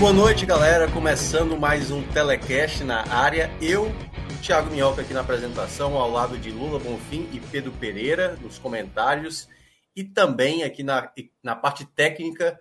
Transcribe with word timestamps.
Boa 0.00 0.14
noite, 0.14 0.46
galera. 0.46 0.90
Começando 0.90 1.58
mais 1.58 1.90
um 1.90 2.02
telecast 2.02 2.82
na 2.82 3.06
área. 3.12 3.50
Eu, 3.60 3.92
Thiago 4.42 4.70
Minhoca, 4.70 5.02
aqui 5.02 5.12
na 5.12 5.20
apresentação, 5.20 5.94
ao 5.94 6.10
lado 6.10 6.38
de 6.38 6.50
Lula 6.50 6.78
Bonfim 6.78 7.28
e 7.34 7.38
Pedro 7.38 7.70
Pereira 7.72 8.34
nos 8.36 8.58
comentários. 8.58 9.46
E 9.94 10.02
também 10.02 10.62
aqui 10.62 10.82
na, 10.82 11.12
na 11.42 11.54
parte 11.54 11.84
técnica, 11.84 12.58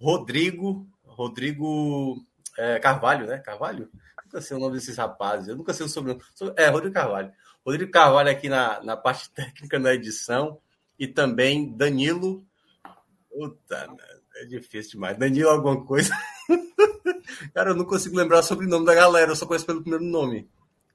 Rodrigo. 0.00 0.88
Rodrigo 1.04 2.24
é, 2.56 2.78
Carvalho, 2.78 3.26
né? 3.26 3.36
Carvalho? 3.36 3.90
Nunca 4.24 4.40
sei 4.40 4.56
o 4.56 4.60
nome 4.60 4.76
desses 4.76 4.96
rapazes. 4.96 5.48
Eu 5.48 5.56
nunca 5.56 5.74
sei 5.74 5.84
o 5.84 5.90
sobrenome. 5.90 6.24
É, 6.56 6.68
Rodrigo 6.68 6.94
Carvalho. 6.94 7.30
Rodrigo 7.66 7.92
Carvalho 7.92 8.30
aqui 8.30 8.48
na, 8.48 8.82
na 8.82 8.96
parte 8.96 9.28
técnica, 9.36 9.78
na 9.78 9.92
edição. 9.92 10.58
E 10.98 11.06
também 11.06 11.70
Danilo. 11.76 12.46
Puta, 13.28 13.94
é 14.36 14.46
difícil 14.46 14.92
demais. 14.92 15.18
Danilo, 15.18 15.50
alguma 15.50 15.84
coisa. 15.84 16.14
Cara, 17.54 17.70
eu 17.70 17.76
não 17.76 17.84
consigo 17.84 18.16
lembrar 18.16 18.40
o 18.40 18.42
sobrenome 18.42 18.84
da 18.86 18.94
galera, 18.94 19.30
eu 19.30 19.36
só 19.36 19.46
conheço 19.46 19.66
pelo 19.66 19.82
primeiro 19.82 20.04
nome. 20.04 20.48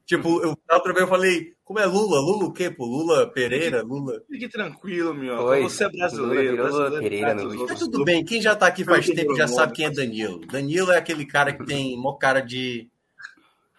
Tipo, 0.05 0.41
eu 0.43 0.57
outra 0.69 0.91
vez 0.91 1.03
eu 1.03 1.07
falei, 1.07 1.53
como 1.63 1.79
é 1.79 1.85
Lula? 1.85 2.19
Lula 2.19 2.45
o 2.45 2.51
quê, 2.51 2.69
pô? 2.69 2.85
Lula 2.85 3.25
Pereira, 3.31 3.81
Lula. 3.83 4.21
Fique 4.29 4.49
tranquilo, 4.49 5.13
meu. 5.13 5.35
Oi, 5.37 5.61
Você 5.63 5.85
é 5.85 5.89
brasileiro. 5.89 6.57
Lula, 6.57 6.63
brasileiro 6.89 7.01
Pereira, 7.03 7.41
outros 7.41 7.69
Mas 7.69 7.79
tudo 7.79 7.99
do- 7.99 8.03
bem, 8.03 8.25
quem 8.25 8.41
já 8.41 8.53
tá 8.53 8.67
aqui 8.67 8.83
faz 8.83 9.05
tempo 9.05 9.33
já 9.35 9.45
nome, 9.45 9.55
sabe 9.55 9.73
quem 9.73 9.85
é 9.85 9.89
Danilo. 9.89 10.39
Danilo 10.45 10.91
é 10.91 10.97
aquele 10.97 11.25
cara 11.25 11.53
que 11.53 11.65
tem 11.65 11.97
mó 11.97 12.13
cara 12.15 12.41
de. 12.41 12.89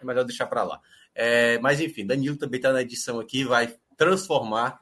É 0.00 0.04
melhor 0.04 0.24
deixar 0.24 0.46
pra 0.46 0.62
lá. 0.62 0.80
É, 1.14 1.58
mas 1.58 1.78
enfim, 1.80 2.06
Danilo 2.06 2.36
também 2.38 2.58
tá 2.60 2.72
na 2.72 2.80
edição 2.80 3.20
aqui, 3.20 3.44
vai 3.44 3.74
transformar 3.96 4.80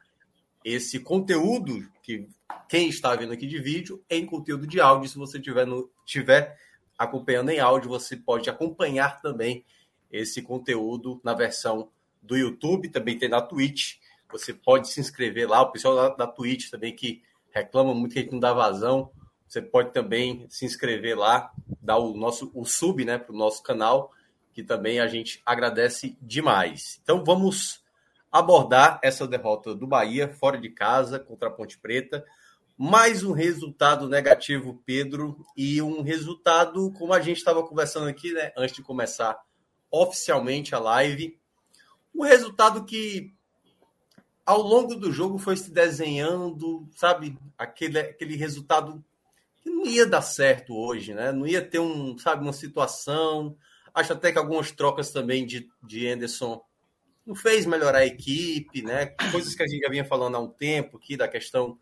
esse 0.64 1.00
conteúdo 1.00 1.84
que 2.04 2.28
quem 2.68 2.88
está 2.88 3.16
vendo 3.16 3.32
aqui 3.32 3.46
de 3.48 3.58
vídeo 3.60 4.00
em 4.08 4.24
conteúdo 4.24 4.64
de 4.64 4.80
áudio. 4.80 5.08
Se 5.10 5.18
você 5.18 5.40
tiver, 5.40 5.66
no, 5.66 5.90
tiver 6.06 6.56
acompanhando 7.02 7.50
em 7.50 7.58
áudio, 7.58 7.88
você 7.88 8.16
pode 8.16 8.48
acompanhar 8.48 9.20
também 9.20 9.64
esse 10.10 10.42
conteúdo 10.42 11.20
na 11.24 11.34
versão 11.34 11.90
do 12.22 12.36
YouTube, 12.36 12.88
também 12.88 13.18
tem 13.18 13.28
na 13.28 13.40
Twitch. 13.40 13.96
Você 14.30 14.54
pode 14.54 14.88
se 14.88 15.00
inscrever 15.00 15.48
lá. 15.48 15.62
O 15.62 15.72
pessoal 15.72 15.94
da, 15.96 16.08
da 16.10 16.26
Twitch 16.26 16.70
também 16.70 16.94
que 16.94 17.22
reclama 17.50 17.94
muito 17.94 18.12
que 18.12 18.18
a 18.18 18.22
gente 18.22 18.32
não 18.32 18.40
dá 18.40 18.52
vazão. 18.52 19.10
Você 19.46 19.60
pode 19.60 19.92
também 19.92 20.46
se 20.48 20.64
inscrever 20.64 21.18
lá, 21.18 21.52
dar 21.80 21.98
o 21.98 22.14
nosso 22.16 22.50
o 22.54 22.64
sub, 22.64 23.04
né, 23.04 23.18
para 23.18 23.34
o 23.34 23.36
nosso 23.36 23.62
canal, 23.62 24.12
que 24.52 24.62
também 24.62 25.00
a 25.00 25.06
gente 25.06 25.42
agradece 25.44 26.16
demais. 26.22 27.00
Então 27.02 27.22
vamos 27.24 27.82
abordar 28.30 28.98
essa 29.02 29.26
derrota 29.26 29.74
do 29.74 29.86
Bahia 29.86 30.28
fora 30.28 30.58
de 30.58 30.70
casa 30.70 31.18
contra 31.18 31.48
a 31.48 31.50
Ponte 31.50 31.76
Preta. 31.78 32.24
Mais 32.84 33.22
um 33.22 33.30
resultado 33.30 34.08
negativo, 34.08 34.82
Pedro, 34.84 35.46
e 35.56 35.80
um 35.80 36.02
resultado, 36.02 36.90
como 36.90 37.12
a 37.12 37.20
gente 37.20 37.36
estava 37.36 37.62
conversando 37.62 38.08
aqui, 38.08 38.32
né, 38.32 38.50
antes 38.56 38.74
de 38.74 38.82
começar 38.82 39.40
oficialmente 39.88 40.74
a 40.74 40.80
live, 40.80 41.38
um 42.12 42.24
resultado 42.24 42.84
que 42.84 43.32
ao 44.44 44.60
longo 44.60 44.96
do 44.96 45.12
jogo 45.12 45.38
foi 45.38 45.56
se 45.56 45.70
desenhando, 45.70 46.84
sabe, 46.96 47.38
aquele, 47.56 48.00
aquele 48.00 48.34
resultado 48.34 49.00
que 49.62 49.70
não 49.70 49.86
ia 49.86 50.04
dar 50.04 50.22
certo 50.22 50.76
hoje, 50.76 51.14
né? 51.14 51.30
Não 51.30 51.46
ia 51.46 51.64
ter 51.64 51.78
um, 51.78 52.18
sabe, 52.18 52.42
uma 52.42 52.52
situação. 52.52 53.56
Acho 53.94 54.14
até 54.14 54.32
que 54.32 54.38
algumas 54.38 54.72
trocas 54.72 55.12
também 55.12 55.46
de, 55.46 55.70
de 55.80 56.08
Anderson 56.08 56.60
não 57.24 57.36
fez 57.36 57.64
melhorar 57.64 57.98
a 57.98 58.06
equipe, 58.06 58.82
né? 58.82 59.06
Coisas 59.30 59.54
que 59.54 59.62
a 59.62 59.68
gente 59.68 59.82
já 59.82 59.88
vinha 59.88 60.04
falando 60.04 60.34
há 60.34 60.40
um 60.40 60.50
tempo 60.50 60.96
aqui 60.96 61.16
da 61.16 61.28
questão 61.28 61.78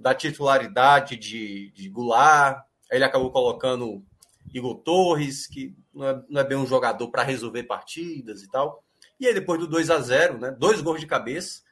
da 0.00 0.14
titularidade 0.14 1.16
de, 1.16 1.70
de 1.72 1.88
Goulart. 1.90 2.64
Ele 2.90 3.04
acabou 3.04 3.30
colocando 3.30 4.02
Igor 4.52 4.76
Torres, 4.76 5.46
que 5.46 5.76
não 5.92 6.08
é, 6.08 6.22
não 6.28 6.40
é 6.40 6.44
bem 6.44 6.56
um 6.56 6.66
jogador 6.66 7.08
para 7.08 7.22
resolver 7.22 7.64
partidas 7.64 8.42
e 8.42 8.50
tal. 8.50 8.82
E 9.20 9.26
aí, 9.26 9.34
depois 9.34 9.60
do 9.60 9.66
2 9.66 9.90
a 9.90 10.00
0 10.00 10.38
né? 10.38 10.50
Dois 10.50 10.80
gols 10.80 11.00
de 11.00 11.06
cabeça. 11.06 11.62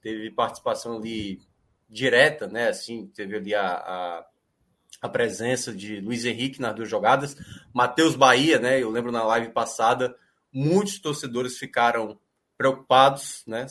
Teve 0.00 0.30
participação 0.30 0.96
ali 0.96 1.40
direta, 1.88 2.46
né? 2.46 2.68
Assim, 2.68 3.06
teve 3.08 3.36
ali 3.36 3.54
a, 3.54 3.66
a, 3.66 4.26
a 5.02 5.08
presença 5.08 5.72
de 5.72 6.00
Luiz 6.00 6.24
Henrique 6.24 6.62
nas 6.62 6.74
duas 6.74 6.88
jogadas. 6.88 7.36
Matheus 7.74 8.16
Bahia, 8.16 8.58
né? 8.58 8.82
Eu 8.82 8.90
lembro 8.90 9.12
na 9.12 9.22
live 9.24 9.50
passada, 9.52 10.16
muitos 10.50 10.98
torcedores 10.98 11.58
ficaram 11.58 12.18
preocupados, 12.56 13.44
né? 13.46 13.66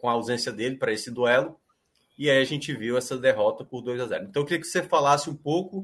com 0.00 0.08
a 0.08 0.12
ausência 0.12 0.52
dele 0.52 0.76
para 0.76 0.92
esse 0.92 1.10
duelo. 1.10 1.59
E 2.20 2.28
aí 2.28 2.36
a 2.36 2.44
gente 2.44 2.70
viu 2.74 2.98
essa 2.98 3.16
derrota 3.16 3.64
por 3.64 3.80
2 3.80 3.98
a 3.98 4.06
0 4.06 4.26
Então 4.26 4.42
eu 4.42 4.46
queria 4.46 4.60
que 4.60 4.66
você 4.66 4.82
falasse 4.82 5.30
um 5.30 5.34
pouco 5.34 5.80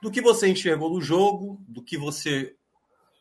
do 0.00 0.08
que 0.08 0.20
você 0.20 0.46
enxergou 0.46 0.88
no 0.88 1.00
jogo, 1.00 1.60
do 1.66 1.82
que 1.82 1.98
você 1.98 2.54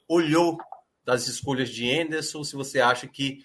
olhou 0.08 0.56
das 1.04 1.28
escolhas 1.28 1.72
de 1.72 1.92
Anderson, 1.92 2.44
se 2.44 2.56
você 2.56 2.80
acha 2.80 3.08
que 3.08 3.44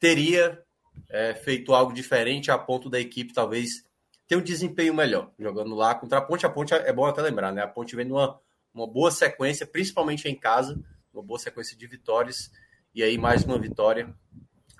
teria 0.00 0.60
é, 1.08 1.36
feito 1.36 1.72
algo 1.72 1.92
diferente 1.92 2.50
a 2.50 2.58
ponto 2.58 2.90
da 2.90 2.98
equipe 2.98 3.32
talvez 3.32 3.84
ter 4.26 4.34
um 4.34 4.42
desempenho 4.42 4.92
melhor 4.92 5.30
jogando 5.38 5.76
lá 5.76 5.94
contra 5.94 6.18
a 6.18 6.20
Ponte. 6.20 6.44
A 6.44 6.50
Ponte 6.50 6.74
é 6.74 6.92
bom 6.92 7.06
até 7.06 7.22
lembrar, 7.22 7.52
né? 7.52 7.62
A 7.62 7.68
Ponte 7.68 7.94
vem 7.94 8.04
numa 8.06 8.40
uma 8.74 8.88
boa 8.88 9.12
sequência, 9.12 9.64
principalmente 9.64 10.26
em 10.26 10.34
casa, 10.34 10.82
uma 11.12 11.22
boa 11.22 11.38
sequência 11.38 11.76
de 11.76 11.86
vitórias. 11.86 12.50
E 12.92 13.04
aí 13.04 13.16
mais 13.16 13.44
uma 13.44 13.56
vitória 13.56 14.12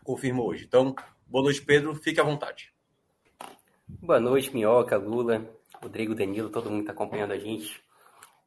confirma 0.02 0.42
hoje. 0.42 0.64
Então, 0.64 0.96
boa 1.28 1.44
noite, 1.44 1.62
Pedro. 1.62 1.94
Fique 1.94 2.18
à 2.18 2.24
vontade. 2.24 2.73
Boa 4.00 4.20
noite, 4.20 4.52
Minhoca, 4.52 4.96
Lula, 4.96 5.48
Rodrigo, 5.82 6.14
Danilo, 6.14 6.50
todo 6.50 6.70
mundo 6.70 6.84
que 6.84 6.90
está 6.90 6.92
acompanhando 6.92 7.32
a 7.32 7.38
gente. 7.38 7.82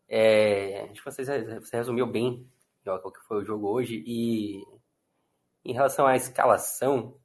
É, 0.07 0.83
acho 0.91 1.03
que 1.03 1.05
vocês, 1.05 1.27
você 1.27 1.77
resumiu 1.77 2.05
bem, 2.05 2.47
Minhoca, 2.85 3.07
o 3.07 3.11
que 3.11 3.19
foi 3.21 3.41
o 3.41 3.45
jogo 3.45 3.67
hoje. 3.67 4.03
E 4.05 4.63
em 5.65 5.73
relação 5.73 6.05
à 6.05 6.15
escalação, 6.15 7.15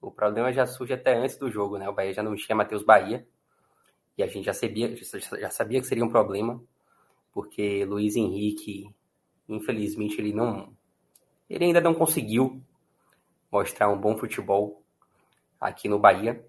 o 0.00 0.10
problema 0.10 0.52
já 0.52 0.66
surge 0.66 0.92
até 0.92 1.16
antes 1.16 1.36
do 1.38 1.50
jogo, 1.50 1.78
né? 1.78 1.88
O 1.88 1.94
Bahia 1.94 2.12
já 2.12 2.22
não 2.22 2.36
tinha 2.36 2.56
Matheus 2.56 2.84
Bahia. 2.84 3.26
E 4.16 4.22
a 4.22 4.26
gente 4.26 4.44
já 4.44 4.52
sabia, 4.52 4.94
já 4.96 5.50
sabia 5.50 5.80
que 5.80 5.86
seria 5.86 6.04
um 6.04 6.10
problema, 6.10 6.62
porque 7.32 7.84
Luiz 7.84 8.16
Henrique, 8.16 8.94
infelizmente, 9.48 10.20
ele 10.20 10.32
não. 10.32 10.76
Ele 11.48 11.64
ainda 11.64 11.80
não 11.80 11.94
conseguiu 11.94 12.62
mostrar 13.50 13.88
um 13.88 13.98
bom 13.98 14.16
futebol 14.16 14.82
aqui 15.60 15.88
no 15.88 15.98
Bahia. 15.98 16.44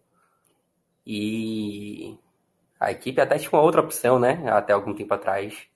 E 1.06 2.18
a 2.80 2.92
equipe 2.92 3.20
até 3.22 3.38
tinha 3.38 3.52
uma 3.52 3.62
outra 3.62 3.82
opção, 3.82 4.20
né? 4.20 4.50
Até 4.52 4.74
algum 4.74 4.94
tempo 4.94 5.14
atrás, 5.14 5.68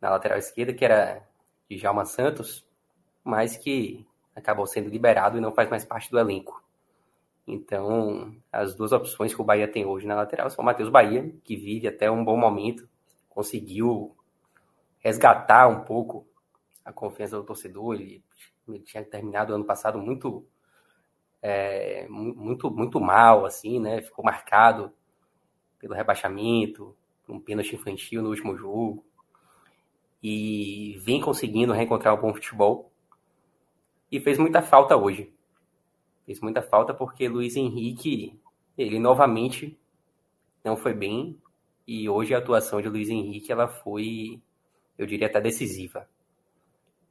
na 0.00 0.10
lateral 0.10 0.38
esquerda, 0.38 0.74
que 0.74 0.84
era 0.84 1.26
Djalma 1.70 2.04
Santos, 2.04 2.66
mas 3.24 3.56
que 3.56 4.06
acabou 4.34 4.66
sendo 4.66 4.88
liberado 4.88 5.38
e 5.38 5.40
não 5.40 5.52
faz 5.52 5.68
mais 5.68 5.84
parte 5.84 6.10
do 6.10 6.18
elenco. 6.18 6.62
Então, 7.46 8.34
as 8.52 8.74
duas 8.74 8.92
opções 8.92 9.34
que 9.34 9.40
o 9.40 9.44
Bahia 9.44 9.66
tem 9.66 9.84
hoje 9.84 10.06
na 10.06 10.14
lateral 10.14 10.50
são 10.50 10.62
o 10.62 10.66
Matheus 10.66 10.88
Bahia, 10.88 11.32
que 11.42 11.56
vive 11.56 11.88
até 11.88 12.10
um 12.10 12.24
bom 12.24 12.36
momento, 12.36 12.88
conseguiu 13.28 14.14
resgatar 14.98 15.66
um 15.68 15.80
pouco 15.80 16.26
a 16.84 16.92
confiança 16.92 17.36
do 17.36 17.44
torcedor. 17.44 17.94
Ele, 17.94 18.22
ele 18.68 18.80
tinha 18.80 19.04
terminado 19.04 19.54
ano 19.54 19.64
passado 19.64 19.98
muito 19.98 20.46
é, 21.42 22.06
muito 22.08 22.70
muito 22.70 23.00
mal 23.00 23.44
assim 23.46 23.80
né? 23.80 24.02
Ficou 24.02 24.24
marcado 24.24 24.92
pelo 25.78 25.94
rebaixamento 25.94 26.94
um 27.30 27.40
pênalti 27.40 27.74
infantil 27.74 28.22
no 28.22 28.30
último 28.30 28.56
jogo. 28.56 29.04
E 30.22 30.98
vem 31.04 31.20
conseguindo 31.20 31.72
reencontrar 31.72 32.14
um 32.14 32.20
bom 32.20 32.34
futebol. 32.34 32.92
E 34.10 34.20
fez 34.20 34.38
muita 34.38 34.60
falta 34.60 34.96
hoje. 34.96 35.32
Fez 36.26 36.40
muita 36.40 36.60
falta 36.60 36.92
porque 36.92 37.28
Luiz 37.28 37.56
Henrique 37.56 38.38
ele 38.76 38.98
novamente 38.98 39.78
não 40.64 40.76
foi 40.76 40.92
bem. 40.92 41.40
E 41.86 42.08
hoje 42.08 42.34
a 42.34 42.38
atuação 42.38 42.80
de 42.82 42.88
Luiz 42.88 43.08
Henrique 43.08 43.50
ela 43.50 43.68
foi 43.68 44.42
eu 44.98 45.06
diria 45.06 45.28
até 45.28 45.40
decisiva 45.40 46.06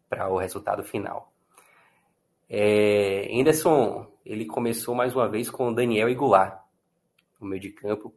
para 0.07 0.29
o 0.29 0.37
resultado 0.37 0.83
final. 0.83 1.33
É, 2.47 3.27
Anderson, 3.33 4.07
ele 4.29 4.45
começou 4.45 4.93
mais 4.93 5.15
uma 5.15 5.27
vez 5.27 5.49
com 5.49 5.73
Daniel 5.73 6.07
e 6.07 6.13
Goulart 6.13 6.61
no 7.41 7.47
meio 7.47 7.59
de 7.59 7.71
campo. 7.71 8.13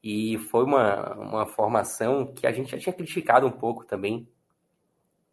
E 0.00 0.38
foi 0.38 0.62
uma, 0.62 1.14
uma 1.14 1.46
formação 1.46 2.32
que 2.32 2.46
a 2.46 2.52
gente 2.52 2.70
já 2.70 2.78
tinha 2.78 2.92
criticado 2.92 3.44
um 3.44 3.50
pouco 3.50 3.84
também 3.84 4.28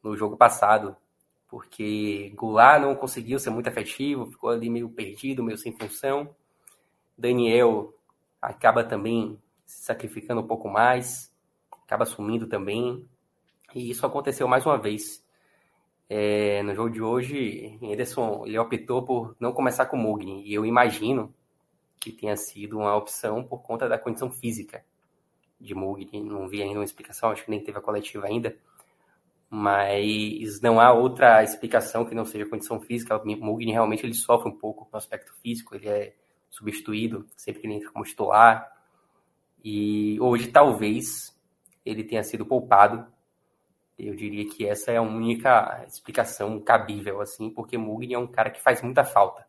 no 0.01 0.17
jogo 0.17 0.35
passado, 0.35 0.97
porque 1.47 2.33
Goulart 2.35 2.81
não 2.81 2.95
conseguiu 2.95 3.37
ser 3.37 3.51
muito 3.51 3.67
efetivo, 3.67 4.31
ficou 4.31 4.49
ali 4.49 4.67
meio 4.67 4.89
perdido, 4.89 5.43
meio 5.43 5.59
sem 5.59 5.71
função. 5.77 6.35
Daniel 7.15 7.93
acaba 8.41 8.83
também 8.83 9.39
se 9.63 9.83
sacrificando 9.83 10.41
um 10.41 10.47
pouco 10.47 10.67
mais, 10.67 11.31
acaba 11.85 12.03
sumindo 12.03 12.47
também. 12.47 13.07
E 13.75 13.91
isso 13.91 14.07
aconteceu 14.07 14.47
mais 14.47 14.65
uma 14.65 14.79
vez. 14.79 15.22
É, 16.15 16.61
no 16.61 16.75
jogo 16.75 16.91
de 16.91 17.01
hoje, 17.01 17.75
Ederson 17.81 18.43
ele 18.45 18.59
optou 18.59 19.01
por 19.01 19.35
não 19.39 19.51
começar 19.51 19.87
com 19.87 19.97
o 19.97 20.21
e 20.21 20.53
eu 20.53 20.63
imagino 20.63 21.33
que 21.99 22.11
tenha 22.11 22.37
sido 22.37 22.77
uma 22.77 22.95
opção 22.95 23.43
por 23.43 23.63
conta 23.63 23.89
da 23.89 23.97
condição 23.97 24.29
física 24.29 24.85
de 25.59 25.73
Mugni. 25.73 26.21
Não 26.21 26.47
vi 26.47 26.61
ainda 26.61 26.77
uma 26.77 26.85
explicação, 26.85 27.31
acho 27.31 27.43
que 27.43 27.49
nem 27.49 27.63
teve 27.63 27.79
a 27.79 27.81
coletiva 27.81 28.27
ainda, 28.27 28.55
mas 29.49 30.61
não 30.61 30.79
há 30.79 30.93
outra 30.93 31.41
explicação 31.41 32.05
que 32.05 32.13
não 32.13 32.25
seja 32.25 32.45
condição 32.45 32.79
física. 32.79 33.17
O 33.17 33.25
Mugni 33.25 33.71
realmente 33.71 34.05
ele 34.05 34.13
sofre 34.13 34.47
um 34.47 34.55
pouco 34.55 34.87
no 34.91 34.97
aspecto 34.99 35.33
físico, 35.41 35.73
ele 35.73 35.89
é 35.89 36.13
substituído 36.47 37.25
sempre 37.35 37.59
que 37.59 37.65
ele 37.65 37.77
entra 37.77 37.89
como 37.89 38.05
titular, 38.05 38.71
e 39.63 40.19
hoje 40.21 40.51
talvez 40.51 41.35
ele 41.83 42.03
tenha 42.03 42.21
sido 42.21 42.45
poupado 42.45 43.11
eu 43.97 44.15
diria 44.15 44.49
que 44.49 44.65
essa 44.65 44.91
é 44.91 44.97
a 44.97 45.01
única 45.01 45.83
explicação 45.87 46.59
cabível, 46.59 47.21
assim, 47.21 47.49
porque 47.49 47.77
Mugni 47.77 48.13
é 48.13 48.19
um 48.19 48.27
cara 48.27 48.49
que 48.49 48.61
faz 48.61 48.81
muita 48.81 49.03
falta. 49.03 49.45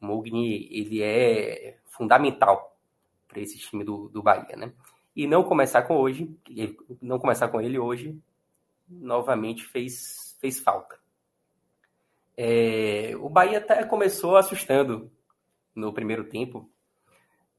Mugni, 0.00 0.68
ele 0.70 1.02
é 1.02 1.78
fundamental 1.86 2.76
para 3.26 3.40
esse 3.40 3.58
time 3.58 3.84
do, 3.84 4.08
do 4.08 4.22
Bahia, 4.22 4.56
né? 4.56 4.72
E 5.14 5.26
não 5.26 5.42
começar 5.42 5.82
com 5.82 5.96
hoje, 5.96 6.34
não 7.02 7.18
começar 7.18 7.48
com 7.48 7.60
ele 7.60 7.78
hoje, 7.78 8.16
novamente 8.88 9.64
fez, 9.64 10.36
fez 10.40 10.60
falta. 10.60 10.98
É, 12.36 13.14
o 13.18 13.28
Bahia 13.28 13.58
até 13.58 13.82
começou 13.84 14.36
assustando 14.36 15.10
no 15.74 15.92
primeiro 15.92 16.24
tempo. 16.24 16.70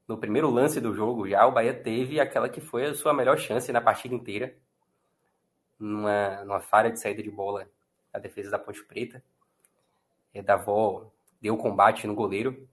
No 0.08 0.18
primeiro 0.18 0.50
lance 0.50 0.80
do 0.80 0.94
jogo, 0.94 1.28
já 1.28 1.46
o 1.46 1.52
Bahia 1.52 1.74
teve 1.74 2.20
aquela 2.20 2.50
que 2.50 2.62
foi 2.62 2.86
a 2.86 2.96
sua 2.96 3.14
melhor 3.14 3.38
chance 3.38 3.72
na 3.72 3.82
partida 3.82 4.16
inteira, 4.16 4.58
numa, 5.80 6.44
numa 6.44 6.60
falha 6.60 6.92
de 6.92 7.00
saída 7.00 7.24
de 7.24 7.32
bola 7.32 7.70
a 8.14 8.20
defesa 8.20 8.52
da 8.52 8.60
Ponte 8.60 8.84
Preta. 8.84 9.24
É, 10.34 10.42
Davó 10.42 11.12
deu 11.42 11.58
combate 11.58 12.06
no 12.06 12.16
goleiro 12.16 12.68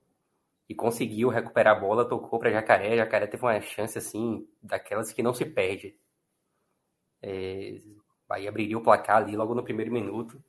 e 0.68 0.74
conseguiu 0.74 1.28
recuperar 1.28 1.76
a 1.76 1.80
bola, 1.80 2.08
tocou 2.08 2.38
para 2.38 2.50
Jacaré. 2.50 2.96
Jacaré 2.96 3.26
teve 3.26 3.44
uma 3.44 3.60
chance 3.60 3.96
assim, 3.96 4.46
daquelas 4.62 5.12
que 5.12 5.22
não 5.22 5.32
se 5.32 5.44
perde. 5.44 5.96
É, 7.22 7.78
abriria 8.28 8.76
o 8.76 8.82
placar 8.82 9.18
ali 9.18 9.36
logo 9.36 9.54
no 9.54 9.62
primeiro 9.62 9.92
minuto, 9.92 10.42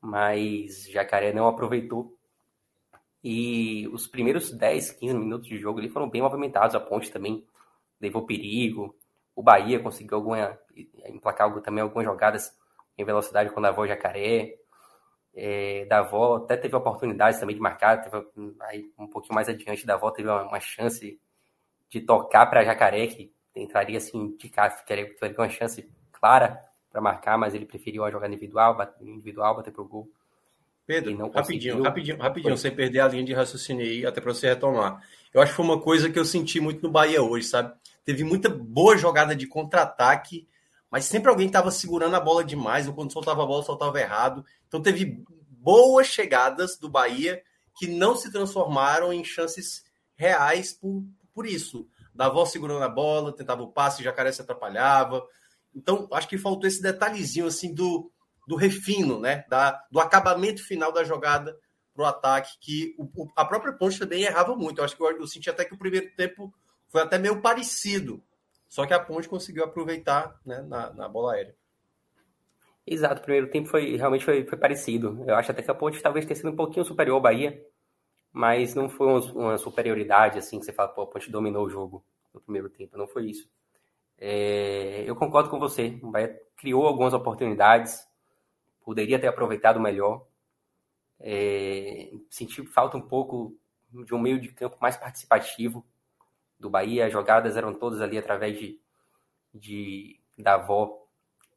mas 0.00 0.88
Jacaré 0.88 1.32
não 1.32 1.48
aproveitou. 1.48 2.16
E 3.22 3.88
os 3.92 4.06
primeiros 4.06 4.50
10, 4.50 4.92
15 4.92 5.14
minutos 5.16 5.48
de 5.48 5.56
jogo 5.56 5.78
ali 5.78 5.88
foram 5.88 6.08
bem 6.08 6.22
movimentados. 6.22 6.74
A 6.74 6.80
Ponte 6.80 7.10
também 7.10 7.46
levou 8.00 8.26
perigo, 8.26 8.96
o 9.34 9.42
Bahia 9.42 9.80
conseguiu 9.80 10.16
alguma, 10.16 10.58
emplacar 11.06 11.52
também 11.60 11.82
algumas 11.82 12.04
jogadas 12.04 12.56
em 12.96 13.04
velocidade 13.04 13.50
com 13.50 13.60
o 13.60 13.62
Davó 13.62 13.86
Jacaré. 13.86 14.56
É, 15.34 15.86
Davó 15.86 16.36
até 16.36 16.56
teve 16.56 16.76
oportunidades 16.76 17.40
também 17.40 17.56
de 17.56 17.62
marcar, 17.62 18.02
teve, 18.02 18.26
aí, 18.60 18.92
um 18.98 19.08
pouquinho 19.08 19.34
mais 19.34 19.48
adiante, 19.48 19.86
Davó 19.86 20.10
teve 20.10 20.28
uma, 20.28 20.42
uma 20.42 20.60
chance 20.60 21.18
de 21.88 22.00
tocar 22.00 22.46
para 22.46 22.64
Jacaré, 22.64 23.06
que 23.06 23.32
entraria 23.56 23.98
assim, 23.98 24.36
de 24.36 24.48
cá, 24.48 24.68
teria, 24.68 25.14
teria 25.16 25.38
uma 25.38 25.48
chance 25.48 25.90
clara 26.12 26.60
para 26.90 27.00
marcar, 27.00 27.38
mas 27.38 27.54
ele 27.54 27.64
preferiu 27.64 28.04
a 28.04 28.10
jogada 28.10 28.32
individual, 28.32 28.76
bater, 28.76 29.06
individual, 29.06 29.56
bater 29.56 29.72
pro 29.72 29.86
gol. 29.86 30.10
Pedro, 30.86 31.30
rapidinho, 31.30 31.82
rapidinho, 31.82 32.18
rapidinho, 32.18 32.56
sem 32.58 32.74
perder 32.74 33.00
a 33.00 33.08
linha 33.08 33.24
de 33.24 33.32
raciocínio 33.32 33.84
aí, 33.84 34.04
até 34.04 34.20
para 34.20 34.34
você 34.34 34.48
retomar. 34.48 35.02
Eu 35.32 35.40
acho 35.40 35.52
que 35.52 35.56
foi 35.56 35.64
uma 35.64 35.80
coisa 35.80 36.10
que 36.10 36.18
eu 36.18 36.24
senti 36.24 36.60
muito 36.60 36.82
no 36.82 36.90
Bahia 36.90 37.22
hoje, 37.22 37.46
sabe? 37.46 37.72
Teve 38.04 38.24
muita 38.24 38.48
boa 38.48 38.96
jogada 38.96 39.34
de 39.34 39.46
contra-ataque, 39.46 40.48
mas 40.90 41.04
sempre 41.04 41.30
alguém 41.30 41.46
estava 41.46 41.70
segurando 41.70 42.16
a 42.16 42.20
bola 42.20 42.44
demais, 42.44 42.86
ou 42.86 42.94
quando 42.94 43.12
soltava 43.12 43.42
a 43.42 43.46
bola, 43.46 43.62
soltava 43.62 44.00
errado. 44.00 44.44
Então 44.66 44.82
teve 44.82 45.24
boas 45.48 46.08
chegadas 46.08 46.76
do 46.76 46.88
Bahia 46.88 47.42
que 47.76 47.86
não 47.86 48.16
se 48.16 48.30
transformaram 48.30 49.12
em 49.12 49.24
chances 49.24 49.84
reais 50.14 50.72
por, 50.72 51.04
por 51.32 51.46
isso. 51.46 51.86
Davó 52.14 52.44
segurando 52.44 52.82
a 52.82 52.88
bola, 52.88 53.34
tentava 53.34 53.62
o 53.62 53.72
passe, 53.72 54.02
Jacaré 54.02 54.32
se 54.32 54.42
atrapalhava. 54.42 55.26
Então, 55.74 56.06
acho 56.12 56.28
que 56.28 56.36
faltou 56.36 56.68
esse 56.68 56.82
detalhezinho 56.82 57.46
assim 57.46 57.72
do, 57.72 58.12
do 58.46 58.56
refino, 58.56 59.18
né? 59.18 59.44
Da, 59.48 59.82
do 59.90 59.98
acabamento 59.98 60.62
final 60.62 60.92
da 60.92 61.04
jogada 61.04 61.56
para 61.94 62.04
o 62.04 62.06
ataque, 62.06 62.58
que 62.60 62.94
o, 62.98 63.08
a 63.36 63.44
própria 63.44 63.72
Ponte 63.72 63.98
também 63.98 64.22
errava 64.22 64.54
muito. 64.54 64.78
Eu 64.78 64.84
acho 64.84 64.96
que 64.96 65.02
eu, 65.02 65.10
eu 65.10 65.26
senti 65.26 65.48
até 65.48 65.64
que 65.64 65.74
o 65.74 65.78
primeiro 65.78 66.14
tempo 66.14 66.52
foi 66.92 67.00
até 67.00 67.18
meio 67.18 67.40
parecido. 67.40 68.22
Só 68.68 68.86
que 68.86 68.92
a 68.92 69.00
Ponte 69.00 69.28
conseguiu 69.28 69.64
aproveitar 69.64 70.38
né, 70.44 70.60
na, 70.60 70.92
na 70.92 71.08
bola 71.08 71.32
aérea. 71.32 71.56
Exato, 72.86 73.20
o 73.20 73.24
primeiro 73.24 73.50
tempo 73.50 73.68
foi 73.68 73.96
realmente 73.96 74.24
foi, 74.24 74.44
foi, 74.44 74.58
parecido. 74.58 75.24
Eu 75.26 75.34
acho 75.34 75.50
até 75.50 75.62
que 75.62 75.70
a 75.70 75.74
Ponte 75.74 76.02
talvez 76.02 76.26
tenha 76.26 76.36
sido 76.36 76.50
um 76.50 76.56
pouquinho 76.56 76.84
superior 76.84 77.14
ao 77.14 77.20
Bahia, 77.20 77.64
mas 78.30 78.74
não 78.74 78.88
foi 78.88 79.06
uma, 79.06 79.56
superioridade 79.56 80.38
assim 80.38 80.58
que 80.58 80.66
você 80.66 80.72
fala, 80.72 80.90
pô, 80.90 81.02
a 81.02 81.06
Ponte 81.06 81.30
dominou 81.30 81.64
o 81.64 81.70
jogo 81.70 82.04
no 82.34 82.40
primeiro 82.40 82.68
tempo. 82.68 82.98
Não 82.98 83.06
foi 83.06 83.30
isso. 83.30 83.48
É, 84.18 85.04
eu 85.06 85.16
concordo 85.16 85.48
com 85.48 85.58
você. 85.58 85.98
O 86.02 86.10
Bahia 86.10 86.38
criou 86.56 86.86
algumas 86.86 87.14
oportunidades, 87.14 88.06
poderia 88.84 89.18
ter 89.18 89.28
aproveitado 89.28 89.80
melhor. 89.80 90.26
É, 91.18 92.10
senti 92.28 92.66
falta 92.66 92.96
um 92.98 93.02
pouco 93.02 93.56
de 93.90 94.14
um 94.14 94.18
meio 94.18 94.40
de 94.40 94.48
campo 94.48 94.76
mais 94.80 94.96
participativo 94.96 95.86
do 96.62 96.70
Bahia. 96.70 97.06
As 97.06 97.12
jogadas 97.12 97.56
eram 97.56 97.74
todas 97.74 98.00
ali 98.00 98.16
através 98.16 98.58
de, 98.58 98.80
de 99.52 100.18
Davó 100.38 101.06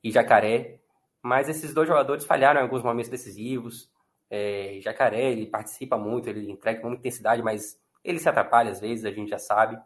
e 0.04 0.12
Jacaré. 0.12 0.80
Mas 1.22 1.48
esses 1.48 1.74
dois 1.74 1.88
jogadores 1.88 2.26
falharam 2.26 2.60
em 2.60 2.64
alguns 2.64 2.84
momentos 2.84 3.10
decisivos. 3.10 3.90
É, 4.30 4.80
Jacaré, 4.82 5.32
ele 5.32 5.46
participa 5.48 5.98
muito, 5.98 6.28
ele 6.28 6.52
entrega 6.52 6.82
com 6.82 6.88
muita 6.88 7.00
intensidade, 7.02 7.42
mas 7.42 7.80
ele 8.04 8.20
se 8.20 8.28
atrapalha 8.28 8.72
às 8.72 8.80
vezes, 8.80 9.06
a 9.06 9.12
gente 9.12 9.30
já 9.30 9.40
sabe. 9.40 9.80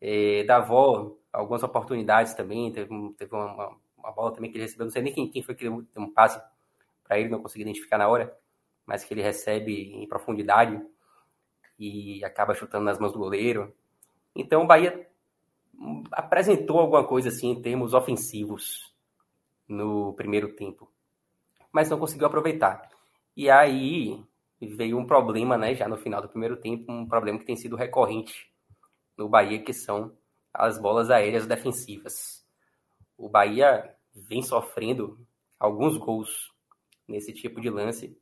É, 0.00 0.44
Davó, 0.44 1.16
algumas 1.32 1.62
oportunidades 1.62 2.34
também, 2.34 2.72
teve, 2.72 2.88
teve 3.16 3.34
uma, 3.34 3.76
uma, 3.96 4.12
bola 4.12 4.32
também 4.32 4.50
que 4.50 4.56
ele 4.56 4.64
recebeu, 4.64 4.86
não 4.86 4.90
sei 4.92 5.02
nem 5.02 5.12
quem, 5.12 5.30
quem 5.30 5.42
foi 5.42 5.54
que 5.54 5.64
deu 5.64 5.86
um 5.96 6.12
passe 6.12 6.42
para 7.04 7.18
ele, 7.18 7.28
não 7.28 7.40
consegui 7.40 7.62
identificar 7.62 7.98
na 7.98 8.08
hora, 8.08 8.36
mas 8.84 9.04
que 9.04 9.14
ele 9.14 9.22
recebe 9.22 9.92
em 9.94 10.06
profundidade 10.08 10.80
e 11.78 12.24
acaba 12.24 12.54
chutando 12.54 12.84
nas 12.84 12.98
mãos 12.98 13.12
do 13.12 13.18
goleiro. 13.18 13.74
Então 14.34 14.62
o 14.62 14.66
Bahia 14.66 15.08
apresentou 16.10 16.78
alguma 16.78 17.06
coisa 17.06 17.28
assim 17.28 17.50
em 17.50 17.62
termos 17.62 17.94
ofensivos 17.94 18.94
no 19.68 20.12
primeiro 20.14 20.54
tempo, 20.54 20.90
mas 21.72 21.88
não 21.90 21.98
conseguiu 21.98 22.26
aproveitar. 22.26 22.88
E 23.36 23.50
aí 23.50 24.22
veio 24.60 24.98
um 24.98 25.06
problema, 25.06 25.56
né, 25.56 25.74
já 25.74 25.88
no 25.88 25.96
final 25.96 26.22
do 26.22 26.28
primeiro 26.28 26.56
tempo, 26.56 26.90
um 26.92 27.06
problema 27.06 27.38
que 27.38 27.44
tem 27.44 27.56
sido 27.56 27.76
recorrente 27.76 28.50
no 29.16 29.28
Bahia, 29.28 29.62
que 29.62 29.72
são 29.72 30.16
as 30.52 30.78
bolas 30.78 31.10
aéreas 31.10 31.46
defensivas. 31.46 32.46
O 33.16 33.28
Bahia 33.28 33.94
vem 34.14 34.42
sofrendo 34.42 35.18
alguns 35.58 35.96
gols 35.96 36.52
nesse 37.08 37.32
tipo 37.32 37.60
de 37.60 37.70
lance 37.70 38.16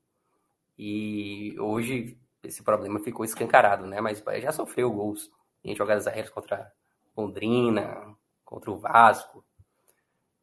e 0.79 1.59
hoje 1.59 2.19
esse 2.43 2.63
problema 2.63 3.01
ficou 3.01 3.25
escancarado, 3.25 3.87
né? 3.87 4.01
Mas 4.01 4.21
o 4.21 4.25
Bahia 4.25 4.41
já 4.41 4.53
sofreu 4.53 4.91
gols 4.91 5.31
em 5.65 5.75
jogadas 5.75 6.07
aéreas 6.07 6.31
contra 6.31 6.73
Londrina, 7.17 8.17
contra 8.45 8.71
o 8.71 8.79
Vasco, 8.79 9.45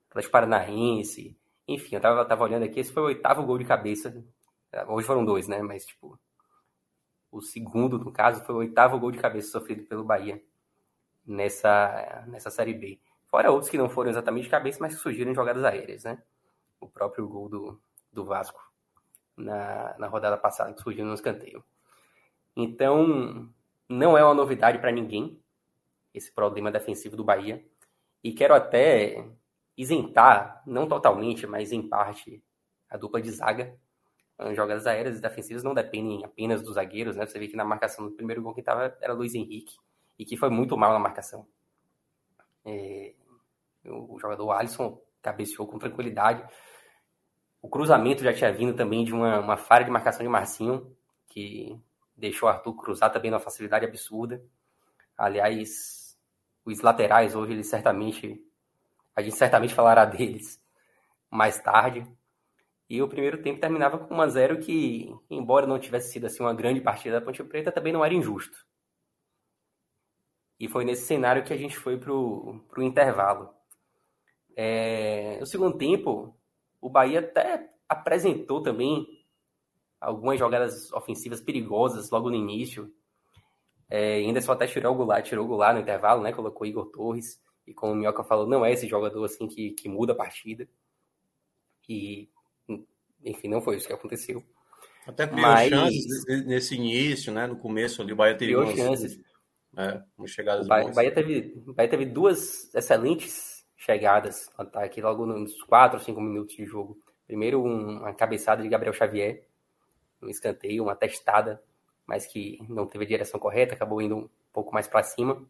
Atlético 0.10 0.32
Paranaense. 0.32 1.38
Enfim, 1.68 1.96
eu 1.96 2.02
tava, 2.02 2.26
tava 2.26 2.44
olhando 2.44 2.64
aqui, 2.64 2.80
esse 2.80 2.92
foi 2.92 3.04
o 3.04 3.08
oitavo 3.08 3.44
gol 3.44 3.58
de 3.58 3.66
cabeça. 3.66 4.24
Hoje 4.88 5.08
foram 5.08 5.26
dois, 5.26 5.48
né? 5.48 5.62
Mas, 5.62 5.86
tipo, 5.86 6.20
o 7.32 7.42
segundo, 7.42 8.00
no 8.00 8.12
caso, 8.12 8.44
foi 8.46 8.56
o 8.56 8.60
oitavo 8.60 9.00
gol 9.00 9.12
de 9.12 9.20
cabeça 9.20 9.52
sofrido 9.52 9.84
pelo 9.84 10.04
Bahia 10.04 10.42
nessa, 11.26 12.24
nessa 12.28 12.50
Série 12.50 12.74
B. 12.74 13.00
Fora 13.26 13.52
outros 13.52 13.70
que 13.70 13.78
não 13.78 13.90
foram 13.90 14.10
exatamente 14.10 14.46
de 14.46 14.50
cabeça, 14.50 14.80
mas 14.80 14.96
que 14.96 15.02
surgiram 15.02 15.32
em 15.32 15.36
jogadas 15.36 15.64
aéreas, 15.64 16.04
né? 16.04 16.22
O 16.80 16.88
próprio 16.88 17.28
gol 17.28 17.50
do, 17.50 17.82
do 18.12 18.24
Vasco 18.24 18.62
na, 19.36 19.96
na 20.00 20.08
rodada 20.08 20.38
passada, 20.38 20.74
que 20.74 20.82
surgiu 20.82 21.06
no 21.06 21.14
escanteio. 21.14 21.64
Então, 22.56 23.50
não 23.90 24.18
é 24.18 24.24
uma 24.24 24.34
novidade 24.34 24.80
para 24.80 24.92
ninguém 24.92 25.42
esse 26.14 26.32
problema 26.32 26.72
defensivo 26.72 27.16
do 27.16 27.24
Bahia. 27.24 27.64
E 28.24 28.34
quero 28.34 28.54
até 28.54 29.26
isentar, 29.78 30.62
não 30.66 30.88
totalmente, 30.88 31.46
mas 31.46 31.72
em 31.72 31.88
parte, 31.88 32.44
a 32.90 32.98
dupla 32.98 33.22
de 33.22 33.32
zaga. 33.32 33.78
Jogadas 34.54 34.86
aéreas 34.86 35.18
e 35.18 35.22
defensivas 35.22 35.64
não 35.64 35.74
dependem 35.74 36.24
apenas 36.24 36.62
dos 36.62 36.76
zagueiros, 36.76 37.16
né? 37.16 37.26
Você 37.26 37.40
vê 37.40 37.48
que 37.48 37.56
na 37.56 37.66
marcação 37.66 38.06
do 38.06 38.12
primeiro 38.12 38.42
gol 38.42 38.54
que 38.54 38.60
estava 38.60 38.96
era 39.02 39.14
Luiz 39.14 39.34
Henrique, 39.34 39.76
e 40.18 40.26
que 40.26 40.38
foi 40.38 40.50
muito 40.50 40.76
mal 40.78 40.94
na 40.94 41.00
marcação. 41.00 41.48
É, 42.66 43.14
o 43.86 44.20
jogador 44.20 44.52
Alisson 44.52 45.02
cabeceou 45.22 45.68
com 45.68 45.80
tranquilidade. 45.80 46.44
O 47.62 47.70
cruzamento 47.70 48.24
já 48.24 48.34
tinha 48.34 48.52
vindo 48.52 48.76
também 48.76 49.04
de 49.04 49.14
uma, 49.14 49.40
uma 49.40 49.58
falha 49.58 49.86
de 49.86 49.92
marcação 49.92 50.24
de 50.24 50.30
Marcinho, 50.30 50.96
que 51.28 51.80
deixou 52.18 52.50
o 52.50 52.52
Arthur 52.52 52.74
cruzar 52.76 53.12
também 53.12 53.30
numa 53.30 53.40
facilidade 53.40 53.86
absurda. 53.86 54.44
Aliás, 55.16 56.18
os 56.66 56.82
laterais 56.82 57.36
hoje, 57.36 57.54
eles 57.54 57.70
certamente 57.70 58.44
a 59.16 59.22
gente 59.22 59.36
certamente 59.36 59.74
falará 59.74 60.04
deles 60.06 60.62
mais 61.30 61.60
tarde. 61.60 62.06
E 62.90 63.02
o 63.02 63.08
primeiro 63.08 63.42
tempo 63.42 63.60
terminava 63.60 63.98
com 63.98 64.16
1 64.16 64.22
a 64.22 64.28
0 64.28 64.60
que, 64.60 65.14
embora 65.30 65.68
não 65.68 65.80
tivesse 65.80 66.14
sido 66.14 66.26
assim 66.26 66.42
uma 66.42 66.54
grande 66.54 66.80
partida 66.80 67.20
da 67.20 67.26
Ponte 67.26 67.44
Preta, 67.44 67.72
também 67.72 67.92
não 67.92 68.06
era 68.06 68.14
injusto. 68.14 68.66
E 70.60 70.68
foi 70.68 70.86
nesse 70.86 71.06
cenário 71.06 71.44
que 71.44 71.54
a 71.54 71.58
gente 71.58 71.78
foi 71.78 71.98
para 72.00 72.14
o 72.14 72.64
intervalo. 72.80 73.54
É, 74.56 75.38
no 75.40 75.46
segundo 75.46 75.78
tempo, 75.78 76.36
o 76.80 76.90
Bahia 76.90 77.20
até 77.20 77.70
apresentou 77.90 78.64
também 78.64 79.06
algumas 80.00 80.40
jogadas 80.40 80.92
ofensivas 80.94 81.42
perigosas 81.42 82.10
logo 82.10 82.30
no 82.30 82.36
início. 82.36 82.92
É, 83.90 84.16
ainda 84.16 84.42
só 84.42 84.52
até 84.52 84.68
tirou 84.68 84.94
o 84.94 84.98
Goulart, 84.98 85.26
tirou 85.26 85.46
o 85.46 85.48
Goulart 85.48 85.76
no 85.76 85.82
intervalo, 85.82 86.22
né? 86.22 86.32
Colocou 86.32 86.68
Igor 86.68 86.88
Torres. 86.88 87.42
E 87.66 87.74
como 87.74 87.94
o 87.94 87.96
Minhoca 87.96 88.24
falou, 88.24 88.48
não 88.48 88.66
é 88.66 88.72
esse 88.72 88.88
jogador 88.88 89.24
assim 89.26 89.48
que, 89.48 89.72
que 89.72 89.90
muda 89.90 90.14
a 90.14 90.16
partida. 90.16 90.68
E, 91.88 92.30
enfim, 93.24 93.48
não 93.48 93.62
foi 93.62 93.78
isso 93.78 93.88
que 93.88 93.94
aconteceu. 93.94 94.44
Até 95.06 95.26
criou 95.26 95.42
Mas... 95.42 95.70
chances 95.70 96.26
nesse 96.46 96.76
início, 96.76 97.32
né? 97.32 97.48
No 97.48 97.58
começo 97.58 98.02
ali, 98.02 98.12
o 98.12 98.16
Bahia 98.16 98.38
teve 98.38 98.54
criou 98.54 98.76
chances. 98.76 99.20
É, 99.78 100.02
umas 100.18 100.32
chegadas 100.32 100.66
o 100.66 100.70
Bahia, 100.70 100.92
Bahia, 100.92 101.14
teve, 101.14 101.54
Bahia 101.68 101.90
teve 101.90 102.06
duas 102.06 102.74
excelentes 102.74 103.66
chegadas 103.78 104.50
no 104.58 104.64
ataque, 104.66 105.02
logo 105.02 105.26
nos 105.26 105.62
4 105.64 106.00
ou 106.00 106.04
5 106.04 106.20
minutos 106.20 106.56
de 106.56 106.66
jogo. 106.66 106.98
Primeiro, 107.26 107.64
um, 107.64 108.00
uma 108.00 108.14
cabeçada 108.14 108.64
de 108.64 108.70
Gabriel 108.70 108.94
Xavier, 108.94 109.46
um 110.22 110.30
escanteio, 110.30 110.84
uma 110.84 110.96
testada, 110.96 111.62
mas 112.06 112.26
que 112.26 112.60
não 112.70 112.88
teve 112.88 113.06
a 113.06 113.08
direção 113.08 113.40
correta, 113.40 113.74
acabou 113.74 114.02
indo 114.02 114.18
um 114.18 114.30
pouco 114.54 114.74
mais 114.74 114.88
para 114.88 115.04
cima. 115.04 115.46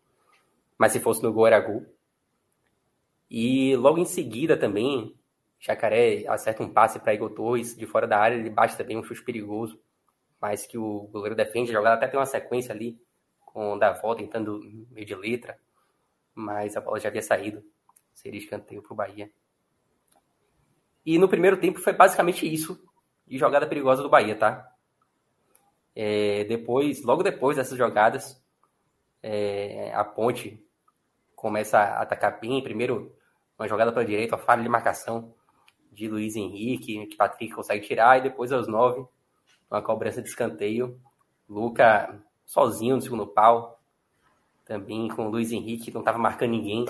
Mas 0.77 0.91
se 0.91 0.99
fosse 0.99 1.23
no 1.23 1.31
gol, 1.31 1.47
era 1.47 1.59
gol. 1.59 1.85
E 3.29 3.75
logo 3.75 3.97
em 3.97 4.05
seguida 4.05 4.57
também, 4.57 5.15
Jacaré 5.59 6.25
acerta 6.27 6.63
um 6.63 6.69
passe 6.69 6.99
para 6.99 7.13
Igor 7.13 7.31
Torres 7.31 7.75
de 7.75 7.85
fora 7.85 8.07
da 8.07 8.17
área, 8.19 8.35
ele 8.35 8.49
bate 8.49 8.77
também 8.77 8.97
um 8.97 9.03
chute 9.03 9.23
perigoso, 9.23 9.79
mas 10.39 10.65
que 10.65 10.77
o 10.77 11.07
goleiro 11.11 11.35
defende. 11.35 11.71
A 11.71 11.73
jogada 11.73 11.95
até 11.95 12.07
tem 12.07 12.19
uma 12.19 12.25
sequência 12.25 12.73
ali 12.73 12.99
com 13.39 13.73
o 13.73 13.77
Davó 13.77 14.15
tentando 14.15 14.59
meio 14.91 15.05
de 15.05 15.15
letra, 15.15 15.59
mas 16.33 16.77
a 16.77 16.81
bola 16.81 16.99
já 16.99 17.09
havia 17.09 17.21
saído. 17.21 17.63
Seria 18.13 18.39
escanteio 18.39 18.81
para 18.81 18.93
o 18.93 18.95
Bahia. 18.95 19.31
E 21.05 21.17
no 21.17 21.27
primeiro 21.27 21.57
tempo 21.57 21.79
foi 21.79 21.93
basicamente 21.93 22.51
isso 22.51 22.79
de 23.27 23.37
jogada 23.37 23.67
perigosa 23.67 24.01
do 24.01 24.09
Bahia, 24.09 24.35
tá? 24.35 24.71
É, 25.95 26.43
depois, 26.45 27.03
logo 27.03 27.23
depois 27.23 27.57
dessas 27.57 27.77
jogadas, 27.77 28.41
é, 29.21 29.91
a 29.93 30.03
Ponte 30.03 30.63
começa 31.35 31.79
a 31.79 32.01
atacar 32.01 32.39
bem. 32.39 32.63
Primeiro, 32.63 33.15
uma 33.57 33.67
jogada 33.67 33.91
para 33.91 34.03
a 34.03 34.05
direita, 34.05 34.35
uma 34.35 34.43
falha 34.43 34.63
de 34.63 34.69
marcação 34.69 35.33
de 35.91 36.07
Luiz 36.07 36.35
Henrique, 36.35 37.05
que 37.07 37.15
Patrick 37.15 37.53
consegue 37.53 37.85
tirar, 37.85 38.19
e 38.19 38.21
depois 38.21 38.51
aos 38.51 38.67
nove, 38.67 39.05
uma 39.69 39.81
cobrança 39.81 40.21
de 40.21 40.29
escanteio. 40.29 40.99
Luca 41.49 42.21
sozinho 42.45 42.95
no 42.95 43.01
segundo 43.01 43.25
pau, 43.25 43.81
também 44.65 45.07
com 45.07 45.27
o 45.27 45.29
Luiz 45.29 45.51
Henrique, 45.51 45.85
que 45.85 45.93
não 45.93 46.01
estava 46.01 46.17
marcando 46.17 46.51
ninguém. 46.51 46.85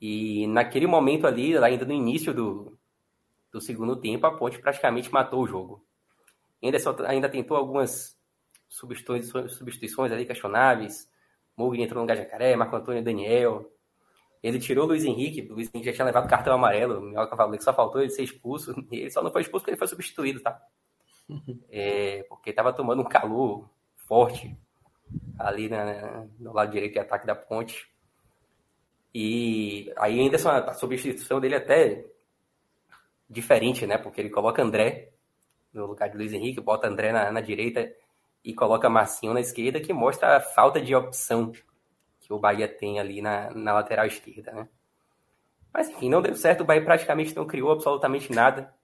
E 0.00 0.46
naquele 0.46 0.86
momento 0.86 1.26
ali, 1.26 1.56
ainda 1.58 1.84
no 1.84 1.92
início 1.92 2.32
do, 2.32 2.78
do 3.56 3.60
segundo 3.60 3.96
tempo, 3.96 4.26
a 4.26 4.36
Ponte 4.36 4.58
praticamente 4.58 5.10
matou 5.10 5.42
o 5.42 5.46
jogo. 5.46 5.84
Ainda, 6.62 6.78
só, 6.78 6.94
ainda 7.06 7.28
tentou 7.28 7.56
algumas 7.56 8.14
substituições, 8.68 9.52
substituições 9.52 10.12
ali 10.12 10.26
questionáveis. 10.26 11.10
Mugni 11.56 11.82
entrou 11.82 12.02
no 12.02 12.06
Gajacaré, 12.06 12.54
Marco 12.54 12.76
Antônio 12.76 13.02
Daniel, 13.02 13.70
ele 14.42 14.60
tirou 14.60 14.84
o 14.84 14.88
Luiz 14.88 15.04
Henrique, 15.04 15.50
o 15.50 15.54
Luiz 15.54 15.70
Henrique 15.72 15.90
já 15.90 15.94
tinha 15.94 16.04
levado 16.04 16.28
cartão 16.28 16.52
amarelo, 16.52 17.10
o 17.10 17.36
falou 17.36 17.56
que 17.56 17.64
só 17.64 17.72
faltou 17.72 18.02
ele 18.02 18.10
ser 18.10 18.22
expulso, 18.22 18.74
ele 18.92 19.10
só 19.10 19.22
não 19.22 19.32
foi 19.32 19.40
expulso 19.40 19.62
porque 19.62 19.70
ele 19.70 19.78
foi 19.78 19.88
substituído, 19.88 20.40
tá? 20.40 20.60
É, 21.70 22.24
porque 22.28 22.50
estava 22.50 22.72
tomando 22.72 23.02
um 23.02 23.08
calor 23.08 23.68
forte 23.96 24.56
ali 25.38 25.68
na, 25.68 26.26
no 26.38 26.52
lado 26.52 26.70
direito 26.70 26.92
de 26.92 26.98
ataque 27.00 27.26
da 27.26 27.34
ponte. 27.34 27.90
E 29.12 29.92
aí 29.96 30.20
ainda 30.20 30.36
a 30.36 30.74
substituição 30.74 31.40
dele 31.40 31.56
até 31.56 32.06
diferente, 33.28 33.86
né? 33.86 33.98
Porque 33.98 34.20
ele 34.20 34.30
coloca 34.30 34.62
André 34.62 35.12
no 35.72 35.86
lugar 35.86 36.08
de 36.08 36.16
Luiz 36.16 36.32
Henrique, 36.32 36.60
bota 36.60 36.88
André 36.88 37.12
na, 37.12 37.30
na 37.30 37.40
direita 37.40 37.92
e 38.42 38.54
coloca 38.54 38.88
Marcinho 38.88 39.34
na 39.34 39.40
esquerda, 39.40 39.80
que 39.80 39.92
mostra 39.92 40.36
a 40.36 40.40
falta 40.40 40.80
de 40.80 40.94
opção 40.94 41.52
que 42.20 42.32
o 42.32 42.38
Bahia 42.38 42.68
tem 42.68 42.98
ali 42.98 43.20
na, 43.20 43.50
na 43.50 43.72
lateral 43.72 44.06
esquerda, 44.06 44.52
né? 44.52 44.68
Mas 45.72 45.90
enfim, 45.90 46.08
não 46.08 46.22
deu 46.22 46.34
certo, 46.34 46.62
o 46.62 46.64
Bahia 46.64 46.84
praticamente 46.84 47.36
não 47.36 47.46
criou 47.46 47.70
absolutamente 47.70 48.32
nada 48.32 48.74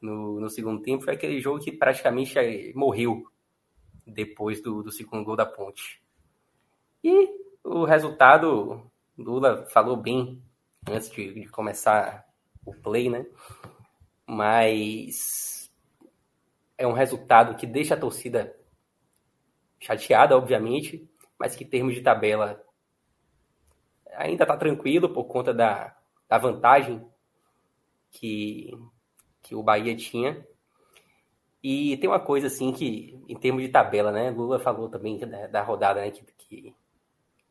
no, 0.00 0.40
no 0.40 0.50
segundo 0.50 0.82
tempo. 0.82 1.04
Foi 1.04 1.14
aquele 1.14 1.40
jogo 1.40 1.60
que 1.60 1.70
praticamente 1.70 2.72
morreu 2.74 3.24
depois 4.06 4.60
do, 4.60 4.82
do 4.82 4.90
segundo 4.90 5.24
gol 5.24 5.36
da 5.36 5.46
ponte. 5.46 6.02
E 7.02 7.30
o 7.62 7.84
resultado, 7.84 8.90
Lula 9.16 9.64
falou 9.66 9.96
bem 9.96 10.42
antes 10.88 11.10
de, 11.10 11.32
de 11.32 11.48
começar 11.48 12.26
o 12.66 12.74
play, 12.74 13.08
né? 13.08 13.24
Mas 14.26 15.72
é 16.78 16.86
um 16.86 16.92
resultado 16.92 17.56
que 17.56 17.66
deixa 17.66 17.94
a 17.94 18.00
torcida 18.00 18.54
chateada, 19.78 20.36
obviamente, 20.36 21.08
mas 21.38 21.54
que 21.54 21.64
em 21.64 21.68
termos 21.68 21.94
de 21.94 22.00
tabela 22.00 22.64
ainda 24.16 24.44
está 24.44 24.56
tranquilo 24.56 25.08
por 25.12 25.24
conta 25.24 25.52
da, 25.52 25.96
da 26.28 26.38
vantagem 26.38 27.04
que, 28.10 28.70
que 29.42 29.54
o 29.54 29.62
Bahia 29.62 29.96
tinha. 29.96 30.46
E 31.62 31.96
tem 31.96 32.08
uma 32.08 32.20
coisa 32.20 32.46
assim 32.46 32.72
que, 32.72 33.18
em 33.28 33.36
termos 33.36 33.62
de 33.62 33.68
tabela, 33.70 34.12
né? 34.12 34.30
Lula 34.30 34.58
falou 34.58 34.88
também 34.88 35.18
da, 35.18 35.46
da 35.46 35.62
rodada 35.62 36.00
né, 36.00 36.10
que, 36.10 36.22
que 36.36 36.74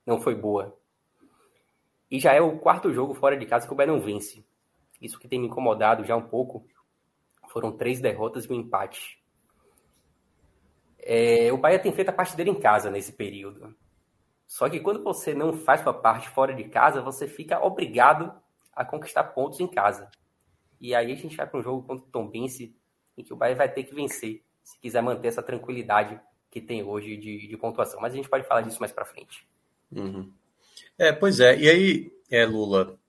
não 0.06 0.20
foi 0.20 0.36
boa. 0.36 0.78
E 2.10 2.20
já 2.20 2.34
é 2.34 2.42
o 2.42 2.60
quarto 2.60 2.94
jogo 2.94 3.14
fora 3.14 3.36
de 3.36 3.46
casa 3.46 3.66
que 3.66 3.74
o 3.74 3.76
Bahia 3.76 3.92
não 3.92 4.00
vence. 4.00 4.46
Isso 5.04 5.20
que 5.20 5.28
tem 5.28 5.40
me 5.40 5.48
incomodado 5.48 6.06
já 6.06 6.16
um 6.16 6.28
pouco. 6.28 6.66
Foram 7.50 7.72
três 7.72 8.00
derrotas 8.00 8.46
e 8.46 8.52
um 8.52 8.56
empate. 8.56 9.22
É, 11.00 11.52
o 11.52 11.58
Bahia 11.58 11.78
tem 11.78 11.92
feito 11.92 12.10
a 12.10 12.14
parte 12.14 12.36
dele 12.36 12.50
em 12.50 12.60
casa 12.60 12.90
nesse 12.90 13.12
período. 13.12 13.76
Só 14.48 14.70
que 14.70 14.80
quando 14.80 15.04
você 15.04 15.34
não 15.34 15.54
faz 15.54 15.82
sua 15.82 15.94
parte 15.94 16.30
fora 16.30 16.54
de 16.54 16.64
casa, 16.66 17.02
você 17.02 17.28
fica 17.28 17.64
obrigado 17.64 18.34
a 18.74 18.86
conquistar 18.86 19.26
pontos 19.26 19.60
em 19.60 19.68
casa. 19.68 20.10
E 20.80 20.96
aí 20.96 21.12
a 21.12 21.16
gente 21.16 21.36
vai 21.36 21.46
para 21.46 21.60
um 21.60 21.64
jogo 21.64 21.86
contra 21.86 22.06
o 22.06 22.10
Tombense, 22.10 22.76
em 23.18 23.24
que 23.24 23.34
o 23.34 23.36
Bahia 23.36 23.56
vai 23.56 23.72
ter 23.72 23.84
que 23.84 23.94
vencer, 23.94 24.44
se 24.64 24.80
quiser 24.80 25.02
manter 25.02 25.28
essa 25.28 25.44
tranquilidade 25.44 26.20
que 26.50 26.62
tem 26.62 26.84
hoje 26.84 27.18
de, 27.18 27.48
de 27.48 27.58
pontuação. 27.58 28.00
Mas 28.00 28.14
a 28.14 28.16
gente 28.16 28.30
pode 28.30 28.48
falar 28.48 28.62
disso 28.62 28.80
mais 28.80 28.92
para 28.92 29.06
frente. 29.06 29.48
Uhum. 29.92 30.32
É, 30.98 31.12
pois 31.12 31.40
é. 31.40 31.58
E 31.58 31.70
aí, 31.70 32.12
é, 32.30 32.46
Lula, 32.46 33.00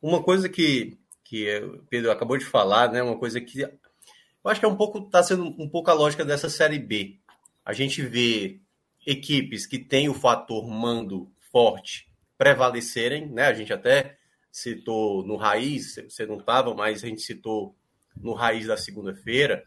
uma 0.00 0.22
coisa 0.22 0.48
que, 0.48 0.98
que 1.24 1.58
o 1.58 1.82
Pedro 1.88 2.10
acabou 2.10 2.36
de 2.36 2.44
falar, 2.44 2.92
né? 2.92 3.02
Uma 3.02 3.18
coisa 3.18 3.40
que 3.40 3.62
eu 3.62 4.50
acho 4.50 4.60
que 4.60 4.66
é 4.66 4.68
um 4.68 4.76
pouco, 4.76 4.98
está 4.98 5.22
sendo 5.22 5.46
um 5.58 5.68
pouco 5.68 5.90
a 5.90 5.94
lógica 5.94 6.22
dessa 6.22 6.50
série 6.50 6.78
B. 6.78 7.18
A 7.64 7.72
gente 7.72 8.02
vê 8.02 8.60
equipes 9.06 9.66
que 9.66 9.78
têm 9.78 10.08
o 10.08 10.14
fator 10.14 10.68
mando 10.68 11.32
forte 11.50 12.12
prevalecerem, 12.36 13.26
né? 13.26 13.46
A 13.46 13.54
gente 13.54 13.72
até 13.72 14.18
citou 14.52 15.26
no 15.26 15.36
Raiz, 15.36 15.96
você 16.08 16.26
não 16.26 16.38
estava, 16.38 16.74
mas 16.74 17.02
a 17.02 17.08
gente 17.08 17.22
citou 17.22 17.74
no 18.14 18.34
Raiz 18.34 18.66
da 18.66 18.76
segunda-feira, 18.76 19.64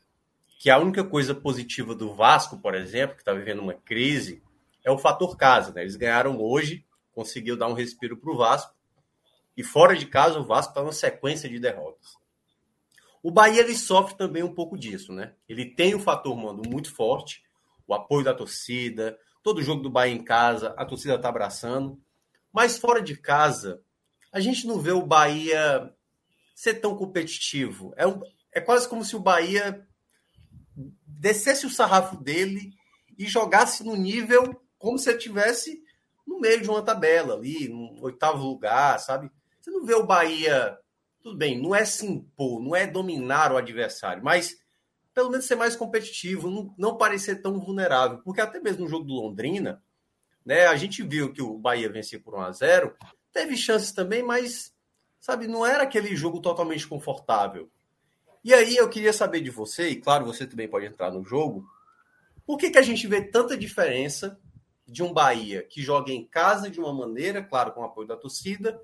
que 0.60 0.70
a 0.70 0.78
única 0.78 1.04
coisa 1.04 1.34
positiva 1.34 1.96
do 1.96 2.14
Vasco, 2.14 2.60
por 2.60 2.76
exemplo, 2.76 3.16
que 3.16 3.22
está 3.22 3.34
vivendo 3.34 3.60
uma 3.60 3.74
crise, 3.74 4.44
é 4.84 4.92
o 4.92 4.98
fator 4.98 5.36
casa, 5.36 5.74
né? 5.74 5.82
Eles 5.82 5.96
ganharam 5.96 6.40
hoje, 6.40 6.86
conseguiu 7.14 7.58
dar 7.58 7.68
um 7.68 7.74
respiro 7.74 8.16
para 8.16 8.32
o 8.32 8.38
Vasco, 8.38 8.76
e 9.58 9.64
fora 9.64 9.98
de 9.98 10.06
casa 10.06 10.40
o 10.40 10.46
Vasco 10.46 10.72
está 10.72 10.82
numa 10.82 10.94
sequência 10.94 11.50
de 11.50 11.60
derrotas. 11.60 12.16
O 13.24 13.32
Bahia 13.32 13.62
ele 13.62 13.76
sofre 13.76 14.16
também 14.16 14.44
um 14.44 14.54
pouco 14.54 14.78
disso, 14.78 15.12
né? 15.12 15.34
Ele 15.50 15.66
tem 15.66 15.96
o 15.96 16.00
fator 16.00 16.38
mando 16.38 16.70
muito 16.70 16.94
forte, 16.94 17.44
o 17.88 17.94
apoio 17.94 18.24
da 18.24 18.34
torcida, 18.34 19.18
todo 19.42 19.64
jogo 19.64 19.82
do 19.82 19.90
Bahia 19.90 20.14
em 20.14 20.24
casa, 20.24 20.76
a 20.78 20.86
torcida 20.86 21.16
está 21.16 21.30
abraçando. 21.30 22.00
Mas 22.54 22.78
fora 22.78 23.02
de 23.02 23.18
casa, 23.18 23.82
a 24.32 24.40
gente 24.40 24.68
não 24.68 24.80
vê 24.80 24.92
o 24.92 25.06
Bahia 25.06 25.92
ser 26.54 26.76
tão 26.76 26.96
competitivo. 26.96 27.94
É, 27.98 28.06
um, 28.06 28.22
é 28.54 28.62
quase 28.62 28.88
como 28.88 29.04
se 29.04 29.16
o 29.16 29.20
Bahia 29.20 29.86
descesse 31.06 31.66
o 31.66 31.72
sarrafo 31.72 32.18
dele 32.18 32.72
e 33.18 33.26
jogasse 33.26 33.84
no 33.84 33.96
nível 33.96 34.62
como 34.78 35.00
se 35.00 35.10
ele 35.10 35.18
tivesse 35.18 35.84
no 36.26 36.40
meio 36.40 36.62
de 36.62 36.70
uma 36.70 36.84
tabela 36.84 37.34
ali, 37.34 37.68
no 37.68 38.04
oitavo 38.04 38.46
lugar, 38.46 39.00
sabe? 39.00 39.32
Você 39.68 39.72
não 39.72 39.86
vê 39.86 39.96
o 39.96 40.06
Bahia, 40.06 40.80
tudo 41.22 41.38
bem, 41.38 41.62
não 41.62 41.76
é 41.76 41.84
se 41.84 42.06
impor, 42.06 42.62
não 42.62 42.74
é 42.74 42.88
dominar 42.88 43.52
o 43.52 43.58
adversário, 43.58 44.24
mas 44.24 44.58
pelo 45.14 45.30
menos 45.30 45.46
ser 45.46 45.56
mais 45.56 45.76
competitivo, 45.76 46.50
não, 46.50 46.74
não 46.78 46.98
parecer 46.98 47.42
tão 47.42 47.60
vulnerável, 47.60 48.20
porque 48.20 48.40
até 48.40 48.62
mesmo 48.62 48.86
no 48.86 48.90
jogo 48.90 49.04
do 49.04 49.14
Londrina, 49.14 49.84
né, 50.46 50.68
a 50.68 50.78
gente 50.78 51.04
viu 51.04 51.34
que 51.34 51.42
o 51.42 51.58
Bahia 51.58 51.92
vencia 51.92 52.18
por 52.18 52.34
1 52.36 52.42
a 52.42 52.52
0, 52.54 52.96
teve 53.34 53.58
chances 53.58 53.92
também, 53.92 54.24
mas 54.24 54.74
sabe, 55.20 55.50
não 55.50 55.66
era 55.66 55.84
aquele 55.84 56.16
jogo 56.16 56.40
totalmente 56.40 56.88
confortável. 56.88 57.70
E 58.46 58.54
aí 58.54 58.78
eu 58.78 58.88
queria 58.88 59.12
saber 59.12 59.42
de 59.42 59.50
você, 59.50 59.90
e 59.90 59.98
claro, 59.98 60.26
você 60.26 60.48
também 60.48 60.70
pode 60.70 60.86
entrar 60.86 61.12
no 61.12 61.26
jogo, 61.26 61.68
por 62.46 62.58
que, 62.58 62.70
que 62.70 62.78
a 62.78 62.84
gente 62.84 63.06
vê 63.06 63.22
tanta 63.22 63.58
diferença 63.58 64.40
de 64.88 65.04
um 65.04 65.12
Bahia 65.12 65.62
que 65.62 65.82
joga 65.82 66.14
em 66.14 66.26
casa 66.26 66.70
de 66.70 66.80
uma 66.80 66.94
maneira, 66.94 67.44
claro, 67.44 67.74
com 67.74 67.82
o 67.82 67.86
apoio 67.86 68.08
da 68.08 68.16
torcida, 68.16 68.80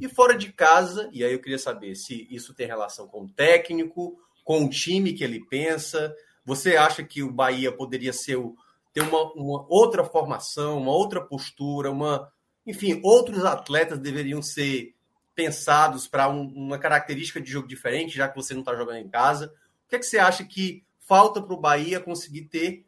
e 0.00 0.08
fora 0.08 0.36
de 0.36 0.52
casa, 0.52 1.10
e 1.12 1.22
aí 1.22 1.32
eu 1.32 1.40
queria 1.40 1.58
saber 1.58 1.94
se 1.94 2.26
isso 2.30 2.54
tem 2.54 2.66
relação 2.66 3.06
com 3.06 3.24
o 3.24 3.28
técnico, 3.28 4.18
com 4.42 4.64
o 4.64 4.70
time 4.70 5.12
que 5.12 5.22
ele 5.22 5.44
pensa. 5.44 6.14
Você 6.44 6.76
acha 6.76 7.04
que 7.04 7.22
o 7.22 7.30
Bahia 7.30 7.70
poderia 7.70 8.12
ser 8.12 8.36
o, 8.36 8.56
ter 8.92 9.02
uma, 9.02 9.32
uma 9.34 9.66
outra 9.68 10.02
formação, 10.02 10.78
uma 10.78 10.92
outra 10.92 11.20
postura, 11.20 11.90
uma, 11.90 12.32
enfim, 12.66 13.00
outros 13.04 13.44
atletas 13.44 13.98
deveriam 13.98 14.40
ser 14.40 14.94
pensados 15.34 16.08
para 16.08 16.28
um, 16.28 16.46
uma 16.48 16.78
característica 16.78 17.40
de 17.40 17.50
jogo 17.50 17.68
diferente, 17.68 18.16
já 18.16 18.28
que 18.28 18.36
você 18.36 18.54
não 18.54 18.60
está 18.60 18.74
jogando 18.74 18.98
em 18.98 19.08
casa. 19.08 19.52
O 19.86 19.90
que, 19.90 19.96
é 19.96 19.98
que 19.98 20.06
você 20.06 20.18
acha 20.18 20.44
que 20.44 20.82
falta 20.98 21.42
para 21.42 21.54
o 21.54 21.60
Bahia 21.60 22.00
conseguir 22.00 22.42
ter 22.42 22.86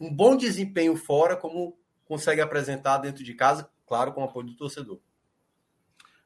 um 0.00 0.12
bom 0.12 0.36
desempenho 0.36 0.96
fora, 0.96 1.36
como 1.36 1.76
consegue 2.04 2.40
apresentar 2.40 2.98
dentro 2.98 3.22
de 3.22 3.34
casa, 3.34 3.68
claro, 3.86 4.12
com 4.12 4.22
o 4.22 4.24
apoio 4.24 4.46
do 4.46 4.56
torcedor. 4.56 4.98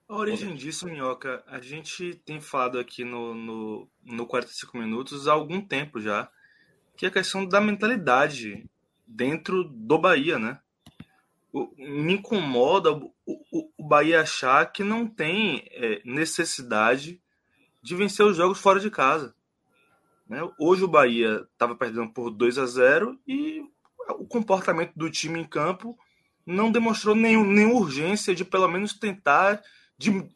A 0.09 0.15
origem 0.15 0.55
disso, 0.55 0.87
Minhoca, 0.87 1.43
a 1.49 1.59
gente 1.59 2.15
tem 2.25 2.41
falado 2.41 2.79
aqui 2.79 3.05
no, 3.05 3.35
no, 3.35 3.89
no 4.05 4.25
45 4.25 4.79
Minutos 4.79 5.27
há 5.27 5.33
algum 5.33 5.61
tempo 5.61 6.01
já, 6.01 6.31
que 6.97 7.07
é 7.07 7.09
a 7.09 7.13
questão 7.13 7.45
da 7.45 7.61
mentalidade 7.61 8.65
dentro 9.05 9.65
do 9.65 9.99
Bahia, 9.99 10.39
né? 10.39 10.61
O, 11.53 11.73
me 11.77 12.15
incomoda 12.15 12.93
o, 12.93 13.13
o, 13.27 13.69
o, 13.77 13.85
Bahia 13.85 14.21
achar 14.21 14.71
que 14.71 14.85
não 14.85 15.09
tem 15.09 15.67
é, 15.73 16.01
necessidade 16.05 17.21
de 17.83 17.97
vencer 17.97 18.25
os 18.25 18.37
jogos 18.37 18.61
fora 18.61 18.79
de 18.79 18.91
casa. 18.91 19.35
Né? 20.29 20.39
Hoje 20.57 20.85
o 20.85 20.89
Bahia 20.89 21.45
estava 21.53 21.75
perdendo 21.75 22.13
por 22.13 22.31
2 22.31 22.59
a 22.59 22.67
0 22.67 23.19
e 23.27 23.65
o 24.11 24.27
comportamento 24.27 24.93
do 24.95 25.11
time 25.11 25.41
em 25.41 25.45
campo 25.45 25.99
não 26.45 26.71
demonstrou 26.71 27.15
nenhum, 27.15 27.45
nenhuma 27.45 27.81
urgência 27.81 28.35
de 28.35 28.45
pelo 28.45 28.69
menos 28.69 28.93
tentar 28.93 29.61
de, 29.99 30.29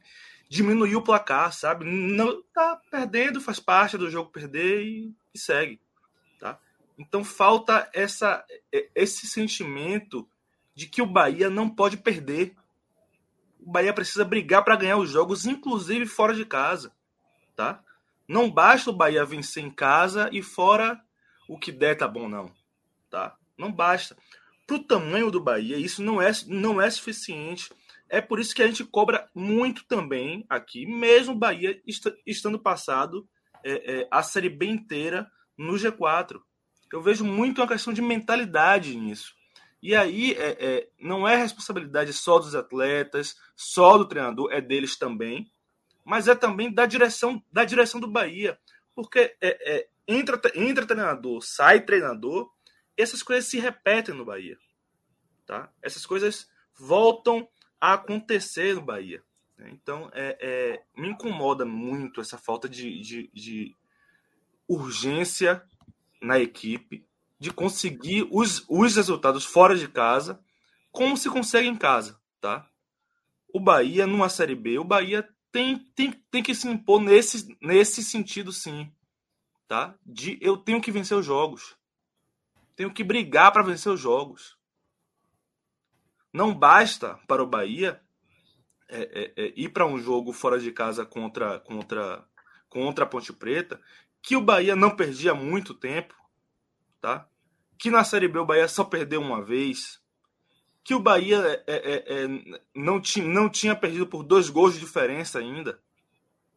diminuir 0.49 0.97
o 0.97 1.03
placar, 1.03 1.53
sabe? 1.53 1.85
Não 1.85 2.43
tá 2.53 2.81
perdendo, 2.91 3.41
faz 3.41 3.61
parte 3.61 3.97
do 3.97 4.11
jogo 4.11 4.31
perder 4.31 4.83
e, 4.83 5.15
e 5.33 5.39
segue, 5.39 5.81
tá? 6.39 6.59
Então 6.99 7.23
falta 7.23 7.89
essa 7.95 8.45
esse 8.95 9.27
sentimento 9.27 10.29
de 10.75 10.87
que 10.87 11.01
o 11.01 11.07
Bahia 11.07 11.49
não 11.49 11.71
pode 11.71 11.97
perder. 11.97 12.55
O 13.61 13.71
Bahia 13.71 13.95
precisa 13.95 14.25
brigar 14.25 14.65
para 14.65 14.77
ganhar 14.77 14.97
os 14.97 15.11
jogos, 15.11 15.47
inclusive 15.47 16.05
fora 16.07 16.35
de 16.35 16.45
casa, 16.45 16.93
tá? 17.55 17.83
Não 18.27 18.51
basta 18.51 18.91
o 18.91 18.97
Bahia 18.97 19.25
vencer 19.25 19.63
em 19.63 19.71
casa 19.71 20.29
e 20.33 20.43
fora 20.43 21.01
o 21.49 21.59
que 21.59 21.73
der 21.73 21.97
tá 21.97 22.07
bom, 22.07 22.29
não. 22.29 22.51
Tá? 23.11 23.37
Não 23.59 23.73
basta. 23.73 24.17
Para 24.67 24.77
o 24.77 24.85
tamanho 24.85 25.33
do 25.33 25.41
Bahia, 25.41 25.77
isso 25.77 26.01
não 26.01 26.23
é, 26.23 26.31
não 26.47 26.81
é 26.81 26.89
suficiente. 26.89 27.71
É 28.11 28.21
por 28.21 28.41
isso 28.41 28.55
que 28.55 28.63
a 28.63 28.67
gente 28.67 28.85
cobra 28.85 29.29
muito 29.35 29.87
também 29.87 30.45
aqui, 30.49 30.85
mesmo 30.85 31.35
Bahia 31.35 31.81
est 31.87 32.05
estando 32.27 32.59
passado 32.59 33.27
é, 33.65 34.01
é, 34.01 34.09
a 34.11 34.23
Série 34.23 34.51
B 34.51 34.67
inteira 34.67 35.31
no 35.57 35.75
G4. 35.75 36.41
Eu 36.93 37.01
vejo 37.01 37.25
muito 37.25 37.61
uma 37.61 37.69
questão 37.69 37.93
de 37.93 38.03
mentalidade 38.03 38.97
nisso. 38.97 39.33
E 39.83 39.95
aí 39.95 40.33
é, 40.33 40.57
é, 40.61 40.89
não 41.01 41.27
é 41.27 41.37
responsabilidade 41.37 42.13
só 42.13 42.39
dos 42.39 42.55
atletas, 42.55 43.37
só 43.57 43.97
do 43.97 44.07
treinador, 44.07 44.53
é 44.53 44.61
deles 44.61 44.99
também 44.99 45.51
mas 46.05 46.29
é 46.29 46.35
também 46.35 46.73
da 46.73 46.87
direção 46.87 47.41
da 47.53 47.65
direção 47.65 48.01
do 48.01 48.11
Bahia. 48.11 48.59
Porque 48.95 49.37
é, 49.41 49.77
é, 49.77 49.89
entra, 50.09 50.41
entra 50.55 50.87
treinador, 50.87 51.41
sai 51.43 51.85
treinador, 51.85 52.51
essas 52.97 53.23
coisas 53.23 53.49
se 53.49 53.59
repetem 53.59 54.15
no 54.15 54.25
Bahia. 54.25 54.59
Tá? 55.47 55.73
Essas 55.81 56.05
coisas 56.05 56.49
voltam 56.77 57.49
a 57.81 57.95
acontecer 57.95 58.75
no 58.75 58.83
Bahia. 58.83 59.23
Então, 59.69 60.11
é, 60.13 60.37
é, 60.41 60.83
me 61.01 61.09
incomoda 61.09 61.65
muito 61.65 62.21
essa 62.21 62.39
falta 62.39 62.69
de, 62.69 63.01
de, 63.01 63.31
de 63.33 63.77
urgência 64.69 65.63
na 66.21 66.39
equipe, 66.39 67.05
de 67.39 67.51
conseguir 67.53 68.29
os, 68.31 68.65
os 68.69 68.97
resultados 68.97 69.45
fora 69.45 69.77
de 69.77 69.89
casa, 69.89 70.43
como 70.91 71.17
se 71.17 71.29
consegue 71.29 71.69
em 71.69 71.77
casa. 71.77 72.21
Tá? 72.41 72.69
O 73.53 73.61
Bahia, 73.61 74.07
numa 74.07 74.29
Série 74.29 74.55
B, 74.55 74.79
o 74.79 74.85
Bahia 74.85 75.29
tem, 75.51 75.79
tem, 75.95 76.13
tem 76.31 76.43
que 76.43 76.55
se 76.55 76.69
impor 76.69 77.01
nesse, 77.01 77.57
nesse 77.61 78.05
sentido, 78.05 78.53
sim. 78.53 78.93
Tá? 79.67 79.95
De 80.05 80.39
eu 80.41 80.57
tenho 80.57 80.81
que 80.81 80.93
vencer 80.93 81.17
os 81.17 81.25
jogos. 81.25 81.77
Tenho 82.77 82.93
que 82.93 83.05
brigar 83.05 83.53
para 83.53 83.63
vencer 83.63 83.93
os 83.93 84.01
jogos. 84.01 84.57
Não 86.33 86.55
basta 86.55 87.19
para 87.27 87.43
o 87.43 87.47
Bahia 87.47 88.01
é, 88.93 89.03
é, 89.03 89.45
é, 89.45 89.53
ir 89.57 89.69
para 89.69 89.87
um 89.87 89.99
jogo 89.99 90.33
fora 90.33 90.59
de 90.59 90.73
casa 90.73 91.07
contra, 91.07 91.61
contra, 91.61 92.25
contra 92.69 93.05
a 93.05 93.09
Ponte 93.09 93.33
Preta, 93.33 93.81
que 94.21 94.37
o 94.37 94.41
Bahia 94.41 94.75
não 94.75 94.95
perdia 94.95 95.33
muito 95.33 95.75
tempo, 95.75 96.15
tá? 97.01 97.29
Que 97.79 97.89
na 97.89 98.03
Série 98.03 98.27
B 98.27 98.41
o 98.41 98.45
Bahia 98.45 98.67
só 98.67 98.83
perdeu 98.83 99.21
uma 99.21 99.43
vez, 99.45 100.03
que 100.83 100.93
o 100.93 100.99
Bahia 100.99 101.63
é, 101.69 101.75
é, 101.77 102.25
é, 102.25 102.61
não, 102.75 103.01
tinha, 103.01 103.25
não 103.25 103.49
tinha 103.49 103.77
perdido 103.77 104.09
por 104.09 104.25
dois 104.25 104.51
gols 104.51 104.75
de 104.75 104.81
diferença 104.81 105.39
ainda. 105.39 105.81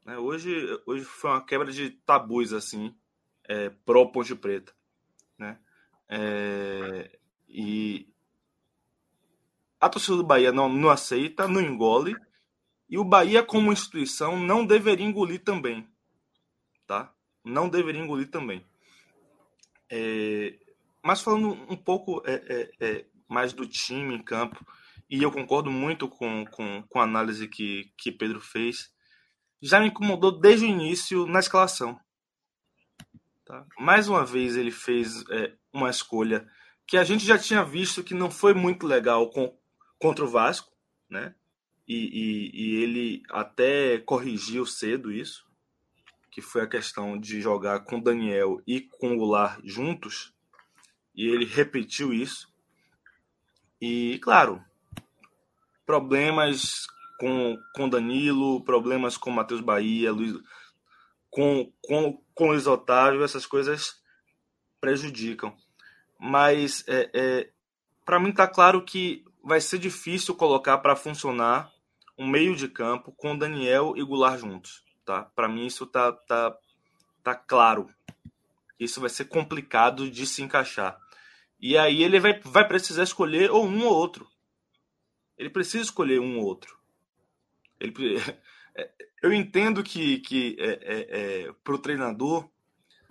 Né? 0.03 0.17
Hoje, 0.17 0.51
hoje 0.87 1.03
foi 1.03 1.29
uma 1.29 1.45
quebra 1.45 1.71
de 1.71 1.91
tabus 1.91 2.51
assim, 2.51 2.95
pró 3.85 4.07
Ponte 4.07 4.33
Preta. 4.33 4.73
Né? 5.37 5.59
E 7.47 8.12
a 9.83 9.89
torcida 9.89 10.15
do 10.15 10.23
Bahia 10.23 10.49
não, 10.53 10.69
não 10.69 10.89
aceita, 10.89 11.45
não 11.45 11.59
engole. 11.59 12.15
E 12.89 12.97
o 12.97 13.03
Bahia, 13.03 13.43
como 13.43 13.73
instituição, 13.73 14.39
não 14.39 14.65
deveria 14.65 15.05
engolir 15.05 15.43
também. 15.43 15.85
Tá? 16.87 17.13
Não 17.43 17.67
deveria 17.67 18.01
engolir 18.01 18.29
também. 18.29 18.65
É, 19.91 20.57
mas 21.03 21.21
falando 21.21 21.51
um 21.69 21.75
pouco 21.75 22.23
é, 22.25 22.33
é, 22.47 22.71
é 22.79 23.05
mais 23.27 23.51
do 23.51 23.67
time 23.67 24.15
em 24.15 24.23
campo. 24.23 24.65
E 25.09 25.21
eu 25.21 25.29
concordo 25.29 25.69
muito 25.69 26.07
com, 26.07 26.45
com, 26.45 26.81
com 26.83 26.99
a 26.99 27.03
análise 27.03 27.49
que, 27.49 27.91
que 27.97 28.09
Pedro 28.09 28.39
fez. 28.39 28.89
Já 29.61 29.81
me 29.81 29.87
incomodou 29.87 30.31
desde 30.31 30.65
o 30.65 30.69
início 30.69 31.25
na 31.25 31.39
escalação. 31.39 31.99
Tá? 33.45 33.65
Mais 33.77 34.07
uma 34.07 34.25
vez 34.25 34.55
ele 34.55 34.71
fez 34.71 35.25
é, 35.29 35.53
uma 35.73 35.89
escolha 35.89 36.49
que 36.87 36.95
a 36.95 37.03
gente 37.03 37.25
já 37.25 37.37
tinha 37.37 37.65
visto 37.65 38.01
que 38.01 38.13
não 38.13 38.31
foi 38.31 38.53
muito 38.53 38.87
legal 38.87 39.29
com, 39.29 39.53
contra 40.03 40.25
o 40.25 40.27
Vasco, 40.27 40.69
né? 41.09 41.33
E, 41.87 41.95
e, 41.95 42.51
e, 42.53 42.83
ele 42.83 43.23
até 43.29 43.99
corrigiu 43.99 44.65
cedo 44.65 45.09
isso, 45.09 45.47
que 46.29 46.41
foi 46.41 46.61
a 46.61 46.67
questão 46.67 47.17
de 47.17 47.39
jogar 47.39 47.85
com 47.85 48.01
Daniel 48.01 48.61
e 48.67 48.81
com 48.81 49.13
o 49.13 49.17
Goulart 49.17 49.61
juntos, 49.63 50.33
e 51.15 51.25
ele 51.25 51.45
repetiu 51.45 52.11
isso. 52.11 52.53
E, 53.79 54.19
claro, 54.19 54.61
problemas 55.85 56.85
com, 57.17 57.57
com 57.73 57.87
Danilo, 57.87 58.61
problemas 58.65 59.15
com 59.15 59.31
Matheus 59.31 59.61
Bahia, 59.61 60.11
Luiz, 60.11 60.35
com, 61.29 61.71
com, 61.81 62.21
com 62.35 62.47
Luiz 62.47 62.67
Otávio, 62.67 63.23
essas 63.23 63.45
coisas 63.45 64.03
prejudicam. 64.81 65.55
Mas, 66.19 66.83
é, 66.89 67.09
é 67.13 67.49
para 68.03 68.19
mim, 68.19 68.31
está 68.31 68.47
claro 68.47 68.83
que 68.83 69.23
vai 69.43 69.59
ser 69.59 69.77
difícil 69.77 70.33
colocar 70.35 70.77
para 70.77 70.95
funcionar 70.95 71.69
um 72.17 72.27
meio 72.27 72.55
de 72.55 72.67
campo 72.67 73.11
com 73.11 73.37
Daniel 73.37 73.93
e 73.97 74.03
Goulart 74.03 74.39
juntos. 74.39 74.83
Tá? 75.05 75.23
Para 75.35 75.49
mim, 75.49 75.65
isso 75.65 75.85
tá, 75.85 76.13
tá, 76.13 76.55
tá 77.21 77.35
claro. 77.35 77.89
Isso 78.79 79.01
vai 79.01 79.09
ser 79.09 79.25
complicado 79.25 80.09
de 80.09 80.25
se 80.25 80.41
encaixar. 80.41 80.97
E 81.59 81.77
aí 81.77 82.03
ele 82.03 82.19
vai, 82.19 82.39
vai 82.39 82.67
precisar 82.67 83.03
escolher 83.03 83.51
ou 83.51 83.65
um 83.65 83.85
ou 83.85 83.93
outro. 83.93 84.27
Ele 85.37 85.49
precisa 85.49 85.83
escolher 85.83 86.19
um 86.19 86.37
ou 86.37 86.45
outro. 86.45 86.77
Ele, 87.79 88.15
eu 89.21 89.33
entendo 89.33 89.83
que, 89.83 90.19
que 90.19 90.55
é, 90.59 90.69
é, 90.71 91.43
é 91.47 91.53
para 91.63 91.75
o 91.75 91.79
treinador 91.79 92.49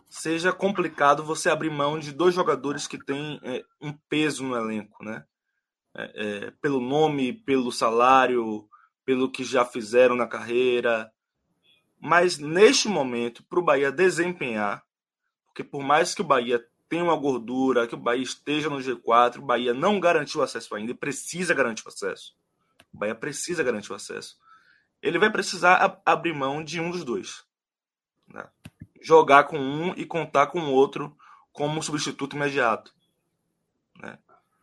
seja 0.09 0.53
complicado 0.53 1.25
você 1.25 1.49
abrir 1.49 1.71
mão 1.71 1.99
de 1.99 2.13
dois 2.13 2.35
jogadores 2.35 2.87
que 2.87 3.03
têm 3.03 3.41
é, 3.43 3.65
um 3.81 3.93
peso 3.93 4.45
no 4.45 4.55
elenco, 4.55 5.03
né? 5.03 5.25
É, 5.95 6.13
é, 6.15 6.51
pelo 6.53 6.81
nome, 6.81 7.33
pelo 7.33 7.71
salário, 7.71 8.69
pelo 9.05 9.31
que 9.31 9.45
já 9.45 9.65
fizeram 9.65 10.17
na 10.17 10.27
carreira. 10.27 11.13
Mas 12.01 12.39
neste 12.39 12.89
momento, 12.89 13.43
para 13.45 13.59
o 13.59 13.63
Bahia 13.63 13.93
desempenhar, 13.93 14.85
porque 15.47 15.63
por 15.63 15.83
mais 15.83 16.15
que 16.15 16.23
o 16.23 16.25
Bahia 16.25 16.65
tenha 16.89 17.05
uma 17.05 17.17
gordura, 17.17 17.87
que 17.87 17.95
o 17.95 17.99
Bahia 17.99 18.23
esteja 18.23 18.69
no 18.69 18.79
G4, 18.79 19.39
o 19.39 19.43
Bahia 19.43 19.73
não 19.73 20.01
garantiu 20.01 20.43
acesso 20.43 20.75
ainda 20.75 20.93
e 20.93 20.95
precisa 20.95 21.55
garantir 21.55 21.85
o 21.85 21.89
acesso. 21.89 22.35
O 22.93 22.99
Bahia 22.99 23.15
precisa 23.15 23.63
garantir 23.63 23.93
o 23.93 23.97
acesso. 23.97 24.37
Ele 25.01 25.19
vai 25.19 25.31
precisar 25.31 26.01
abrir 26.05 26.35
mão 26.35 26.63
de 26.63 26.81
um 26.81 26.91
dos 26.91 27.05
dois. 27.05 27.45
Né? 28.27 28.47
jogar 29.03 29.45
com 29.45 29.59
um 29.59 29.93
e 29.95 30.07
contar 30.07 30.47
com 30.47 30.61
o 30.61 30.73
outro 30.73 31.17
como 31.53 31.83
substituto 31.83 32.37
imediato. 32.37 32.95
Né? 34.01 34.19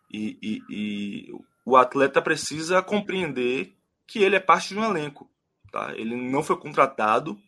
E, 0.10 0.38
e, 0.42 0.64
e, 0.70 1.34
o 1.64 1.78
atleta 1.78 2.22
precisa 2.22 2.82
compreender 2.82 3.78
que 4.08 4.20
ele 4.20 4.36
é 4.36 4.40
parte 4.40 4.70
de 4.70 4.80
um 4.80 4.84
elenco. 4.84 5.30
Tá? 5.72 5.96
Ele 5.96 6.16
não 6.16 6.42
foi 6.42 6.58
contratado 6.58 7.40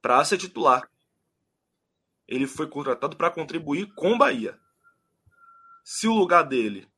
para 0.00 0.24
ser 0.24 0.38
titular. 0.38 0.88
Ele 2.26 2.46
foi 2.46 2.68
contratado 2.68 3.16
para 3.16 3.30
contribuir 3.30 3.92
com 3.94 4.12
o 4.12 4.18
Bahia. 4.18 4.58
Se 5.84 6.08
o 6.08 6.14
lugar 6.14 6.42
dele 6.42 6.88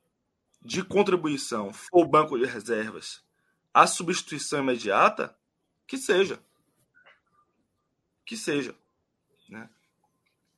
de 0.62 0.83
contribuição 0.83 1.72
for 1.72 2.04
o 2.04 2.09
banco 2.09 2.38
de 2.38 2.44
reservas, 2.44 3.22
a 3.72 3.87
substituição 3.87 4.61
imediata, 4.61 5.37
que 5.87 5.96
seja. 5.96 6.42
Que 8.24 8.37
seja. 8.37 8.74
Né? 9.48 9.68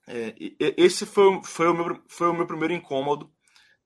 É, 0.07 0.35
esse 0.77 1.07
foi, 1.07 1.43
foi, 1.45 1.69
o 1.69 1.75
meu, 1.75 2.03
foi 2.09 2.29
o 2.29 2.35
meu 2.35 2.47
primeiro 2.47 2.75
incômodo 2.75 3.31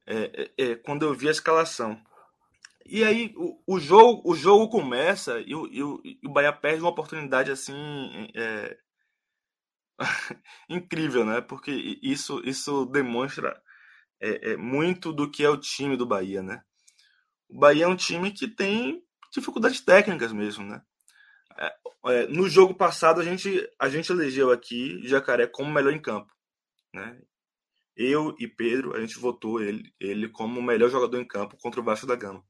é, 0.06 0.52
é, 0.58 0.64
é, 0.64 0.74
quando 0.76 1.04
eu 1.04 1.14
vi 1.14 1.28
a 1.28 1.32
escalação. 1.32 2.00
E 2.86 3.02
aí 3.02 3.32
o, 3.36 3.62
o, 3.66 3.80
jogo, 3.80 4.22
o 4.30 4.34
jogo 4.34 4.68
começa 4.68 5.40
e 5.40 5.54
o, 5.54 5.66
e 5.68 5.82
o, 5.82 6.00
e 6.04 6.20
o 6.26 6.32
Bahia 6.32 6.52
perde 6.52 6.82
uma 6.82 6.90
oportunidade 6.90 7.50
assim 7.50 7.74
é, 8.34 8.76
incrível, 10.68 11.24
né? 11.24 11.40
Porque 11.40 11.70
isso, 12.02 12.42
isso 12.44 12.84
demonstra 12.86 13.58
é, 14.20 14.52
é, 14.52 14.56
muito 14.56 15.12
do 15.12 15.30
que 15.30 15.42
é 15.42 15.48
o 15.48 15.56
time 15.56 15.96
do 15.96 16.06
Bahia, 16.06 16.42
né? 16.42 16.62
O 17.48 17.58
Bahia 17.58 17.84
é 17.84 17.88
um 17.88 17.96
time 17.96 18.30
que 18.30 18.48
tem 18.48 19.02
dificuldades 19.32 19.80
técnicas 19.80 20.32
mesmo, 20.32 20.64
né? 20.64 20.82
No 22.28 22.48
jogo 22.48 22.74
passado, 22.74 23.20
a 23.20 23.24
gente, 23.24 23.66
a 23.78 23.88
gente 23.88 24.12
elegeu 24.12 24.50
aqui 24.50 25.00
Jacaré 25.06 25.46
como 25.46 25.72
melhor 25.72 25.92
em 25.92 26.02
campo. 26.02 26.30
Né? 26.92 27.18
Eu 27.96 28.34
e 28.38 28.48
Pedro, 28.48 28.96
a 28.96 29.00
gente 29.00 29.18
votou 29.18 29.60
ele, 29.62 29.92
ele 30.00 30.28
como 30.28 30.58
o 30.58 30.62
melhor 30.62 30.90
jogador 30.90 31.20
em 31.20 31.26
campo 31.26 31.56
contra 31.56 31.80
o 31.80 31.84
Vasco 31.84 32.06
da 32.06 32.16
Gama. 32.16 32.44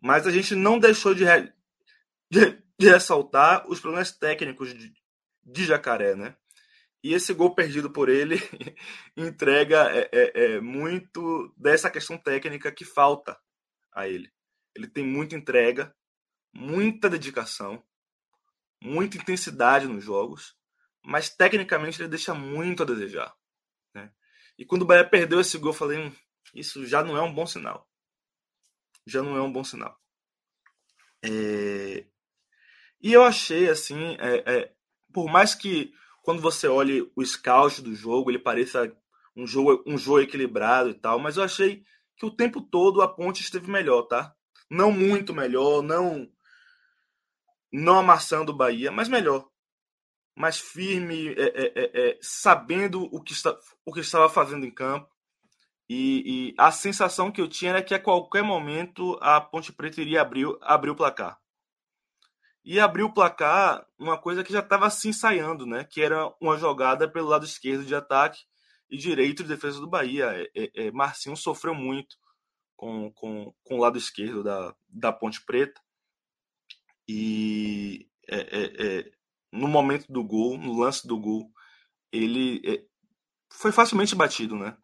Mas 0.00 0.26
a 0.26 0.30
gente 0.30 0.54
não 0.54 0.78
deixou 0.78 1.14
de, 1.14 1.24
re, 1.24 1.52
de, 2.30 2.62
de 2.78 2.88
ressaltar 2.88 3.68
os 3.68 3.80
problemas 3.80 4.12
técnicos 4.12 4.72
de, 4.72 4.92
de 5.44 5.64
Jacaré, 5.64 6.14
né? 6.14 6.36
E 7.02 7.12
esse 7.12 7.34
gol 7.34 7.54
perdido 7.54 7.90
por 7.90 8.08
ele 8.08 8.36
entrega 9.14 9.90
é, 9.90 10.08
é, 10.10 10.44
é, 10.44 10.60
muito 10.60 11.52
dessa 11.56 11.90
questão 11.90 12.16
técnica 12.16 12.72
que 12.72 12.84
falta 12.84 13.38
a 13.92 14.08
ele. 14.08 14.32
Ele 14.74 14.88
tem 14.88 15.04
muita 15.04 15.36
entrega, 15.36 15.94
muita 16.50 17.10
dedicação, 17.10 17.84
muita 18.82 19.18
intensidade 19.18 19.86
nos 19.86 20.02
jogos, 20.02 20.56
mas 21.04 21.28
tecnicamente 21.28 22.00
ele 22.00 22.08
deixa 22.08 22.32
muito 22.34 22.82
a 22.82 22.86
desejar. 22.86 23.34
E 24.58 24.64
quando 24.64 24.82
o 24.82 24.86
Bahia 24.86 25.08
perdeu 25.08 25.40
esse 25.40 25.58
gol, 25.58 25.70
eu 25.70 25.76
falei: 25.76 25.98
hum, 25.98 26.12
isso 26.54 26.86
já 26.86 27.02
não 27.02 27.16
é 27.16 27.22
um 27.22 27.32
bom 27.32 27.46
sinal. 27.46 27.88
Já 29.06 29.22
não 29.22 29.36
é 29.36 29.42
um 29.42 29.52
bom 29.52 29.64
sinal. 29.64 29.98
É... 31.22 32.06
E 33.00 33.12
eu 33.12 33.22
achei 33.22 33.68
assim, 33.68 34.16
é, 34.18 34.42
é, 34.46 34.72
por 35.12 35.26
mais 35.26 35.54
que 35.54 35.92
quando 36.22 36.40
você 36.40 36.66
olhe 36.66 37.10
o 37.14 37.24
scout 37.24 37.82
do 37.82 37.94
jogo, 37.94 38.30
ele 38.30 38.38
pareça 38.38 38.90
um 39.36 39.46
jogo, 39.46 39.82
um 39.86 39.98
jogo 39.98 40.20
equilibrado 40.20 40.90
e 40.90 40.94
tal, 40.94 41.18
mas 41.18 41.36
eu 41.36 41.42
achei 41.42 41.84
que 42.16 42.24
o 42.24 42.30
tempo 42.30 42.62
todo 42.62 43.02
a 43.02 43.08
ponte 43.08 43.42
esteve 43.42 43.70
melhor, 43.70 44.02
tá? 44.04 44.34
Não 44.70 44.90
muito 44.90 45.34
melhor, 45.34 45.82
não 45.82 46.30
não 47.70 47.98
amassando 47.98 48.52
o 48.52 48.56
Bahia, 48.56 48.92
mas 48.92 49.08
melhor. 49.08 49.50
Mais 50.36 50.58
firme, 50.58 51.28
é, 51.28 51.42
é, 51.42 51.72
é, 51.74 52.08
é, 52.08 52.18
sabendo 52.20 53.02
o 53.12 53.22
que, 53.22 53.32
está, 53.32 53.56
o 53.84 53.92
que 53.92 54.00
estava 54.00 54.28
fazendo 54.28 54.66
em 54.66 54.70
campo. 54.70 55.08
E, 55.88 56.50
e, 56.50 56.54
a 56.58 56.72
sensação 56.72 57.30
que 57.30 57.40
eu 57.40 57.48
tinha 57.48 57.70
era 57.70 57.82
que 57.82 57.94
a 57.94 58.00
qualquer 58.00 58.42
momento 58.42 59.18
a 59.20 59.40
Ponte 59.40 59.72
Preta 59.72 60.00
iria 60.00 60.22
abrir, 60.22 60.46
abrir 60.62 60.90
o 60.90 60.96
placar. 60.96 61.38
E 62.64 62.80
abriu 62.80 63.06
o 63.06 63.12
placar 63.12 63.86
uma 63.98 64.18
coisa 64.18 64.42
que 64.42 64.52
já 64.52 64.60
estava 64.60 64.88
se 64.88 65.08
ensaiando, 65.08 65.66
né? 65.66 65.84
Que 65.84 66.00
era 66.00 66.32
uma 66.40 66.56
jogada 66.56 67.06
pelo 67.06 67.28
lado 67.28 67.44
esquerdo 67.44 67.84
de 67.84 67.94
ataque 67.94 68.40
e 68.90 68.96
direito 68.96 69.42
de 69.42 69.50
defesa 69.50 69.78
do 69.78 69.88
Bahia. 69.88 70.30
É, 70.32 70.50
é, 70.54 70.86
é 70.86 70.90
Marcinho 70.90 71.36
sofreu 71.36 71.74
muito 71.74 72.16
com, 72.74 73.12
com, 73.12 73.54
com 73.62 73.74
o 73.76 73.80
lado 73.80 73.98
esquerdo 73.98 74.42
da, 74.42 74.74
da 74.88 75.12
Ponte 75.12 75.44
Preta. 75.44 75.78
E 77.06 78.08
é, 78.26 79.10
no 79.54 79.68
momento 79.68 80.10
do 80.12 80.22
gol, 80.22 80.58
no 80.58 80.78
lance 80.78 81.06
do 81.06 81.18
gol, 81.18 81.50
ele 82.12 82.60
é, 82.64 82.84
foi 83.50 83.72
facilmente 83.72 84.14
batido, 84.14 84.56
né? 84.56 84.76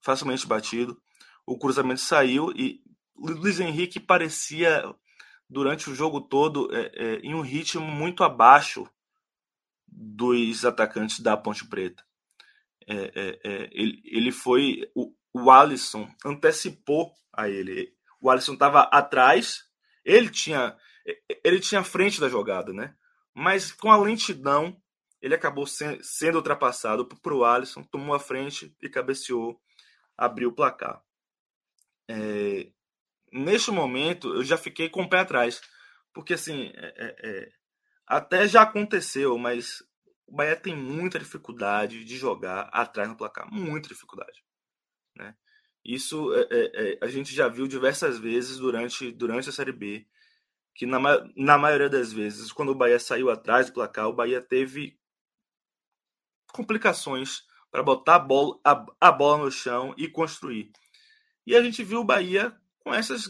Facilmente 0.00 0.46
batido. 0.46 1.00
O 1.46 1.58
cruzamento 1.58 2.00
saiu 2.00 2.50
e 2.52 2.80
Luiz 3.16 3.60
Henrique 3.60 3.98
parecia, 3.98 4.82
durante 5.48 5.90
o 5.90 5.94
jogo 5.94 6.20
todo, 6.20 6.74
é, 6.74 6.92
é, 6.94 7.14
em 7.16 7.34
um 7.34 7.40
ritmo 7.40 7.84
muito 7.84 8.22
abaixo 8.22 8.88
dos 9.86 10.64
atacantes 10.64 11.20
da 11.20 11.36
Ponte 11.36 11.66
Preta. 11.68 12.04
ele, 12.86 14.00
ele 14.04 14.32
foi. 14.32 14.90
O, 14.94 15.12
o 15.32 15.50
Alisson 15.50 16.08
antecipou 16.24 17.12
a 17.32 17.48
ele. 17.48 17.92
O 18.20 18.30
Alisson 18.30 18.54
estava 18.54 18.82
atrás, 18.82 19.64
ele 20.04 20.30
tinha 20.30 20.76
ele 21.44 21.60
tinha 21.60 21.84
frente 21.84 22.20
da 22.20 22.28
jogada, 22.28 22.72
né? 22.72 22.94
Mas 23.38 23.70
com 23.70 23.92
a 23.92 23.98
lentidão, 23.98 24.80
ele 25.20 25.34
acabou 25.34 25.66
sendo 25.66 26.36
ultrapassado 26.36 27.04
por 27.06 27.32
o 27.34 27.44
Alisson, 27.44 27.82
tomou 27.82 28.14
a 28.16 28.18
frente 28.18 28.74
e 28.80 28.88
cabeceou, 28.88 29.60
abriu 30.16 30.48
o 30.48 30.54
placar. 30.54 31.02
É, 32.08 32.70
neste 33.30 33.70
momento, 33.70 34.34
eu 34.34 34.42
já 34.42 34.56
fiquei 34.56 34.88
com 34.88 35.02
o 35.02 35.08
pé 35.10 35.18
atrás, 35.18 35.60
porque 36.14 36.32
assim, 36.32 36.72
é, 36.76 36.94
é, 36.96 37.28
é 37.28 37.52
até 38.06 38.48
já 38.48 38.62
aconteceu, 38.62 39.36
mas 39.36 39.82
o 40.26 40.34
Bahia 40.34 40.56
tem 40.56 40.74
muita 40.74 41.18
dificuldade 41.18 42.06
de 42.06 42.16
jogar 42.16 42.70
atrás 42.72 43.06
no 43.06 43.18
placar, 43.18 43.46
muita 43.52 43.90
dificuldade, 43.90 44.42
né? 45.14 45.36
Isso 45.84 46.32
é, 46.34 46.46
é, 46.50 46.98
a 47.02 47.08
gente 47.08 47.34
já 47.34 47.48
viu 47.48 47.68
diversas 47.68 48.18
vezes 48.18 48.56
durante, 48.56 49.12
durante 49.12 49.50
a 49.50 49.52
Série 49.52 49.72
B 49.72 50.06
que 50.76 50.84
na, 50.84 50.98
na 51.34 51.56
maioria 51.56 51.88
das 51.88 52.12
vezes, 52.12 52.52
quando 52.52 52.68
o 52.68 52.74
Bahia 52.74 53.00
saiu 53.00 53.30
atrás 53.30 53.66
do 53.66 53.72
placar, 53.72 54.08
o 54.08 54.12
Bahia 54.12 54.42
teve 54.42 54.98
complicações 56.52 57.42
para 57.70 57.82
botar 57.82 58.16
a 58.16 58.18
bola, 58.18 58.60
a, 58.62 58.86
a 59.00 59.10
bola 59.10 59.44
no 59.44 59.50
chão 59.50 59.94
e 59.96 60.06
construir. 60.06 60.70
E 61.46 61.56
a 61.56 61.62
gente 61.62 61.82
viu 61.82 62.00
o 62.00 62.04
Bahia 62.04 62.54
com 62.80 62.92
essas 62.92 63.24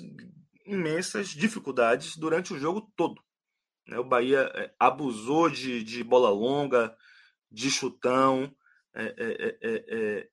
imensas 0.65 1.29
dificuldades 1.29 2.17
durante 2.17 2.53
o 2.53 2.59
jogo 2.59 2.93
todo. 2.97 3.23
Né? 3.87 3.97
O 3.99 4.05
Bahia 4.05 4.51
é, 4.55 4.75
abusou 4.79 5.49
de, 5.49 5.85
de 5.85 6.03
bola 6.03 6.31
longa, 6.31 6.97
de 7.51 7.71
chutão, 7.71 8.53
é 8.93 9.05
é, 9.05 9.59
é, 9.63 9.85
é, 9.89 10.29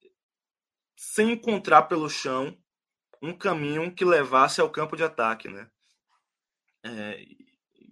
sem 0.97 1.33
encontrar 1.33 1.83
pelo 1.83 2.09
chão 2.09 2.57
um 3.21 3.37
caminho 3.37 3.93
que 3.93 4.03
levasse 4.03 4.59
ao 4.59 4.69
campo 4.69 4.95
de 4.95 5.03
ataque. 5.03 5.47
Né? 5.47 5.69
É, 6.83 7.23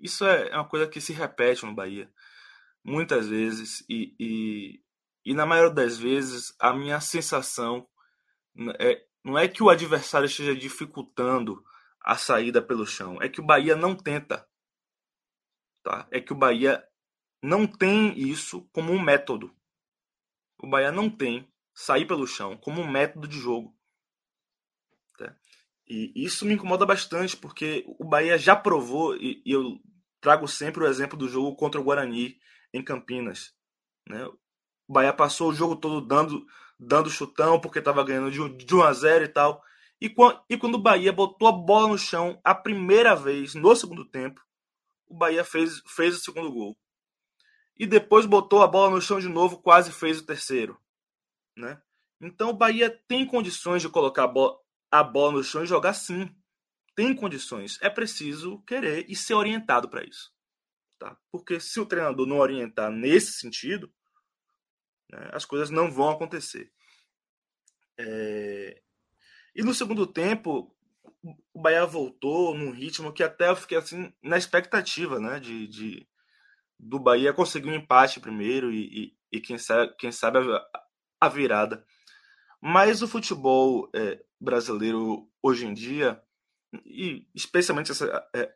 isso 0.01 0.25
é, 0.25 0.49
é 0.49 0.56
uma 0.56 0.67
coisa 0.67 0.88
que 0.88 0.99
se 0.99 1.13
repete 1.13 1.65
no 1.65 1.73
Bahia 1.73 2.12
muitas 2.84 3.27
vezes 3.27 3.86
e, 3.88 4.15
e, 4.19 4.84
e 5.25 5.34
na 5.34 5.45
maioria 5.45 5.73
das 5.73 5.97
vezes 5.97 6.54
a 6.60 6.73
minha 6.73 6.99
sensação 6.99 7.88
é, 8.80 9.06
não 9.23 9.38
é 9.38 9.47
que 9.47 9.63
o 9.63 9.69
adversário 9.69 10.25
esteja 10.25 10.56
dificultando 10.56 11.63
a 12.04 12.17
saída 12.17 12.62
pelo 12.62 12.86
chão, 12.86 13.21
é 13.21 13.30
que 13.30 13.39
o 13.39 13.45
Bahia 13.45 13.75
não 13.75 13.95
tenta. 13.95 14.47
Tá? 15.84 16.08
É 16.12 16.19
que 16.19 16.34
o 16.34 16.36
Bahia 16.36 16.84
não 17.41 17.67
tem 17.67 18.17
isso 18.19 18.67
como 18.73 18.91
um 18.91 19.01
método. 19.01 19.56
O 20.58 20.67
Bahia 20.67 20.91
não 20.91 21.10
tem 21.10 21.47
sair 21.73 22.06
pelo 22.06 22.27
chão 22.27 22.58
como 22.58 22.82
um 22.82 22.89
método 22.89 23.27
de 23.27 23.38
jogo. 23.38 23.75
E 25.88 26.12
isso 26.15 26.46
me 26.46 26.54
incomoda 26.54 26.86
bastante, 26.86 27.36
porque 27.36 27.84
o 28.00 28.06
Bahia 28.06 28.38
já 28.38 28.56
provou, 28.56 29.15
e, 29.15 29.41
e 29.46 29.52
eu 29.52 29.80
trago 30.22 30.48
sempre 30.48 30.84
o 30.84 30.88
exemplo 30.88 31.17
do 31.17 31.28
jogo 31.28 31.56
contra 31.56 31.82
o 31.82 31.84
Guarani 31.84 32.39
em 32.74 32.84
Campinas. 32.84 33.54
Né? 34.08 34.26
O 34.26 34.94
Bahia 34.94 35.12
passou 35.12 35.50
o 35.50 35.54
jogo 35.54 35.76
todo 35.76 36.00
dando, 36.00 36.46
dando 36.80 37.10
chutão 37.10 37.60
porque 37.60 37.80
estava 37.80 38.04
ganhando 38.04 38.32
de, 38.32 38.65
de 38.65 38.76
1 38.76 38.84
a 38.84 38.94
0 38.94 39.26
e 39.26 39.28
tal. 39.28 39.63
E 40.00 40.10
quando, 40.10 40.41
e 40.50 40.58
quando 40.58 40.76
o 40.76 40.82
Bahia 40.82 41.12
botou 41.12 41.48
a 41.48 41.52
bola 41.52 41.89
no 41.89 41.98
chão 41.98 42.39
a 42.44 42.56
primeira 42.56 43.15
vez 43.15 43.54
no 43.54 43.76
segundo 43.76 44.06
tempo, 44.06 44.41
o 45.08 45.15
Bahia 45.15 45.44
fez, 45.44 45.82
fez 45.88 46.15
o 46.15 46.20
segundo 46.20 46.52
gol. 46.52 46.78
E 47.78 47.86
depois 47.86 48.26
botou 48.26 48.62
a 48.62 48.67
bola 48.67 48.91
no 48.91 49.02
chão 49.02 49.20
de 49.20 49.28
novo, 49.28 49.62
quase 49.62 49.91
fez 49.91 50.20
o 50.20 50.26
terceiro. 50.26 50.80
Né? 51.56 51.82
Então 52.22 52.50
o 52.50 52.58
Bahia 52.58 52.89
tem 53.08 53.26
condições 53.26 53.82
de 53.82 53.89
colocar 53.89 54.24
a 54.24 54.28
bola, 54.28 54.58
a 54.91 55.04
bola 55.04 55.34
no 55.34 55.43
chão 55.43 55.63
e 55.63 55.67
jogar 55.67 55.93
sim. 55.93 56.30
Tem 56.95 57.15
condições. 57.15 57.80
É 57.82 57.89
preciso 57.89 58.62
querer 58.63 59.06
e 59.10 59.15
ser 59.15 59.34
orientado 59.34 59.89
para 59.89 60.04
isso. 60.04 60.32
Tá? 60.99 61.17
Porque 61.32 61.60
se 61.60 61.80
o 61.80 61.86
treinador 61.86 62.27
não 62.27 62.38
orientar 62.38 62.91
nesse 62.91 63.39
sentido, 63.39 63.91
né, 65.10 65.30
as 65.32 65.45
coisas 65.45 65.69
não 65.69 65.89
vão 65.89 66.10
acontecer. 66.10 66.71
É... 67.97 68.82
E 69.56 69.63
no 69.63 69.73
segundo 69.73 70.06
tempo, 70.06 70.75
o 71.54 71.62
Bahia 71.62 71.86
voltou 71.86 72.56
num 72.56 72.71
ritmo 72.71 73.13
que 73.13 73.23
até 73.23 73.49
eu 73.49 73.56
fiquei 73.56 73.77
assim 73.77 74.13
na 74.21 74.38
expectativa 74.38 75.19
né, 75.19 75.39
de, 75.39 75.67
de 75.67 76.08
do 76.80 76.99
Bahia 76.99 77.34
conseguir 77.34 77.69
um 77.69 77.75
empate 77.75 78.19
primeiro 78.19 78.71
e, 78.71 79.13
e, 79.32 79.38
e 79.38 79.41
quem 79.41 79.58
sabe, 79.58 79.93
quem 79.97 80.12
sabe 80.12 80.39
a, 80.39 80.67
a 81.21 81.30
virada. 81.30 81.86
Mas 82.62 83.02
o 83.02 83.08
futebol 83.08 83.89
é, 83.93 84.24
brasileiro 84.39 85.28
hoje 85.41 85.65
em 85.65 85.74
dia, 85.74 86.21
e 86.86 87.28
especialmente 87.34 87.91
essa, 87.91 88.30
é, 88.36 88.54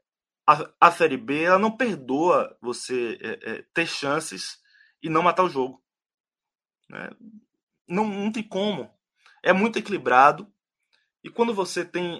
a, 0.47 0.69
a 0.79 0.91
Série 0.91 1.17
B, 1.17 1.41
ela 1.41 1.57
não 1.57 1.75
perdoa 1.75 2.55
você 2.61 3.17
é, 3.19 3.63
ter 3.73 3.87
chances 3.87 4.61
e 5.01 5.09
não 5.09 5.23
matar 5.23 5.43
o 5.43 5.49
jogo. 5.49 5.83
Né? 6.87 7.09
Não, 7.87 8.05
não 8.07 8.31
tem 8.31 8.43
como. 8.43 8.93
É 9.41 9.51
muito 9.51 9.79
equilibrado. 9.79 10.51
E 11.23 11.29
quando 11.29 11.55
você 11.55 11.83
tem 11.83 12.19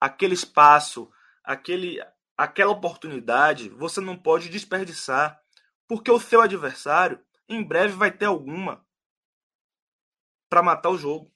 aquele 0.00 0.34
espaço, 0.34 1.08
aquele, 1.44 2.04
aquela 2.36 2.72
oportunidade, 2.72 3.68
você 3.68 4.00
não 4.00 4.16
pode 4.16 4.48
desperdiçar. 4.48 5.40
Porque 5.86 6.10
o 6.10 6.18
seu 6.18 6.40
adversário, 6.40 7.20
em 7.48 7.62
breve, 7.62 7.94
vai 7.94 8.10
ter 8.10 8.26
alguma 8.26 8.84
para 10.52 10.62
matar 10.62 10.90
o 10.90 10.98
jogo. 10.98 11.32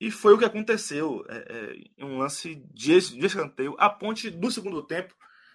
E 0.00 0.10
foi 0.10 0.34
o 0.34 0.38
que 0.38 0.44
aconteceu 0.44 1.24
é, 1.28 1.84
é, 1.96 2.04
um 2.04 2.18
lance 2.18 2.56
de, 2.74 2.98
de 2.98 3.24
escanteio. 3.24 3.76
A 3.78 3.88
ponte 3.88 4.30
do 4.30 4.50
segundo 4.50 4.82
tempo 4.82 5.14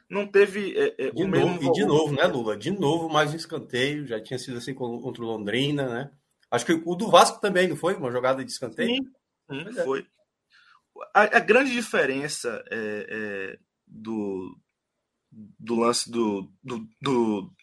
não 0.09 0.25
teve 0.25 0.73
é, 0.79 0.95
é 0.97 1.11
o 1.13 1.27
novo, 1.27 1.49
mesmo. 1.49 1.63
E 1.63 1.71
de 1.73 1.83
novo, 1.83 2.13
né, 2.13 2.23
Lula? 2.23 2.55
De 2.55 2.71
novo, 2.71 3.09
mais 3.09 3.33
um 3.33 3.35
escanteio. 3.35 4.07
Já 4.07 4.23
tinha 4.23 4.39
sido 4.39 4.57
assim 4.57 4.73
contra 4.73 5.21
o 5.21 5.27
Londrina, 5.27 5.89
né? 5.89 6.11
Acho 6.49 6.65
que 6.65 6.81
o 6.85 6.95
do 6.95 7.09
Vasco 7.09 7.41
também, 7.41 7.67
não 7.67 7.75
foi? 7.75 7.93
Uma 7.95 8.09
jogada 8.09 8.41
de 8.41 8.49
escanteio? 8.49 9.03
Sim, 9.51 9.65
sim 9.65 9.83
foi. 9.83 10.07
A, 11.13 11.23
a, 11.23 11.39
grande 11.41 11.73
diferença 11.73 12.63
é, 12.71 13.07
é, 13.09 13.59
do, 13.85 14.57
do 15.59 15.75
lance 15.75 16.09
do, 16.09 16.49
do, 16.63 16.87
do 17.01 17.53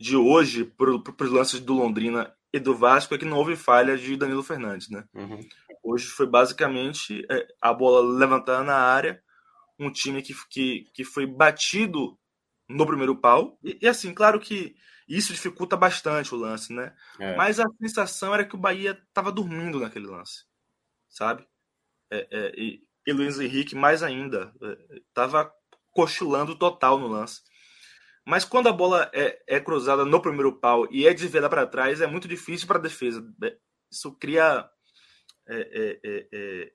de 0.00 0.16
hoje 0.16 0.64
para 0.64 0.90
os 0.90 1.30
lances 1.30 1.60
do 1.60 1.74
Londrina 1.74 2.34
e 2.52 2.60
do 2.60 2.76
Vasco 2.76 3.14
é 3.14 3.18
que 3.18 3.24
não 3.24 3.38
houve 3.38 3.56
falha 3.56 3.96
de 3.96 4.16
Danilo 4.16 4.42
Fernandes, 4.42 4.90
né? 4.90 5.04
Uhum. 5.14 5.40
Hoje 5.82 6.06
foi 6.06 6.26
basicamente 6.26 7.24
é, 7.30 7.48
a 7.60 7.72
bola 7.72 8.00
levantada 8.18 8.62
na 8.62 8.76
área, 8.76 9.22
um 9.78 9.90
time 9.90 10.22
que, 10.22 10.34
que, 10.50 10.90
que 10.92 11.04
foi 11.04 11.26
batido 11.26 12.18
no 12.68 12.86
primeiro 12.86 13.16
pau. 13.16 13.58
E, 13.64 13.78
e 13.82 13.88
assim, 13.88 14.12
claro 14.12 14.38
que 14.38 14.76
isso 15.08 15.32
dificulta 15.32 15.76
bastante 15.76 16.34
o 16.34 16.38
lance, 16.38 16.72
né? 16.72 16.94
É. 17.18 17.34
Mas 17.36 17.58
a 17.58 17.66
sensação 17.80 18.34
era 18.34 18.44
que 18.44 18.54
o 18.54 18.58
Bahia 18.58 18.98
estava 19.08 19.32
dormindo 19.32 19.80
naquele 19.80 20.06
lance, 20.06 20.44
sabe? 21.08 21.46
É, 22.10 22.28
é, 22.30 22.52
e, 22.56 22.82
e 23.06 23.12
Luiz 23.12 23.40
Henrique, 23.40 23.74
mais 23.74 24.02
ainda, 24.02 24.52
estava 25.08 25.42
é, 25.42 25.76
cochilando 25.90 26.56
total 26.56 26.98
no 26.98 27.08
lance. 27.08 27.40
Mas 28.24 28.44
quando 28.44 28.68
a 28.68 28.72
bola 28.72 29.10
é, 29.12 29.42
é 29.46 29.60
cruzada 29.60 30.04
no 30.04 30.22
primeiro 30.22 30.52
pau 30.58 30.86
e 30.90 31.06
é 31.06 31.12
desviada 31.12 31.50
para 31.50 31.66
trás, 31.66 32.00
é 32.00 32.06
muito 32.06 32.28
difícil 32.28 32.68
para 32.68 32.78
a 32.78 32.82
defesa. 32.82 33.24
Isso 33.90 34.12
cria 34.12 34.68
é, 35.46 35.56
é, 35.56 36.00
é, 36.04 36.28
é, 36.32 36.72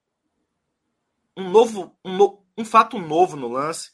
um 1.38 1.50
novo, 1.50 1.98
um, 2.04 2.18
no, 2.18 2.46
um, 2.58 2.66
fato 2.66 3.00
novo 3.00 3.38
no 3.38 3.48
lance, 3.48 3.92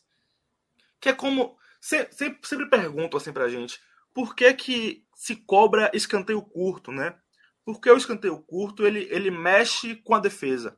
que 0.99 1.09
é 1.09 1.13
como 1.13 1.57
sempre, 1.79 2.15
sempre 2.43 2.69
perguntam 2.69 3.17
assim 3.17 3.31
para 3.31 3.45
a 3.45 3.49
gente, 3.49 3.79
por 4.13 4.35
que 4.35 4.51
que 4.53 5.05
se 5.15 5.35
cobra 5.35 5.91
escanteio 5.93 6.41
curto, 6.41 6.91
né? 6.91 7.17
Porque 7.63 7.89
o 7.89 7.97
escanteio 7.97 8.41
curto 8.41 8.85
ele, 8.85 9.07
ele 9.11 9.29
mexe 9.29 9.95
com 9.97 10.15
a 10.15 10.19
defesa. 10.19 10.77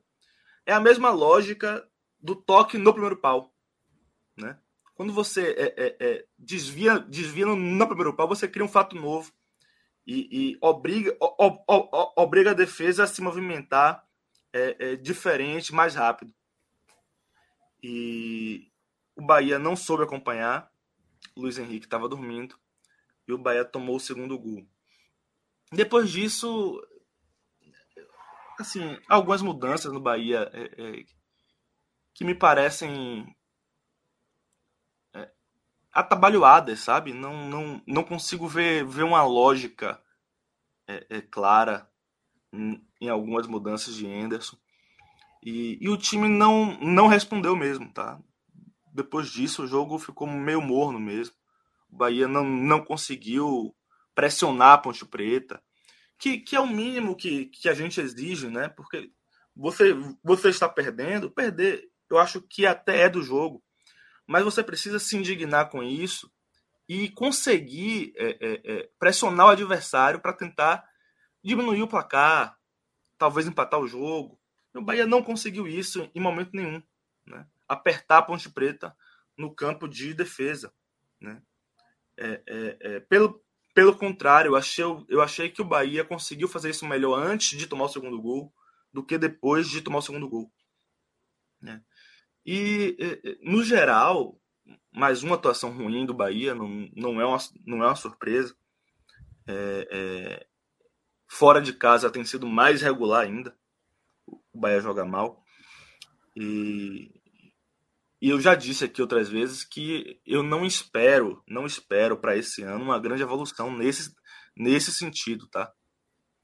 É 0.65 0.73
a 0.73 0.79
mesma 0.79 1.09
lógica 1.09 1.87
do 2.19 2.35
toque 2.35 2.77
no 2.77 2.91
primeiro 2.91 3.17
pau, 3.17 3.53
né? 4.37 4.59
Quando 4.95 5.11
você 5.11 5.51
é, 5.51 5.73
é, 5.77 5.97
é, 5.99 6.25
desvia, 6.39 6.97
desvia 6.99 7.45
no, 7.45 7.87
primeiro 7.87 8.15
pau, 8.15 8.27
você 8.27 8.47
cria 8.47 8.65
um 8.65 8.69
fato 8.69 8.95
novo 8.95 9.31
e, 10.07 10.27
e 10.31 10.57
obriga, 10.61 11.15
o, 11.19 11.47
o, 11.67 12.13
obriga 12.15 12.51
a 12.51 12.55
defesa 12.55 13.03
a 13.03 13.07
se 13.07 13.21
movimentar 13.21 14.07
é, 14.53 14.91
é, 14.91 14.95
diferente, 14.95 15.73
mais 15.73 15.95
rápido. 15.95 16.33
E 17.83 18.71
o 19.17 19.21
Bahia 19.21 19.59
não 19.59 19.75
soube 19.75 20.03
acompanhar. 20.03 20.71
Luiz 21.35 21.57
Henrique 21.57 21.85
estava 21.85 22.07
dormindo 22.07 22.57
e 23.27 23.33
o 23.33 23.37
Bahia 23.37 23.65
tomou 23.65 23.97
o 23.97 23.99
segundo 23.99 24.39
gol. 24.39 24.65
Depois 25.73 26.09
disso, 26.09 26.81
assim, 28.57 28.97
algumas 29.09 29.41
mudanças 29.41 29.91
no 29.91 29.99
Bahia 29.99 30.49
é, 30.53 30.63
é, 30.63 31.05
que 32.13 32.23
me 32.23 32.33
parecem 32.33 33.35
atabalhoadas, 35.95 36.81
sabe? 36.81 37.13
Não, 37.13 37.47
não, 37.47 37.81
não 37.87 38.03
consigo 38.03 38.49
ver, 38.49 38.85
ver 38.85 39.03
uma 39.03 39.23
lógica 39.23 39.97
é, 40.85 41.07
é 41.09 41.21
clara 41.21 41.89
em, 42.51 43.09
algumas 43.09 43.47
mudanças 43.47 43.95
de 43.95 44.05
Anderson. 44.05 44.57
E, 45.41 45.77
e 45.79 45.87
o 45.87 45.97
time 45.97 46.27
não, 46.27 46.77
não 46.81 47.07
respondeu 47.07 47.55
mesmo, 47.55 47.89
tá? 47.93 48.19
Depois 48.93 49.29
disso, 49.29 49.63
o 49.63 49.67
jogo 49.67 49.97
ficou 49.97 50.27
meio 50.27 50.61
morno 50.61 50.99
mesmo. 50.99 51.33
O 51.89 51.95
Bahia 51.95 52.27
não, 52.27 52.43
não 52.43 52.83
conseguiu 52.83 53.73
pressionar 54.13 54.73
a 54.73 54.77
Ponte 54.77 55.05
Preta, 55.05 55.63
que, 56.17 56.39
que 56.39 56.57
é 56.57 56.59
o 56.59 56.67
mínimo 56.67 57.15
que, 57.15 57.45
que 57.45 57.69
a 57.69 57.73
gente 57.73 58.01
exige, 58.01 58.49
né? 58.49 58.67
Porque 58.67 59.11
você, 59.55 59.93
você 60.21 60.49
está 60.49 60.67
perdendo, 60.67 61.31
perder, 61.31 61.89
eu 62.09 62.17
acho 62.17 62.41
que 62.41 62.65
até 62.65 63.01
é 63.01 63.09
do 63.09 63.21
jogo 63.21 63.63
mas 64.27 64.43
você 64.43 64.63
precisa 64.63 64.99
se 64.99 65.15
indignar 65.15 65.69
com 65.69 65.83
isso 65.83 66.31
e 66.87 67.09
conseguir 67.09 68.13
é, 68.15 68.29
é, 68.39 68.61
é, 68.63 68.89
pressionar 68.99 69.47
o 69.47 69.49
adversário 69.49 70.19
para 70.19 70.33
tentar 70.33 70.87
diminuir 71.43 71.81
o 71.81 71.87
placar, 71.87 72.57
talvez 73.17 73.47
empatar 73.47 73.79
o 73.79 73.87
jogo. 73.87 74.39
O 74.73 74.81
Bahia 74.81 75.05
não 75.05 75.23
conseguiu 75.23 75.67
isso 75.67 76.09
em 76.13 76.19
momento 76.19 76.51
nenhum. 76.53 76.81
Né? 77.25 77.47
Apertar 77.67 78.19
a 78.19 78.21
Ponte 78.21 78.49
Preta 78.49 78.95
no 79.37 79.53
campo 79.53 79.87
de 79.87 80.13
defesa. 80.13 80.73
Né? 81.19 81.41
É, 82.17 82.43
é, 82.47 82.77
é, 82.81 82.99
pelo, 83.01 83.43
pelo 83.73 83.97
contrário, 83.97 84.49
eu 84.49 84.55
achei, 84.55 84.83
eu 85.07 85.21
achei 85.21 85.49
que 85.49 85.61
o 85.61 85.65
Bahia 85.65 86.03
conseguiu 86.03 86.47
fazer 86.47 86.69
isso 86.69 86.85
melhor 86.85 87.19
antes 87.19 87.57
de 87.57 87.67
tomar 87.67 87.85
o 87.85 87.89
segundo 87.89 88.21
gol 88.21 88.53
do 88.93 89.03
que 89.03 89.17
depois 89.17 89.69
de 89.69 89.81
tomar 89.81 89.99
o 89.99 90.01
segundo 90.01 90.29
gol. 90.29 90.51
Né? 91.61 91.83
E, 92.45 92.95
no 93.41 93.63
geral, 93.63 94.39
mais 94.91 95.23
uma 95.23 95.35
atuação 95.35 95.71
ruim 95.71 96.05
do 96.05 96.13
Bahia, 96.13 96.53
não, 96.53 96.89
não, 96.95 97.19
é, 97.19 97.25
uma, 97.25 97.37
não 97.65 97.83
é 97.83 97.87
uma 97.87 97.95
surpresa. 97.95 98.55
É, 99.47 99.87
é, 99.91 100.47
fora 101.27 101.61
de 101.61 101.73
casa 101.73 102.09
tem 102.09 102.23
sido 102.23 102.47
mais 102.47 102.81
regular 102.81 103.25
ainda. 103.25 103.55
O 104.25 104.59
Bahia 104.59 104.79
joga 104.79 105.03
mal. 105.03 105.43
E, 106.35 107.11
e 108.21 108.29
eu 108.29 108.39
já 108.39 108.55
disse 108.55 108.85
aqui 108.85 109.01
outras 109.01 109.29
vezes 109.29 109.63
que 109.63 110.21
eu 110.25 110.41
não 110.41 110.65
espero, 110.65 111.43
não 111.47 111.65
espero 111.65 112.17
para 112.17 112.37
esse 112.37 112.63
ano 112.63 112.83
uma 112.83 112.99
grande 112.99 113.23
evolução 113.23 113.75
nesse, 113.75 114.15
nesse 114.55 114.91
sentido, 114.91 115.47
tá? 115.47 115.71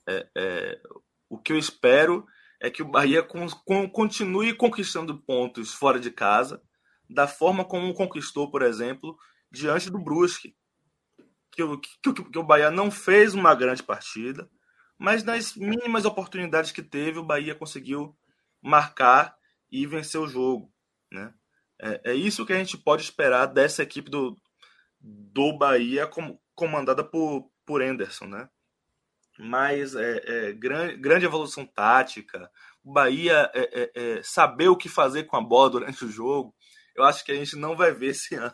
É, 0.07 0.27
é, 0.35 0.81
o 1.29 1.37
que 1.37 1.53
eu 1.53 1.57
espero 1.57 2.25
é 2.61 2.69
que 2.69 2.83
o 2.83 2.87
Bahia 2.87 3.23
com, 3.23 3.49
com, 3.65 3.89
continue 3.89 4.53
conquistando 4.53 5.17
pontos 5.17 5.73
fora 5.73 5.99
de 5.99 6.11
casa, 6.11 6.61
da 7.09 7.27
forma 7.27 7.65
como 7.65 7.93
conquistou, 7.93 8.51
por 8.51 8.61
exemplo, 8.61 9.17
diante 9.51 9.89
do 9.89 9.97
Brusque. 9.97 10.55
Que, 11.51 11.63
que, 11.77 12.13
que, 12.13 12.23
que 12.31 12.39
o 12.39 12.43
Bahia 12.43 12.69
não 12.69 12.91
fez 12.91 13.33
uma 13.33 13.55
grande 13.55 13.81
partida, 13.81 14.47
mas 14.97 15.23
nas 15.23 15.55
mínimas 15.55 16.05
oportunidades 16.05 16.71
que 16.71 16.83
teve, 16.83 17.17
o 17.17 17.25
Bahia 17.25 17.55
conseguiu 17.55 18.15
marcar 18.61 19.35
e 19.69 19.87
vencer 19.87 20.21
o 20.21 20.27
jogo. 20.27 20.71
Né? 21.11 21.33
É, 21.81 22.11
é 22.11 22.13
isso 22.13 22.45
que 22.45 22.53
a 22.53 22.57
gente 22.57 22.77
pode 22.77 23.01
esperar 23.01 23.47
dessa 23.47 23.81
equipe 23.81 24.09
do, 24.09 24.39
do 24.99 25.57
Bahia 25.57 26.05
com, 26.05 26.39
comandada 26.53 27.03
por, 27.03 27.51
por 27.65 27.81
Anderson, 27.81 28.27
né? 28.27 28.47
Mas 29.43 29.95
é, 29.95 30.21
é 30.23 30.53
grande, 30.53 30.97
grande 30.97 31.25
evolução 31.25 31.65
tática, 31.65 32.47
o 32.83 32.93
Bahia 32.93 33.49
é, 33.55 33.81
é, 33.81 33.91
é, 33.95 34.23
saber 34.23 34.67
o 34.67 34.77
que 34.77 34.87
fazer 34.87 35.23
com 35.23 35.35
a 35.35 35.41
bola 35.41 35.71
durante 35.71 36.05
o 36.05 36.11
jogo, 36.11 36.53
eu 36.95 37.03
acho 37.03 37.25
que 37.25 37.31
a 37.31 37.35
gente 37.35 37.55
não 37.55 37.75
vai 37.75 37.91
ver 37.91 38.09
esse 38.13 38.35
ano 38.35 38.53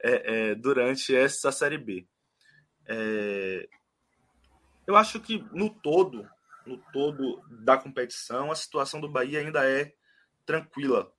é, 0.00 0.54
durante 0.54 1.14
essa 1.14 1.52
Série 1.52 1.76
B. 1.76 2.08
eu 4.86 4.96
acho 4.96 5.20
que 5.20 5.44
no 5.52 5.68
todo, 5.68 6.26
no 6.64 6.78
todo 6.90 7.42
da 7.50 7.76
competição, 7.76 8.50
a 8.50 8.54
situação 8.54 9.02
do 9.02 9.12
Bahia 9.12 9.40
ainda 9.40 9.68
é 9.68 9.92
tranquila, 10.46 11.12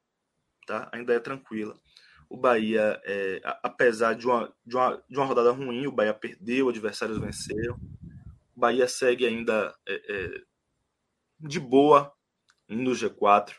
tá? 0.65 0.89
Ainda 0.91 1.13
é 1.13 1.19
tranquila. 1.19 1.79
O 2.27 2.37
Bahia, 2.37 2.99
apesar 3.61 4.15
de 4.15 4.25
uma, 4.25 4.51
de, 4.65 4.75
uma, 4.75 5.03
de 5.07 5.15
uma 5.15 5.25
rodada 5.25 5.51
ruim, 5.51 5.85
o 5.85 5.91
Bahia 5.91 6.13
perdeu, 6.13 6.69
adversários 6.69 7.19
venceram. 7.19 7.79
Bahia 8.59 8.87
segue 8.87 9.25
ainda 9.25 9.75
é, 9.87 9.93
é, 9.93 10.41
de 11.39 11.59
boa 11.59 12.13
no 12.67 12.91
G4, 12.91 13.55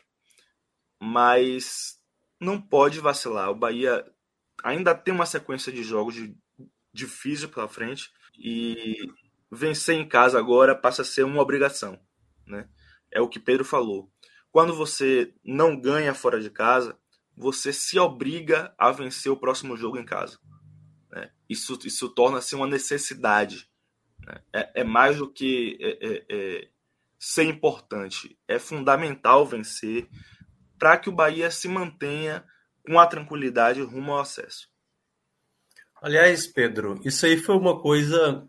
mas 1.01 1.99
não 2.39 2.61
pode 2.61 2.99
vacilar. 2.99 3.49
O 3.49 3.55
Bahia 3.55 4.05
ainda 4.63 4.95
tem 4.95 5.13
uma 5.13 5.25
sequência 5.25 5.71
de 5.71 5.83
jogos 5.83 6.15
de, 6.15 6.37
difícil 6.93 7.49
pela 7.49 7.67
frente 7.67 8.11
e 8.37 8.95
vencer 9.51 9.95
em 9.95 10.07
casa 10.07 10.39
agora 10.39 10.75
passa 10.75 11.01
a 11.01 11.05
ser 11.05 11.23
uma 11.23 11.41
obrigação, 11.41 11.99
né? 12.47 12.69
É 13.11 13.19
o 13.19 13.27
que 13.27 13.39
Pedro 13.39 13.65
falou. 13.65 14.09
Quando 14.51 14.73
você 14.73 15.33
não 15.43 15.79
ganha 15.79 16.13
fora 16.13 16.39
de 16.39 16.49
casa, 16.49 16.97
você 17.35 17.73
se 17.73 17.97
obriga 17.99 18.73
a 18.77 18.91
vencer 18.91 19.31
o 19.31 19.37
próximo 19.37 19.75
jogo 19.75 19.97
em 19.97 20.05
casa. 20.05 20.39
Né? 21.09 21.31
Isso, 21.49 21.77
isso 21.85 22.09
torna-se 22.09 22.55
uma 22.55 22.67
necessidade. 22.67 23.69
É, 24.53 24.81
é, 24.81 24.83
mais 24.83 25.17
do 25.17 25.31
que 25.31 25.77
é, 25.79 26.07
é, 26.07 26.25
é 26.29 26.67
ser 27.19 27.43
importante. 27.43 28.37
É 28.47 28.59
fundamental 28.59 29.45
vencer 29.45 30.07
para 30.77 30.97
que 30.97 31.09
o 31.09 31.13
Bahia 31.13 31.51
se 31.51 31.67
mantenha 31.67 32.43
com 32.85 32.99
a 32.99 33.07
tranquilidade 33.07 33.81
rumo 33.81 34.13
ao 34.13 34.19
acesso. 34.19 34.69
Aliás, 36.01 36.47
Pedro, 36.47 36.99
isso 37.05 37.25
aí 37.25 37.37
foi 37.37 37.55
uma 37.55 37.79
coisa 37.79 38.47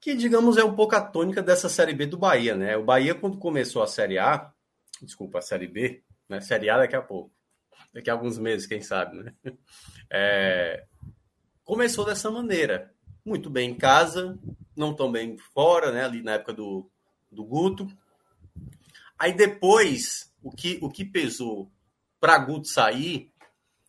que, 0.00 0.14
digamos, 0.14 0.56
é 0.56 0.64
um 0.64 0.74
pouco 0.74 0.94
a 0.94 1.00
tônica 1.00 1.42
dessa 1.42 1.68
Série 1.68 1.94
B 1.94 2.06
do 2.06 2.16
Bahia, 2.16 2.54
né? 2.54 2.76
O 2.76 2.84
Bahia, 2.84 3.14
quando 3.14 3.38
começou 3.38 3.82
a 3.82 3.86
Série 3.86 4.18
A, 4.18 4.50
desculpa, 5.02 5.38
a 5.38 5.42
Série 5.42 5.66
B, 5.66 6.02
né? 6.28 6.40
Série 6.40 6.70
A 6.70 6.78
daqui 6.78 6.96
a 6.96 7.02
pouco 7.02 7.36
daqui 7.92 8.10
a 8.10 8.12
alguns 8.12 8.38
meses, 8.38 8.66
quem 8.66 8.82
sabe, 8.82 9.16
né? 9.16 9.32
É, 10.10 10.84
começou 11.64 12.04
dessa 12.04 12.30
maneira. 12.30 12.94
Muito 13.24 13.50
bem 13.50 13.70
em 13.70 13.74
casa, 13.74 14.38
não 14.76 14.94
tão 14.94 15.10
bem 15.10 15.36
fora, 15.38 15.90
né? 15.90 16.04
Ali 16.04 16.22
na 16.22 16.32
época 16.32 16.52
do, 16.52 16.90
do 17.30 17.44
Guto. 17.44 17.88
Aí 19.18 19.32
depois, 19.32 20.32
o 20.42 20.50
que, 20.50 20.78
o 20.82 20.90
que 20.90 21.04
pesou 21.04 21.70
para 22.20 22.38
Guto 22.38 22.68
sair 22.68 23.32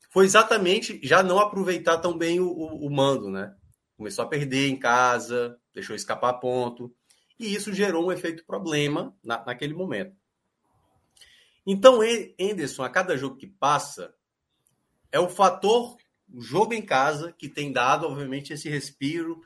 foi 0.09 0.25
exatamente 0.25 0.99
já 1.03 1.21
não 1.21 1.39
aproveitar 1.39 1.97
tão 1.97 2.17
bem 2.17 2.39
o, 2.39 2.47
o, 2.47 2.87
o 2.87 2.89
mando, 2.89 3.29
né? 3.29 3.55
Começou 3.97 4.23
a 4.23 4.27
perder 4.27 4.69
em 4.69 4.77
casa, 4.77 5.59
deixou 5.73 5.95
escapar 5.95 6.33
ponto. 6.33 6.93
E 7.39 7.53
isso 7.53 7.73
gerou 7.73 8.07
um 8.07 8.11
efeito 8.11 8.45
problema 8.45 9.15
na, 9.23 9.43
naquele 9.45 9.73
momento. 9.73 10.15
Então, 11.65 11.99
Anderson, 12.39 12.83
a 12.83 12.89
cada 12.89 13.17
jogo 13.17 13.35
que 13.35 13.47
passa, 13.47 14.13
é 15.11 15.19
o 15.19 15.29
fator 15.29 15.97
jogo 16.35 16.73
em 16.73 16.81
casa 16.81 17.33
que 17.33 17.49
tem 17.49 17.71
dado, 17.71 18.05
obviamente, 18.05 18.53
esse 18.53 18.69
respiro. 18.69 19.41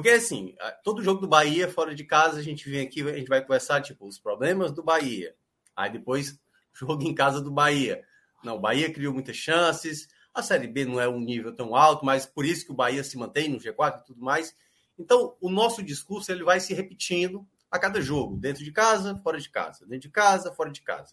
Porque, 0.00 0.16
assim, 0.16 0.54
todo 0.82 1.02
jogo 1.02 1.20
do 1.20 1.28
Bahia, 1.28 1.68
fora 1.68 1.94
de 1.94 2.04
casa, 2.04 2.38
a 2.38 2.42
gente 2.42 2.66
vem 2.70 2.80
aqui, 2.80 3.02
a 3.02 3.18
gente 3.18 3.28
vai 3.28 3.42
conversar, 3.42 3.82
tipo, 3.82 4.06
os 4.06 4.18
problemas 4.18 4.72
do 4.72 4.82
Bahia. 4.82 5.36
Aí 5.76 5.92
depois, 5.92 6.40
jogo 6.72 7.02
em 7.02 7.14
casa 7.14 7.38
do 7.38 7.50
Bahia. 7.50 8.02
Não, 8.42 8.56
o 8.56 8.58
Bahia 8.58 8.90
criou 8.90 9.12
muitas 9.12 9.36
chances. 9.36 10.08
A 10.32 10.42
Série 10.42 10.66
B 10.66 10.86
não 10.86 10.98
é 10.98 11.06
um 11.06 11.20
nível 11.20 11.54
tão 11.54 11.76
alto, 11.76 12.02
mas 12.02 12.24
por 12.24 12.46
isso 12.46 12.64
que 12.64 12.72
o 12.72 12.74
Bahia 12.74 13.04
se 13.04 13.18
mantém 13.18 13.50
no 13.50 13.58
G4 13.58 14.00
e 14.00 14.04
tudo 14.06 14.22
mais. 14.22 14.56
Então, 14.98 15.36
o 15.38 15.50
nosso 15.50 15.82
discurso 15.82 16.32
ele 16.32 16.44
vai 16.44 16.60
se 16.60 16.72
repetindo 16.72 17.46
a 17.70 17.78
cada 17.78 18.00
jogo, 18.00 18.38
dentro 18.38 18.64
de 18.64 18.72
casa, 18.72 19.18
fora 19.18 19.38
de 19.38 19.50
casa, 19.50 19.84
dentro 19.84 20.08
de 20.08 20.10
casa, 20.10 20.50
fora 20.50 20.70
de 20.70 20.80
casa. 20.80 21.12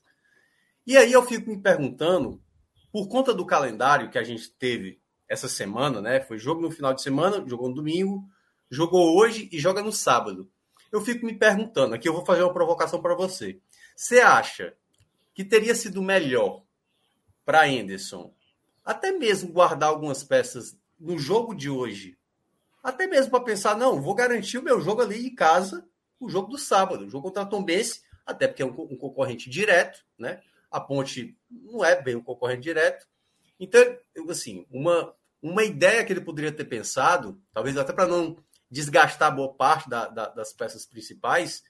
E 0.86 0.96
aí 0.96 1.12
eu 1.12 1.26
fico 1.26 1.50
me 1.50 1.62
perguntando, 1.62 2.42
por 2.90 3.10
conta 3.10 3.34
do 3.34 3.46
calendário 3.46 4.10
que 4.10 4.18
a 4.18 4.24
gente 4.24 4.50
teve 4.50 5.02
essa 5.28 5.50
semana, 5.50 6.02
né? 6.02 6.22
Foi 6.22 6.38
jogo 6.38 6.62
no 6.62 6.72
final 6.72 6.94
de 6.94 7.02
semana, 7.02 7.44
jogou 7.46 7.68
no 7.68 7.76
domingo, 7.76 8.26
jogou 8.70 9.18
hoje 9.18 9.50
e 9.52 9.60
joga 9.60 9.82
no 9.82 9.92
sábado. 9.92 10.50
Eu 10.92 11.02
fico 11.02 11.26
me 11.26 11.34
perguntando, 11.34 11.96
aqui 11.96 12.08
eu 12.08 12.14
vou 12.14 12.26
fazer 12.26 12.44
uma 12.44 12.54
provocação 12.54 13.02
para 13.02 13.16
você. 13.16 13.60
Você 13.96 14.20
acha 14.20 14.74
que 15.34 15.44
teria 15.44 15.76
sido 15.76 16.02
melhor 16.02 16.64
para 17.46 17.66
Anderson 17.66 18.34
até 18.84 19.12
mesmo 19.12 19.52
guardar 19.52 19.90
algumas 19.90 20.24
peças 20.24 20.78
no 21.00 21.18
jogo 21.18 21.54
de 21.54 21.70
hoje? 21.70 22.18
Até 22.82 23.06
mesmo 23.06 23.32
para 23.32 23.44
pensar, 23.44 23.78
não, 23.78 24.02
vou 24.02 24.16
garantir 24.16 24.58
o 24.58 24.64
meu 24.64 24.80
jogo 24.80 25.02
ali 25.02 25.28
em 25.28 25.36
casa, 25.36 25.86
o 26.20 26.30
jogo 26.30 26.48
do 26.48 26.58
sábado, 26.58 27.06
o 27.06 27.10
jogo 27.10 27.28
contra 27.28 27.44
a 27.44 27.46
Tombense, 27.46 28.02
até 28.26 28.48
porque 28.48 28.62
é 28.62 28.66
um, 28.66 28.70
um 28.70 28.98
concorrente 28.98 29.50
direto, 29.50 30.06
né? 30.18 30.42
A 30.72 30.80
Ponte 30.80 31.38
não 31.50 31.84
é 31.84 32.02
bem 32.02 32.16
um 32.16 32.24
concorrente 32.24 32.62
direto. 32.62 33.06
Então, 33.60 33.82
assim, 34.30 34.66
uma, 34.72 35.14
uma 35.42 35.64
ideia 35.64 36.04
que 36.06 36.14
ele 36.14 36.22
poderia 36.22 36.52
ter 36.52 36.66
pensado, 36.66 37.42
talvez 37.54 37.78
até 37.78 37.92
para 37.92 38.08
não 38.08 38.38
desgastar 38.70 39.36
boa 39.36 39.54
parte 39.54 39.90
da, 39.90 40.08
da, 40.08 40.30
das 40.30 40.54
peças 40.54 40.86
principais, 40.86 41.64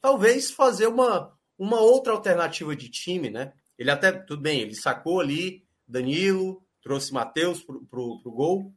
talvez 0.00 0.50
fazer 0.50 0.86
uma, 0.86 1.32
uma 1.58 1.80
outra 1.80 2.12
alternativa 2.12 2.74
de 2.76 2.88
time, 2.88 3.30
né? 3.30 3.52
Ele 3.78 3.90
até, 3.90 4.12
tudo 4.12 4.42
bem, 4.42 4.60
ele 4.60 4.74
sacou 4.74 5.20
ali 5.20 5.64
Danilo, 5.86 6.62
trouxe 6.82 7.12
Matheus 7.12 7.62
para 7.62 8.00
o 8.00 8.32
gol. 8.32 8.72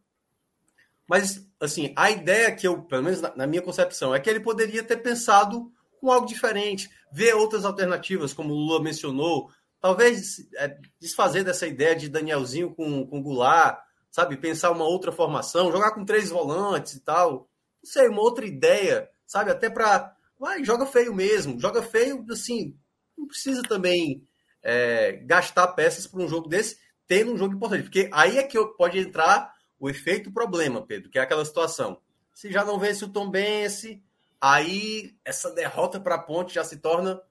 Mas, 1.08 1.46
assim, 1.60 1.94
a 1.96 2.12
ideia 2.12 2.54
que 2.54 2.68
eu, 2.68 2.82
pelo 2.84 3.04
menos 3.04 3.22
na, 3.22 3.36
na, 3.36 3.48
minha 3.48 3.62
concepção, 3.62 4.14
é 4.14 4.20
que 4.20 4.30
ele 4.30 4.40
poderia 4.40 4.84
ter 4.84 4.98
pensado 4.98 5.72
com 6.00 6.12
algo 6.12 6.28
diferente, 6.28 6.90
ver 7.12 7.34
outras 7.34 7.64
alternativas, 7.66 8.34
como 8.34 8.54
o 8.54 8.58
Lula 8.58 8.84
mencionou, 8.84 9.50
talvez 9.80 10.48
é, 10.56 10.78
desfazer 11.00 11.44
dessa 11.44 11.66
ideia 11.66 11.96
de 11.96 12.10
Danielzinho 12.10 12.74
com, 12.76 13.08
com 13.08 13.22
Goulart, 13.22 13.80
sabe? 14.12 14.38
Pensar 14.38 14.72
uma 14.72 14.86
outra 14.86 15.12
formação, 15.12 15.72
jogar 15.72 15.92
com 15.92 16.06
três 16.06 16.30
volantes 16.30 16.96
e 16.96 17.00
tal. 17.00 17.50
Não 17.88 17.94
sei, 17.94 18.10
uma 18.10 18.22
outra 18.22 18.46
ideia, 18.46 19.10
sabe? 19.26 19.50
Até 19.50 19.70
para. 19.70 20.14
Vai, 20.38 20.64
joga 20.64 20.86
feio 20.86 21.16
mesmo. 21.16 21.60
Joga 21.60 21.82
feio, 21.82 22.26
assim, 22.30 22.76
não 23.18 23.26
precisa 23.26 23.64
também 23.64 24.22
é, 24.62 25.14
gastar 25.24 25.68
peças 25.70 26.06
para 26.06 26.22
um 26.22 26.28
jogo 26.28 26.50
desse, 26.50 26.78
tendo 27.08 27.32
um 27.32 27.38
jogo 27.38 27.56
importante. 27.56 27.84
Porque 27.84 28.10
aí 28.12 28.38
é 28.38 28.44
que 28.44 28.64
pode 28.78 29.00
entrar 29.00 29.54
o 29.80 29.90
efeito 29.90 30.32
problema, 30.32 30.86
Pedro, 30.86 31.10
que 31.10 31.18
é 31.18 31.22
aquela 31.22 31.46
situação. 31.46 32.02
Se 32.34 32.52
já 32.52 32.66
não 32.66 32.78
vence 32.78 33.06
o 33.06 33.10
Tom 33.10 33.30
Bense, 33.30 34.04
aí 34.40 35.16
essa 35.24 35.50
derrota 35.52 36.00
para 36.00 36.16
a 36.16 36.20
ponte 36.20 36.56
já 36.56 36.64
se 36.64 36.78
torna 36.78 37.22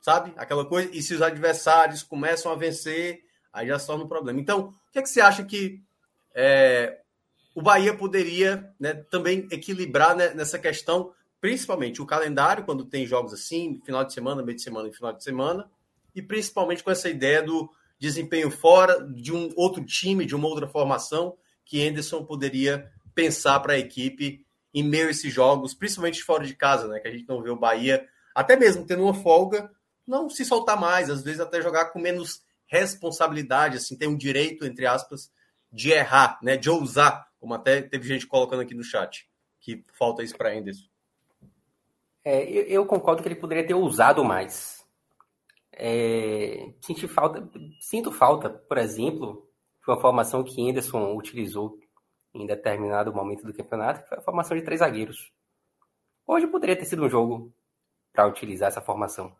sabe? 0.00 0.32
Aquela 0.36 0.64
coisa. 0.64 0.90
E 0.92 1.02
se 1.02 1.14
os 1.14 1.22
adversários 1.22 2.02
começam 2.02 2.50
a 2.50 2.56
vencer, 2.56 3.22
aí 3.52 3.68
já 3.68 3.78
se 3.78 3.86
torna 3.86 4.04
um 4.04 4.08
problema. 4.08 4.40
Então, 4.40 4.68
o 4.68 4.92
que, 4.92 4.98
é 4.98 5.02
que 5.02 5.08
você 5.08 5.20
acha 5.20 5.44
que 5.44 5.82
é, 6.34 7.00
o 7.60 7.62
Bahia 7.62 7.94
poderia 7.94 8.72
né, 8.80 8.94
também 8.94 9.46
equilibrar 9.50 10.16
né, 10.16 10.32
nessa 10.32 10.58
questão, 10.58 11.12
principalmente 11.42 12.00
o 12.00 12.06
calendário, 12.06 12.64
quando 12.64 12.86
tem 12.86 13.06
jogos 13.06 13.34
assim, 13.34 13.78
final 13.84 14.02
de 14.02 14.14
semana, 14.14 14.42
meio 14.42 14.56
de 14.56 14.62
semana 14.62 14.88
e 14.88 14.92
final 14.94 15.12
de 15.12 15.22
semana, 15.22 15.70
e 16.14 16.22
principalmente 16.22 16.82
com 16.82 16.90
essa 16.90 17.10
ideia 17.10 17.42
do 17.42 17.70
desempenho 17.98 18.50
fora 18.50 19.06
de 19.06 19.30
um 19.30 19.50
outro 19.56 19.84
time, 19.84 20.24
de 20.24 20.34
uma 20.34 20.48
outra 20.48 20.66
formação, 20.66 21.36
que 21.62 21.86
Anderson 21.86 22.24
poderia 22.24 22.90
pensar 23.14 23.60
para 23.60 23.74
a 23.74 23.78
equipe 23.78 24.42
em 24.72 24.82
meio 24.82 25.08
a 25.08 25.10
esses 25.10 25.30
jogos, 25.30 25.74
principalmente 25.74 26.22
fora 26.22 26.46
de 26.46 26.54
casa, 26.54 26.88
né? 26.88 26.98
Que 26.98 27.08
a 27.08 27.12
gente 27.12 27.28
não 27.28 27.42
vê 27.42 27.50
o 27.50 27.56
Bahia, 27.56 28.08
até 28.34 28.56
mesmo 28.56 28.86
tendo 28.86 29.02
uma 29.02 29.12
folga, 29.12 29.70
não 30.06 30.30
se 30.30 30.46
soltar 30.46 30.80
mais, 30.80 31.10
às 31.10 31.22
vezes 31.22 31.40
até 31.40 31.60
jogar 31.60 31.90
com 31.90 32.00
menos 32.00 32.40
responsabilidade, 32.66 33.76
assim, 33.76 33.98
ter 33.98 34.06
um 34.06 34.16
direito, 34.16 34.64
entre 34.64 34.86
aspas, 34.86 35.30
de 35.70 35.90
errar, 35.90 36.38
né, 36.42 36.56
de 36.56 36.70
ousar, 36.70 37.29
como 37.40 37.54
até 37.54 37.80
teve 37.80 38.06
gente 38.06 38.26
colocando 38.26 38.60
aqui 38.60 38.74
no 38.74 38.84
chat, 38.84 39.28
que 39.58 39.84
falta 39.98 40.22
isso 40.22 40.36
para 40.36 40.54
Enderson. 40.54 40.86
É, 42.22 42.44
eu, 42.44 42.62
eu, 42.64 42.86
concordo 42.86 43.22
que 43.22 43.28
ele 43.28 43.34
poderia 43.34 43.66
ter 43.66 43.74
ousado 43.74 44.22
mais. 44.22 44.86
É, 45.72 46.74
senti 46.80 47.08
falta, 47.08 47.48
sinto 47.80 48.12
falta, 48.12 48.50
por 48.50 48.76
exemplo, 48.76 49.48
de 49.82 49.90
uma 49.90 50.00
formação 50.00 50.44
que 50.44 50.68
Anderson 50.68 51.16
utilizou 51.16 51.78
em 52.34 52.46
determinado 52.46 53.12
momento 53.12 53.46
do 53.46 53.54
campeonato, 53.54 54.02
que 54.02 54.08
foi 54.08 54.18
a 54.18 54.22
formação 54.22 54.56
de 54.56 54.62
três 54.62 54.80
zagueiros. 54.80 55.32
Hoje 56.26 56.46
poderia 56.46 56.76
ter 56.76 56.84
sido 56.84 57.02
um 57.02 57.08
jogo 57.08 57.52
para 58.12 58.26
utilizar 58.26 58.68
essa 58.68 58.82
formação. 58.82 59.34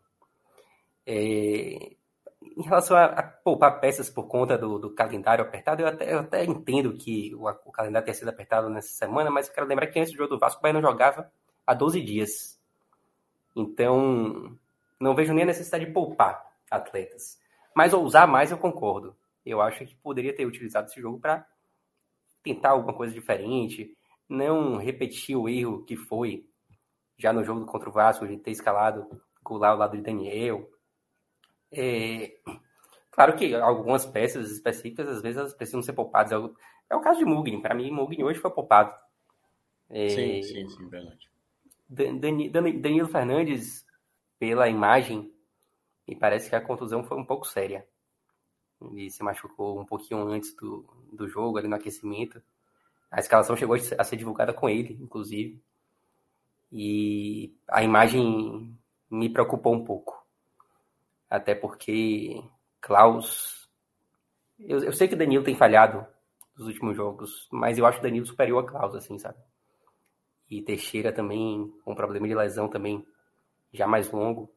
É, 1.07 1.95
em 2.43 2.63
relação 2.63 2.97
a, 2.97 3.05
a, 3.05 3.23
poupar 3.23 3.81
peças 3.81 4.09
por 4.09 4.27
conta 4.27 4.57
do, 4.57 4.79
do 4.79 4.91
calendário 4.91 5.45
apertado, 5.45 5.83
eu 5.83 5.87
até, 5.87 6.13
eu 6.13 6.21
até 6.21 6.45
entendo 6.45 6.95
que 6.95 7.35
o, 7.35 7.49
o, 7.49 7.73
calendário 7.73 8.05
tenha 8.05 8.15
sido 8.15 8.29
apertado 8.29 8.71
nessa 8.71 8.89
semana, 8.89 9.31
mas 9.31 9.49
eu 9.49 9.55
quero 9.55 9.67
lembrar 9.67 9.87
que 9.89 9.99
antes 9.99 10.13
do 10.13 10.19
jogo 10.19 10.35
do 10.35 10.39
Vasco, 10.39 10.59
o 10.59 10.63
Bahia 10.63 10.75
não 10.75 10.81
jogava 10.81 11.31
há 11.67 11.75
12 11.75 12.01
dias. 12.01 12.59
Então, 13.55 14.57
não 14.99 15.15
vejo 15.15 15.35
nem 15.35 15.43
a 15.43 15.47
necessidade 15.47 15.87
de 15.87 15.93
poupar 15.93 16.51
atletas. 16.71 17.39
Mas 17.75 17.93
ousar 17.93 18.27
mais, 18.27 18.51
eu 18.51 18.59
concordo. 18.59 19.17
Eu 19.45 19.61
acho 19.61 19.85
que 19.87 19.95
poderia 19.97 20.35
ter 20.35 20.47
utilizado 20.47 20.87
esse 20.87 21.01
jogo 21.01 21.19
para 21.19 21.47
tentar 22.43 22.71
alguma 22.71 22.95
coisa 22.95 23.13
diferente, 23.13 23.97
não 24.29 24.77
repetir 24.77 25.37
o 25.37 25.49
erro 25.49 25.85
que 25.85 25.97
foi 25.97 26.47
já 27.19 27.33
no 27.33 27.45
jogo 27.45 27.67
contra 27.67 27.91
o 27.91 27.93
Vasco, 27.93 28.27
de 28.27 28.39
ter 28.39 28.51
escalado 28.51 29.07
Goulart 29.43 29.73
ao 29.73 29.79
lado 29.79 29.97
de 29.97 30.03
Daniel. 30.03 30.69
É, 31.73 32.37
claro 33.11 33.37
que 33.37 33.55
algumas 33.55 34.05
peças 34.07 34.51
específicas, 34.51 35.09
às 35.09 35.23
vezes, 35.23 35.39
elas 35.39 35.55
precisam 35.55 35.83
ser 35.83 35.93
poupadas. 35.93 36.33
É 36.33 36.39
o, 36.39 36.55
é 36.91 37.01
caso 37.01 37.19
de 37.19 37.25
Mugni. 37.25 37.61
Para 37.61 37.75
mim, 37.75 37.91
Mugni 37.91 38.25
hoje 38.25 38.41
foi 38.41 38.51
poupado. 38.51 38.95
É, 39.89 40.09
sim, 40.09 40.43
sim, 40.43 40.69
sim, 40.69 40.89
verdade. 40.89 41.31
Danilo 41.89 43.09
Fernandes, 43.09 43.85
pela 44.39 44.69
imagem, 44.69 45.33
me 46.07 46.15
parece 46.17 46.49
que 46.49 46.57
a 46.57 46.61
contusão 46.61 47.03
foi 47.03 47.19
um 47.19 47.25
pouco 47.25 47.47
séria. 47.47 47.87
Ele 48.81 49.11
se 49.11 49.23
machucou 49.23 49.81
um 49.81 49.85
pouquinho 49.85 50.27
antes 50.29 50.55
do, 50.55 50.85
do 51.13 51.29
jogo, 51.29 51.59
ali 51.59 51.69
no 51.69 51.77
aquecimento. 51.77 52.43
A 53.11 53.19
escalação 53.19 53.57
chegou 53.57 53.77
a 53.77 54.05
ser 54.05 54.17
divulgada 54.17 54.53
com 54.53 54.69
ele, 54.69 54.97
inclusive. 55.01 55.61
E 56.73 57.53
a 57.69 57.83
imagem 57.83 58.77
me 59.11 59.29
preocupou 59.29 59.75
um 59.75 59.85
pouco. 59.85 60.20
Até 61.31 61.55
porque 61.55 62.43
Klaus. 62.81 63.71
Eu, 64.59 64.83
eu 64.83 64.93
sei 64.93 65.07
que 65.07 65.15
o 65.15 65.19
Danilo 65.19 65.45
tem 65.45 65.55
falhado 65.55 66.05
nos 66.59 66.67
últimos 66.67 66.97
jogos, 66.97 67.49
mas 67.51 67.79
eu 67.79 67.87
acho 67.87 68.01
o 68.01 68.03
Danilo 68.03 68.27
superior 68.27 68.65
a 68.65 68.67
Klaus, 68.67 68.95
assim, 68.95 69.19
sabe? 69.19 69.39
E 70.51 70.61
Teixeira 70.61 71.13
também, 71.13 71.73
com 71.85 71.95
problema 71.95 72.27
de 72.27 72.35
lesão 72.35 72.69
também 72.69 73.07
já 73.73 73.87
mais 73.87 74.11
longo. 74.11 74.53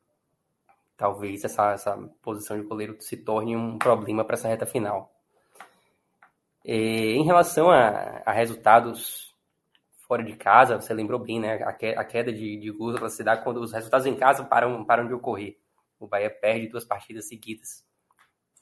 Talvez 0.98 1.44
essa, 1.44 1.74
essa 1.74 1.96
posição 2.22 2.60
de 2.60 2.68
goleiro 2.68 2.98
se 3.00 3.18
torne 3.18 3.56
um 3.56 3.78
problema 3.78 4.26
para 4.26 4.34
essa 4.36 4.48
reta 4.48 4.66
final. 4.66 5.14
E, 6.66 7.14
em 7.16 7.24
relação 7.24 7.70
a, 7.70 8.22
a, 8.26 8.32
resultados 8.32 9.34
fora 10.08 10.24
de 10.24 10.36
casa, 10.36 10.80
você 10.80 10.94
lembrou 10.94 11.20
bem, 11.20 11.40
né? 11.40 11.54
A, 11.64 12.04
queda 12.04 12.32
de, 12.34 12.58
de 12.58 12.72
gols 12.72 13.14
se 13.14 13.24
dá 13.24 13.38
quando 13.38 13.58
os 13.58 13.72
resultados 13.72 14.06
em 14.06 14.16
casa 14.16 14.44
param, 14.44 14.84
param 14.84 15.08
de 15.08 15.14
ocorrer. 15.14 15.58
O 16.04 16.08
Bahia 16.08 16.30
perde 16.30 16.68
duas 16.68 16.84
partidas 16.84 17.30
seguidas. 17.30 17.82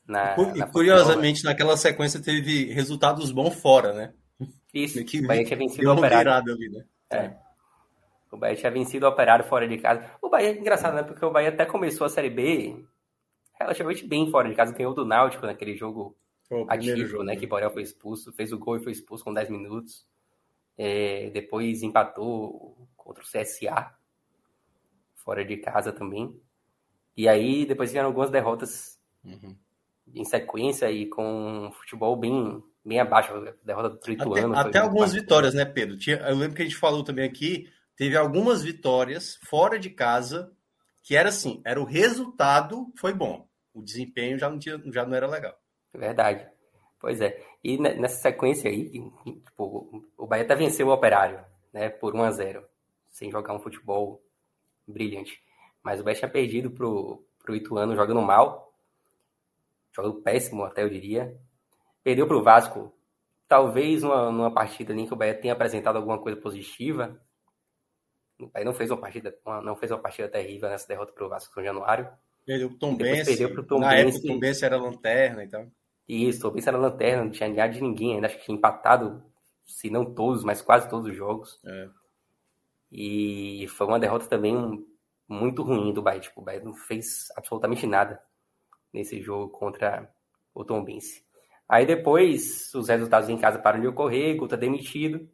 Na, 0.08 0.36
e, 0.38 0.60
na 0.60 0.68
curiosamente, 0.68 1.44
naquela 1.44 1.76
sequência 1.76 2.22
teve 2.22 2.72
resultados 2.72 3.32
bons 3.32 3.56
fora, 3.56 3.94
né? 3.94 4.14
Isso, 4.72 5.04
que, 5.04 5.22
o 5.22 5.28
Bahia 5.28 5.44
tinha 5.44 5.58
vencido 5.58 5.90
o 5.90 5.94
Operário. 5.94 6.32
Ali, 6.32 6.70
né? 6.70 6.86
É. 7.10 7.36
O 8.32 8.38
Bahia 8.38 8.56
tinha 8.56 8.72
vencido 8.72 9.08
o 9.08 9.10
Operário 9.10 9.44
fora 9.46 9.68
de 9.68 9.80
casa. 9.80 10.06
O 10.22 10.30
Bahia 10.30 10.50
é 10.50 10.58
engraçado, 10.60 10.94
né? 10.94 11.02
Porque 11.02 11.26
o 11.26 11.32
Bahia 11.32 11.50
até 11.50 11.66
começou 11.66 12.06
a 12.06 12.10
Série 12.10 12.30
B 12.30 12.86
relativamente 13.60 14.06
bem 14.06 14.30
fora 14.30 14.48
de 14.48 14.56
casa. 14.56 14.72
Ganhou 14.72 14.94
do 14.94 15.04
Náutico 15.04 15.48
naquele 15.48 15.76
jogo 15.76 16.16
Pô, 16.48 16.66
ativo, 16.70 17.08
jogo, 17.08 17.24
né? 17.24 17.36
Que 17.36 17.48
Borel 17.48 17.72
foi 17.72 17.82
expulso. 17.82 18.32
Fez 18.34 18.54
o 18.54 18.60
gol 18.60 18.78
e 18.78 18.84
foi 18.84 18.92
expulso 18.92 19.24
com 19.24 19.34
10 19.34 19.50
minutos. 19.50 20.06
É, 20.78 21.32
depois 21.32 21.82
empatou 21.82 22.88
contra 22.96 23.24
o 23.24 23.26
CSA. 23.26 23.96
Fora 25.16 25.44
de 25.44 25.58
casa 25.58 25.92
também. 25.92 26.40
E 27.16 27.28
aí 27.28 27.66
depois 27.66 27.92
vieram 27.92 28.08
algumas 28.08 28.30
derrotas 28.30 28.98
uhum. 29.24 29.56
em 30.14 30.24
sequência 30.26 30.90
e 30.92 31.08
com 31.08 31.68
um 31.68 31.72
futebol 31.72 32.16
bem, 32.16 32.64
bem 32.84 33.00
abaixo. 33.00 33.34
Derrota 33.64 33.90
do 33.90 33.98
Trituano. 33.98 34.56
Até, 34.56 34.70
até 34.70 34.80
algumas 34.80 35.14
vitórias, 35.14 35.54
né, 35.54 35.66
Pedro? 35.66 35.98
Tinha, 35.98 36.18
eu 36.18 36.36
lembro 36.36 36.56
que 36.56 36.62
a 36.62 36.66
gente 36.66 36.78
falou 36.78 37.04
também 37.04 37.26
aqui 37.26 37.68
teve 38.02 38.18
algumas 38.18 38.64
vitórias 38.64 39.36
fora 39.44 39.78
de 39.78 39.88
casa 39.90 40.52
que 41.04 41.16
era 41.16 41.30
assim, 41.30 41.62
era 41.64 41.80
o 41.80 41.86
resultado 41.86 42.92
foi 42.98 43.14
bom, 43.14 43.48
o 43.74 43.84
desempenho 43.84 44.40
já 44.40 44.50
não, 44.50 44.58
tinha, 44.58 44.82
já 44.92 45.06
não 45.06 45.16
era 45.16 45.28
legal. 45.28 45.56
Verdade. 45.94 46.48
Pois 47.00 47.22
é. 47.22 47.40
E 47.64 47.78
nessa 47.78 48.22
sequência 48.22 48.72
aí, 48.72 48.90
tipo, 49.46 50.04
o 50.18 50.26
Bahia 50.26 50.44
até 50.44 50.56
venceu 50.56 50.88
o 50.88 50.92
Operário, 50.92 51.46
né, 51.72 51.90
por 51.90 52.16
1 52.16 52.24
a 52.24 52.32
0 52.32 52.66
sem 53.08 53.30
jogar 53.30 53.54
um 53.54 53.60
futebol 53.60 54.24
brilhante. 54.88 55.40
Mas 55.84 56.00
o 56.00 56.04
Bahia 56.04 56.18
tinha 56.18 56.30
perdido 56.30 56.72
pro, 56.72 57.24
pro 57.40 57.56
Ituano 57.56 57.96
jogando 57.96 58.22
mal, 58.22 58.74
jogando 59.92 60.22
péssimo 60.22 60.64
até 60.64 60.84
eu 60.84 60.90
diria. 60.90 61.36
Perdeu 62.04 62.28
pro 62.28 62.44
Vasco, 62.44 62.94
talvez 63.48 64.04
numa, 64.04 64.32
numa 64.32 64.52
partida 64.52 64.94
ali 64.94 65.08
que 65.08 65.14
o 65.14 65.18
Bahia 65.18 65.34
tenha 65.34 65.54
apresentado 65.54 65.98
alguma 65.98 66.20
coisa 66.20 66.40
positiva, 66.40 67.20
Aí 68.54 68.64
não 68.64 68.74
fez 68.74 68.90
uma 68.90 68.98
partida, 68.98 69.36
não 69.64 69.76
fez 69.76 69.92
uma 69.92 70.00
partida 70.00 70.28
terrível 70.28 70.70
nessa 70.70 70.88
derrota 70.88 71.14
para 71.14 71.26
o 71.26 71.30
Vasco 71.30 71.54
São 71.54 71.64
Januário. 71.64 72.10
Perdeu 72.46 72.70
para 72.70 72.76
o 72.76 72.80
Tom 72.80 72.96
Benz. 72.96 73.28
Perdeu 73.28 73.54
pro 73.54 73.64
Tom 73.64 73.80
Na 73.80 73.90
Benz, 73.90 74.16
época 74.16 74.26
o 74.26 74.34
Tom 74.34 74.40
Benz 74.40 74.64
era 74.64 74.78
lanterna 74.78 75.44
então. 75.44 75.72
Isso, 76.08 76.48
o 76.48 76.52
Benz 76.52 76.68
era 76.68 76.78
lanterna, 76.78 77.24
não 77.24 77.32
tinha 77.32 77.50
ganhado 77.50 77.74
de 77.74 77.82
ninguém, 77.82 78.16
ainda 78.16 78.28
acho 78.28 78.38
que 78.38 78.46
tinha 78.46 78.58
empatado, 78.58 79.24
se 79.66 79.90
não 79.90 80.14
todos, 80.14 80.44
mas 80.44 80.62
quase 80.62 80.90
todos 80.90 81.10
os 81.10 81.16
jogos. 81.16 81.60
É. 81.66 81.90
E 82.92 83.68
foi 83.70 83.88
uma 83.88 84.00
derrota 84.00 84.26
também 84.26 84.86
muito 85.32 85.64
ruim 85.64 85.94
do 85.94 86.02
Bahia. 86.02 86.20
Tipo, 86.20 86.42
o 86.42 86.44
Bahia 86.44 86.62
não 86.64 86.74
fez 86.74 87.32
absolutamente 87.36 87.88
nada 87.88 88.22
nesse 88.94 89.22
jogo 89.22 89.50
contra 89.50 90.14
o 90.54 90.64
Tom 90.64 90.84
Benz. 90.84 91.24
Aí 91.68 91.86
depois 91.86 92.74
os 92.76 92.90
resultados 92.90 93.30
em 93.30 93.38
casa 93.38 93.58
param 93.58 93.80
de 93.80 93.88
ocorrer, 93.88 94.36
Guta 94.36 94.58
demitido. 94.58 95.30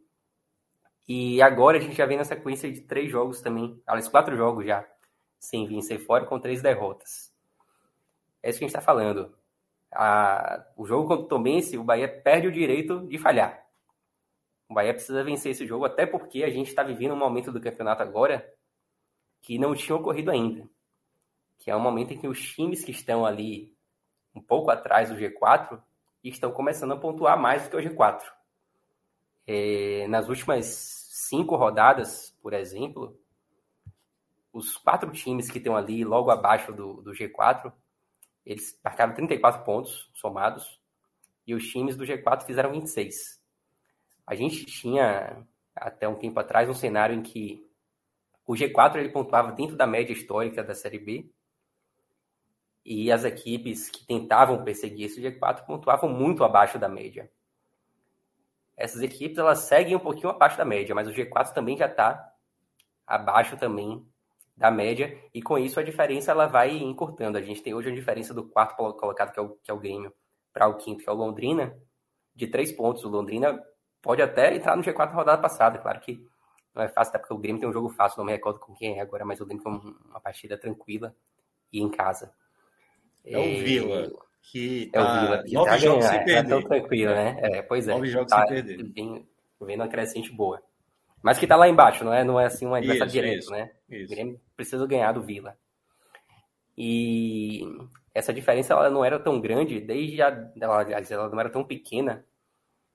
E 1.08 1.42
agora 1.42 1.78
a 1.78 1.80
gente 1.80 1.96
já 1.96 2.06
vem 2.06 2.18
na 2.18 2.24
sequência 2.24 2.70
de 2.70 2.82
três 2.82 3.10
jogos 3.10 3.40
também, 3.40 3.82
aliás, 3.86 4.08
quatro 4.08 4.36
jogos 4.36 4.66
já, 4.66 4.86
sem 5.38 5.66
vencer 5.66 5.98
fora, 5.98 6.26
com 6.26 6.38
três 6.38 6.60
derrotas. 6.60 7.32
É 8.42 8.50
isso 8.50 8.58
que 8.58 8.64
a 8.64 8.68
gente 8.68 8.76
está 8.76 8.80
falando. 8.80 9.34
A, 9.90 10.64
o 10.76 10.86
jogo 10.86 11.08
contra 11.08 11.24
o 11.24 11.28
Tomense, 11.28 11.78
o 11.78 11.82
Bahia 11.82 12.06
perde 12.08 12.46
o 12.46 12.52
direito 12.52 13.06
de 13.08 13.18
falhar. 13.18 13.64
O 14.68 14.74
Bahia 14.74 14.92
precisa 14.92 15.24
vencer 15.24 15.52
esse 15.52 15.66
jogo, 15.66 15.86
até 15.86 16.06
porque 16.06 16.44
a 16.44 16.50
gente 16.50 16.68
está 16.68 16.82
vivendo 16.82 17.14
um 17.14 17.18
momento 17.18 17.50
do 17.50 17.60
campeonato 17.60 18.02
agora 18.02 18.46
que 19.40 19.58
não 19.58 19.74
tinha 19.74 19.96
ocorrido 19.96 20.30
ainda. 20.30 20.68
Que 21.58 21.70
é 21.70 21.76
um 21.76 21.80
momento 21.80 22.12
em 22.12 22.18
que 22.18 22.28
os 22.28 22.40
times 22.40 22.84
que 22.84 22.90
estão 22.90 23.24
ali 23.24 23.74
um 24.34 24.40
pouco 24.40 24.70
atrás 24.70 25.10
do 25.10 25.16
G4 25.16 25.80
estão 26.22 26.52
começando 26.52 26.92
a 26.92 26.96
pontuar 26.96 27.38
mais 27.38 27.64
do 27.64 27.70
que 27.70 27.76
o 27.76 27.80
G4. 27.80 28.22
É, 29.46 30.06
nas 30.08 30.28
últimas 30.28 30.66
cinco 30.66 31.56
rodadas, 31.56 32.36
por 32.42 32.52
exemplo, 32.52 33.18
os 34.52 34.76
quatro 34.76 35.10
times 35.12 35.50
que 35.50 35.58
estão 35.58 35.76
ali 35.76 36.04
logo 36.04 36.30
abaixo 36.30 36.72
do, 36.72 37.02
do 37.02 37.12
G4, 37.12 37.72
eles 38.44 38.78
marcaram 38.82 39.14
34 39.14 39.64
pontos 39.64 40.10
somados 40.14 40.80
e 41.46 41.54
os 41.54 41.66
times 41.68 41.96
do 41.96 42.04
G4 42.04 42.44
fizeram 42.44 42.72
26. 42.72 43.40
A 44.26 44.34
gente 44.34 44.64
tinha 44.66 45.46
até 45.74 46.08
um 46.08 46.14
tempo 46.14 46.38
atrás 46.40 46.68
um 46.68 46.74
cenário 46.74 47.14
em 47.14 47.22
que 47.22 47.67
o 48.48 48.54
G4 48.54 48.96
ele 48.96 49.10
pontuava 49.10 49.52
dentro 49.52 49.76
da 49.76 49.86
média 49.86 50.12
histórica 50.12 50.64
da 50.64 50.74
Série 50.74 50.98
B 50.98 51.30
e 52.84 53.12
as 53.12 53.24
equipes 53.24 53.88
que 53.88 54.04
tentavam 54.04 54.64
perseguir 54.64 55.06
esse 55.06 55.22
G4 55.22 55.64
pontuavam 55.64 56.10
muito 56.10 56.42
abaixo 56.42 56.80
da 56.80 56.88
média 56.88 57.30
essas 58.78 59.02
equipes 59.02 59.36
elas 59.36 59.64
seguem 59.64 59.96
um 59.96 59.98
pouquinho 59.98 60.30
abaixo 60.30 60.56
da 60.56 60.64
média, 60.64 60.94
mas 60.94 61.08
o 61.08 61.12
G4 61.12 61.52
também 61.52 61.76
já 61.76 61.86
está 61.86 62.32
abaixo 63.04 63.56
também 63.56 64.06
da 64.56 64.70
média, 64.70 65.18
e 65.34 65.42
com 65.42 65.58
isso 65.58 65.80
a 65.80 65.82
diferença 65.82 66.30
ela 66.30 66.46
vai 66.46 66.76
encurtando. 66.76 67.36
A 67.36 67.42
gente 67.42 67.60
tem 67.60 67.74
hoje 67.74 67.90
a 67.90 67.94
diferença 67.94 68.32
do 68.32 68.44
quarto 68.48 68.76
colocado, 68.76 69.32
que 69.32 69.40
é 69.40 69.42
o, 69.42 69.48
que 69.50 69.70
é 69.70 69.74
o 69.74 69.78
Grêmio, 69.78 70.12
para 70.52 70.68
o 70.68 70.76
quinto, 70.76 71.02
que 71.02 71.10
é 71.10 71.12
o 71.12 71.16
Londrina, 71.16 71.76
de 72.34 72.46
três 72.46 72.70
pontos. 72.70 73.04
O 73.04 73.08
Londrina 73.08 73.60
pode 74.00 74.22
até 74.22 74.54
entrar 74.54 74.76
no 74.76 74.82
G4 74.82 75.12
rodada 75.12 75.42
passada, 75.42 75.78
claro 75.78 76.00
que 76.00 76.24
não 76.74 76.82
é 76.82 76.88
fácil, 76.88 77.10
até 77.10 77.18
porque 77.18 77.34
o 77.34 77.38
Grêmio 77.38 77.60
tem 77.60 77.68
um 77.68 77.72
jogo 77.72 77.88
fácil, 77.88 78.18
não 78.18 78.24
me 78.24 78.32
recordo 78.32 78.60
com 78.60 78.74
quem 78.74 78.98
é 78.98 79.00
agora, 79.00 79.24
mas 79.24 79.40
o 79.40 79.46
Grêmio 79.46 79.62
tem 79.62 79.72
uma 80.08 80.20
partida 80.20 80.56
tranquila 80.56 81.14
e 81.72 81.80
em 81.80 81.90
casa. 81.90 82.32
É 83.24 83.38
o 83.38 83.42
Vila 83.42 84.10
que 84.50 84.86
tá 84.92 85.00
é 85.00 85.02
o 85.02 85.06
tá 85.06 85.20
Vila, 85.20 85.42
que 85.44 85.54
nove 85.54 85.70
tá 85.70 85.76
jogos 85.76 86.04
sem 86.04 86.24
perder. 86.24 86.38
É 86.38 86.42
tão 86.48 86.62
tranquilo, 86.62 87.14
né? 87.14 87.36
É, 87.40 87.62
pois 87.62 87.88
é. 87.88 87.92
Nove 87.92 88.08
jogos 88.08 88.30
tá, 88.30 88.46
sem 88.46 88.48
perder. 88.48 88.82
Vem, 88.92 89.28
vendo 89.60 89.80
uma 89.80 89.88
crescente 89.88 90.32
boa. 90.32 90.62
Mas 91.22 91.38
que 91.38 91.46
tá 91.46 91.56
lá 91.56 91.68
embaixo, 91.68 92.04
não 92.04 92.14
é, 92.14 92.24
não 92.24 92.40
é 92.40 92.46
assim 92.46 92.66
um 92.66 92.74
adversário 92.74 93.12
direto, 93.12 93.38
isso, 93.38 93.50
né? 93.50 93.70
Isso. 93.90 94.06
O 94.06 94.08
Grêmio 94.14 94.40
precisa 94.56 94.86
ganhar 94.86 95.12
do 95.12 95.22
Vila. 95.22 95.56
E 96.76 97.62
essa 98.14 98.32
diferença 98.32 98.72
ela 98.72 98.88
não 98.88 99.04
era 99.04 99.18
tão 99.18 99.40
grande 99.40 99.80
desde 99.80 100.22
a. 100.22 100.28
Ela, 100.60 100.82
ela 100.82 101.28
não 101.28 101.40
era 101.40 101.50
tão 101.50 101.64
pequena 101.64 102.24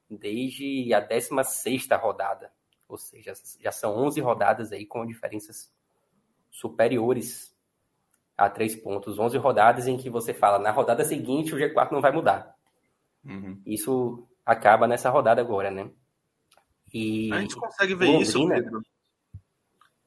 desde 0.09 0.93
a 0.93 0.99
16 1.01 1.87
rodada. 2.01 2.51
Ou 2.93 2.97
seja, 2.97 3.33
já 3.59 3.71
são 3.71 3.95
11 3.97 4.21
rodadas 4.21 4.71
aí 4.71 4.85
com 4.85 5.03
diferenças 5.05 5.73
superiores 6.51 7.51
a 8.37 8.47
três 8.49 8.75
pontos, 8.75 9.17
11 9.17 9.35
rodadas 9.37 9.87
em 9.87 9.97
que 9.97 10.11
você 10.11 10.31
fala, 10.31 10.59
na 10.59 10.69
rodada 10.69 11.03
seguinte 11.03 11.53
o 11.53 11.57
G4 11.57 11.91
não 11.91 12.01
vai 12.01 12.11
mudar. 12.11 12.55
Uhum. 13.25 13.59
Isso 13.65 14.27
acaba 14.45 14.87
nessa 14.87 15.09
rodada 15.09 15.41
agora, 15.41 15.71
né? 15.71 15.89
E 16.93 17.33
a 17.33 17.39
gente 17.41 17.55
consegue 17.55 17.95
ver 17.95 18.05
Londrina... 18.05 18.23
isso, 18.23 18.47
Pedro. 18.47 18.81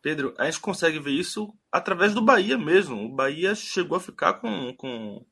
Pedro, 0.00 0.34
a 0.38 0.44
gente 0.44 0.60
consegue 0.60 1.00
ver 1.00 1.10
isso 1.10 1.52
através 1.72 2.14
do 2.14 2.22
Bahia 2.22 2.56
mesmo. 2.56 3.04
O 3.04 3.08
Bahia 3.12 3.52
chegou 3.56 3.96
a 3.96 4.00
ficar 4.00 4.34
com, 4.34 4.72
com, 4.76 5.26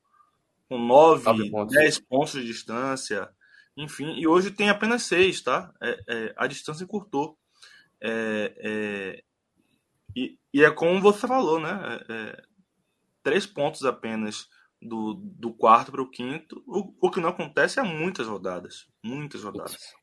com 0.67 0.77
9, 0.77 1.49
pontos. 1.49 1.73
10 1.73 1.99
pontos 2.01 2.33
de 2.33 2.45
distância, 2.45 3.29
enfim, 3.77 4.13
e 4.17 4.27
hoje 4.27 4.51
tem 4.51 4.69
apenas 4.69 5.03
6, 5.03 5.41
tá? 5.41 5.73
É, 5.81 5.99
é, 6.07 6.33
a 6.37 6.47
distância 6.47 6.83
encurtou. 6.83 7.37
É, 8.07 8.53
é, 8.59 9.23
e, 10.15 10.37
e, 10.53 10.63
é 10.63 10.69
como 10.69 11.01
você 11.01 11.27
falou, 11.27 11.59
né? 11.59 11.99
É, 12.07 12.13
é, 12.13 12.41
três 13.23 13.47
pontos 13.47 13.83
apenas 13.83 14.47
do, 14.79 15.15
do 15.15 15.51
quarto 15.51 15.91
para 15.91 16.03
o 16.03 16.09
quinto, 16.09 16.63
o, 16.67 17.09
que 17.09 17.19
não 17.19 17.29
acontece 17.29 17.79
há 17.79 17.83
muitas 17.83 18.27
rodadas. 18.27 18.87
Muitas 19.03 19.43
rodadas. 19.43 19.95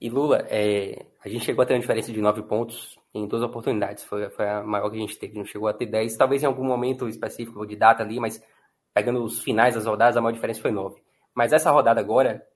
E 0.00 0.08
Lula, 0.08 0.46
é, 0.48 1.06
a 1.24 1.28
gente 1.28 1.44
chegou 1.44 1.62
a 1.62 1.66
ter 1.66 1.74
uma 1.74 1.80
diferença 1.80 2.12
de 2.12 2.20
nove 2.20 2.42
pontos 2.42 2.96
em 3.12 3.26
duas 3.26 3.42
oportunidades. 3.42 4.04
Foi, 4.04 4.30
foi 4.30 4.48
a 4.48 4.62
maior 4.62 4.88
que 4.90 4.96
a 4.96 5.00
gente 5.00 5.18
teve. 5.18 5.36
Não 5.36 5.44
chegou 5.44 5.68
a 5.68 5.74
ter 5.74 5.86
dez, 5.86 6.16
talvez 6.16 6.42
em 6.42 6.46
algum 6.46 6.64
momento 6.64 7.08
específico 7.08 7.66
de 7.66 7.74
data 7.74 8.04
ali, 8.04 8.20
mas 8.20 8.40
pegando 8.94 9.22
os 9.24 9.42
finais 9.42 9.74
das 9.74 9.86
rodadas, 9.86 10.16
a 10.16 10.20
maior 10.20 10.32
diferença 10.32 10.62
foi 10.62 10.70
nove. 10.70 11.02
Mas 11.34 11.52
essa 11.52 11.70
rodada 11.72 12.00
agora 12.00 12.46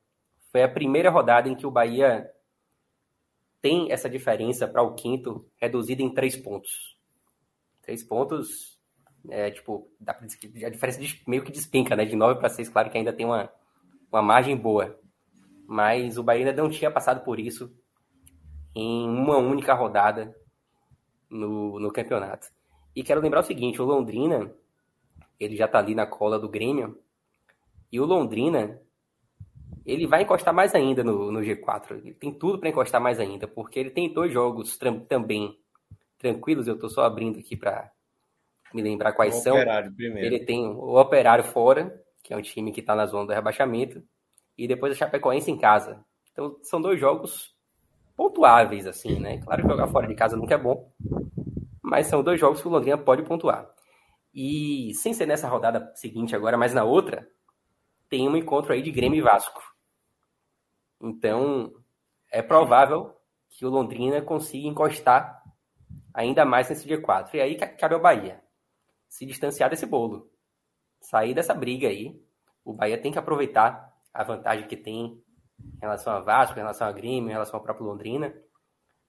foi 0.53 0.62
a 0.62 0.68
primeira 0.68 1.11
rodada 1.11 1.49
em 1.49 1.57
que 1.57 1.66
o 1.66 1.70
Bahia 1.70 2.30
tem 3.66 3.90
essa 3.90 4.08
diferença 4.08 4.68
para 4.68 4.82
o 4.82 4.94
quinto 4.94 5.44
reduzida 5.56 6.02
em 6.02 6.14
três 6.14 6.36
pontos. 6.36 6.96
Três 7.82 8.04
pontos, 8.04 8.78
é, 9.28 9.50
tipo, 9.50 9.90
a 10.06 10.70
diferença 10.70 11.00
meio 11.26 11.42
que 11.42 11.50
despinca, 11.50 11.96
né? 11.96 12.04
De 12.04 12.14
nove 12.14 12.38
para 12.38 12.48
seis, 12.48 12.68
claro 12.68 12.90
que 12.90 12.96
ainda 12.96 13.12
tem 13.12 13.26
uma, 13.26 13.50
uma 14.12 14.22
margem 14.22 14.56
boa 14.56 14.96
mas 15.66 16.16
o 16.16 16.22
Bahia 16.22 16.46
ainda 16.46 16.62
não 16.62 16.70
tinha 16.70 16.90
passado 16.90 17.24
por 17.24 17.40
isso 17.40 17.74
em 18.74 19.08
uma 19.08 19.36
única 19.36 19.74
rodada 19.74 20.34
no, 21.28 21.80
no 21.80 21.92
campeonato. 21.92 22.48
E 22.94 23.02
quero 23.02 23.20
lembrar 23.20 23.40
o 23.40 23.44
seguinte, 23.44 23.82
o 23.82 23.84
Londrina, 23.84 24.54
ele 25.40 25.56
já 25.56 25.64
está 25.64 25.78
ali 25.78 25.94
na 25.94 26.06
cola 26.06 26.38
do 26.38 26.48
Grêmio, 26.48 26.98
e 27.90 27.98
o 27.98 28.04
Londrina, 28.04 28.80
ele 29.87 30.07
vai 30.07 30.22
encostar 30.22 30.53
mais 30.53 30.74
ainda 30.74 31.05
no, 31.05 31.30
no 31.30 31.41
G4. 31.41 31.93
Ele 31.93 32.14
tem 32.14 32.32
tudo 32.32 32.59
para 32.59 32.68
encostar 32.68 33.01
mais 33.01 33.20
ainda, 33.20 33.47
porque 33.47 33.78
ele 33.78 33.91
tem 33.91 34.12
dois 34.12 34.32
jogos 34.32 34.76
também 34.76 35.57
tranquilos. 36.18 36.66
Eu 36.66 36.74
estou 36.74 36.91
só 36.91 37.05
abrindo 37.05 37.39
aqui 37.39 37.57
para 37.57 37.91
me 38.74 38.82
lembrar 38.82 39.12
quais 39.12 39.37
o 39.37 39.41
são. 39.41 39.57
Ele 39.57 40.41
tem 40.45 40.66
o 40.66 40.99
Operário 40.99 41.45
fora, 41.45 42.03
que 42.22 42.34
é 42.34 42.37
um 42.37 42.43
time 42.43 42.72
que 42.72 42.80
está 42.80 42.97
na 42.97 43.07
zona 43.07 43.26
do 43.26 43.32
rebaixamento 43.32 44.03
e 44.59 44.66
depois 44.66 44.93
a 44.93 44.97
Chapecoense 44.97 45.51
em 45.51 45.57
casa. 45.57 46.05
Então 46.32 46.59
são 46.62 46.80
dois 46.80 46.99
jogos 46.99 47.55
pontuáveis, 48.16 48.87
assim, 48.87 49.20
né? 49.20 49.39
Claro 49.39 49.62
que 49.62 49.68
jogar 49.68 49.87
fora 49.87 50.09
de 50.09 50.14
casa 50.16 50.37
nunca 50.37 50.55
é 50.55 50.59
bom, 50.59 50.91
mas 51.80 52.09
são 52.09 52.24
dois 52.24 52.41
jogos 52.41 52.61
que 52.61 52.66
o 52.66 52.70
Londrina 52.70 52.99
pode 52.99 53.22
pontuar. 53.22 53.70
E 54.34 54.93
sem 54.95 55.12
ser 55.12 55.26
nessa 55.26 55.49
rodada 55.49 55.93
seguinte 55.95 56.34
agora, 56.34 56.59
mas 56.59 56.74
na 56.74 56.82
outra, 56.82 57.28
tem 58.09 58.28
um 58.28 58.37
encontro 58.37 58.72
aí 58.72 58.82
de 58.82 58.91
Grêmio 58.91 59.18
e 59.18 59.22
Vasco. 59.22 59.76
Então, 61.01 61.72
é 62.30 62.42
provável 62.42 63.14
que 63.51 63.64
o 63.64 63.70
Londrina 63.70 64.20
consiga 64.22 64.68
encostar 64.68 65.42
ainda 66.12 66.44
mais 66.44 66.68
nesse 66.68 66.88
G4. 66.88 67.34
E 67.34 67.40
aí 67.40 67.57
cabe 67.57 67.94
ao 67.94 68.01
Bahia 68.01 68.42
se 69.09 69.24
distanciar 69.26 69.70
desse 69.70 69.86
bolo. 69.86 70.30
Sair 71.01 71.34
dessa 71.34 71.55
briga 71.55 71.88
aí. 71.88 72.20
O 72.64 72.72
Bahia 72.72 73.01
tem 73.01 73.12
que 73.12 73.18
aproveitar 73.18 73.94
a 74.12 74.24
vantagem 74.24 74.66
que 74.66 74.76
tem 74.76 75.22
em 75.61 75.78
relação 75.80 76.12
a 76.12 76.20
Vasco, 76.20 76.59
em 76.59 76.62
relação 76.62 76.86
a 76.86 76.92
Grêmio, 76.92 77.28
em 77.28 77.32
relação 77.32 77.57
ao 77.57 77.62
próprio 77.62 77.86
Londrina, 77.86 78.34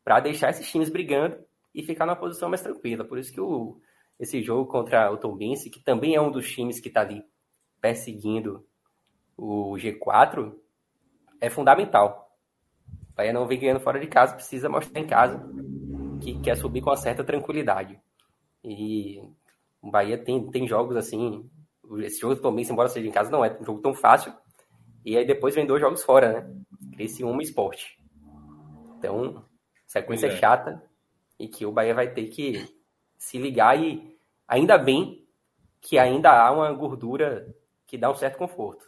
para 0.03 0.19
deixar 0.19 0.49
esses 0.49 0.69
times 0.69 0.89
brigando 0.89 1.37
e 1.73 1.83
ficar 1.83 2.05
numa 2.05 2.15
posição 2.15 2.49
mais 2.49 2.61
tranquila. 2.61 3.03
Por 3.03 3.17
isso 3.17 3.33
que 3.33 3.41
o, 3.41 3.81
esse 4.19 4.41
jogo 4.41 4.69
contra 4.69 5.11
o 5.11 5.17
Tombense, 5.17 5.69
que 5.69 5.79
também 5.79 6.15
é 6.15 6.21
um 6.21 6.31
dos 6.31 6.49
times 6.51 6.79
que 6.79 6.87
está 6.87 7.01
ali 7.01 7.23
perseguindo 7.81 8.65
o 9.35 9.75
G4, 9.77 10.55
é 11.41 11.49
fundamental. 11.49 12.31
O 13.11 13.15
Bahia 13.15 13.33
não 13.33 13.47
vem 13.47 13.59
ganhando 13.59 13.79
fora 13.79 13.99
de 13.99 14.07
casa, 14.07 14.35
precisa 14.35 14.69
mostrar 14.69 14.99
em 14.99 15.07
casa 15.07 15.43
que 16.21 16.39
quer 16.39 16.55
subir 16.55 16.81
com 16.81 16.89
uma 16.89 16.97
certa 16.97 17.23
tranquilidade. 17.23 17.99
E 18.63 19.21
o 19.81 19.89
Bahia 19.89 20.17
tem, 20.17 20.49
tem 20.49 20.67
jogos 20.67 20.95
assim. 20.95 21.49
Esse 21.99 22.19
jogo 22.19 22.35
do 22.35 22.41
Tombense, 22.41 22.71
embora 22.71 22.89
seja 22.89 23.07
em 23.07 23.11
casa, 23.11 23.31
não 23.31 23.45
é 23.45 23.57
um 23.59 23.63
jogo 23.63 23.81
tão 23.81 23.93
fácil 23.93 24.33
e 25.07 25.15
aí 25.15 25.25
depois 25.25 25.55
vem 25.55 25.65
dois 25.65 25.79
jogos 25.79 26.03
fora, 26.03 26.33
né? 26.33 26.55
Esse 26.99 27.23
uma 27.23 27.41
esporte. 27.41 27.97
Então, 28.97 29.45
sequência 29.85 30.27
é. 30.27 30.35
chata 30.35 30.83
e 31.39 31.47
que 31.47 31.65
o 31.65 31.71
Bahia 31.71 31.93
vai 31.93 32.11
ter 32.11 32.27
que 32.27 32.67
se 33.17 33.37
ligar 33.37 33.81
e 33.81 34.19
ainda 34.45 34.77
bem 34.77 35.25
que 35.79 35.97
ainda 35.97 36.31
há 36.31 36.51
uma 36.51 36.73
gordura 36.73 37.55
que 37.85 37.97
dá 37.97 38.11
um 38.11 38.15
certo 38.15 38.37
conforto. 38.37 38.83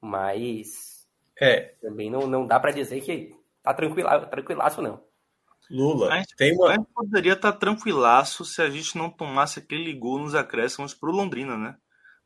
Mas 0.00 0.91
é. 1.40 1.74
também 1.80 2.10
não, 2.10 2.26
não 2.26 2.46
dá 2.46 2.58
para 2.60 2.70
dizer 2.72 3.00
que 3.00 3.34
tá 3.62 3.72
tranquila, 3.74 4.26
tranquilaço, 4.26 4.82
não. 4.82 5.02
Lula, 5.70 6.12
a 6.12 6.18
gente, 6.18 6.36
tem 6.36 6.54
uma... 6.54 6.70
a 6.70 6.74
gente 6.74 6.88
poderia 6.94 7.32
estar 7.32 7.52
tá 7.52 7.58
tranquilaço 7.58 8.44
se 8.44 8.60
a 8.60 8.68
gente 8.68 8.96
não 8.98 9.08
tomasse 9.08 9.58
aquele 9.58 9.92
gol 9.94 10.18
nos 10.18 10.34
acréscimos 10.34 10.92
pro 10.92 11.12
Londrina, 11.12 11.56
né? 11.56 11.76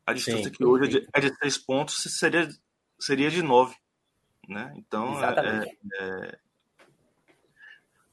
A 0.05 0.13
distância 0.13 0.45
Sim, 0.45 0.51
que 0.51 0.65
hoje 0.65 0.85
é 0.85 0.89
de, 0.89 1.09
é 1.15 1.21
de 1.21 1.39
três 1.39 1.59
pontos 1.59 2.03
seria 2.19 2.49
seria 2.99 3.31
de 3.31 3.43
9. 3.43 3.75
Né? 4.49 4.73
Então, 4.77 5.17
é, 5.25 5.65
é, 6.01 6.39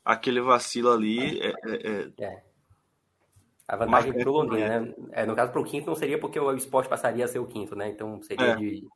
aquele 0.04 0.42
vacilo 0.42 0.92
ali. 0.92 1.40
É, 1.40 1.48
é, 1.48 1.54
é, 1.64 2.24
é. 2.26 2.44
a 3.68 3.76
vantagem 3.76 4.14
para 4.14 4.30
o 4.30 4.34
Londrina, 4.34 4.80
né? 4.80 4.94
É, 5.12 5.26
no 5.26 5.36
caso, 5.36 5.52
para 5.52 5.62
o 5.62 5.64
quinto 5.64 5.88
não 5.88 5.96
seria 5.96 6.20
porque 6.20 6.40
o 6.40 6.52
esporte 6.56 6.90
passaria 6.90 7.26
a 7.26 7.28
ser 7.28 7.40
o 7.40 7.46
quinto, 7.46 7.76
né? 7.76 7.88
Então 7.88 8.22
seria 8.24 8.56
de 8.56 8.88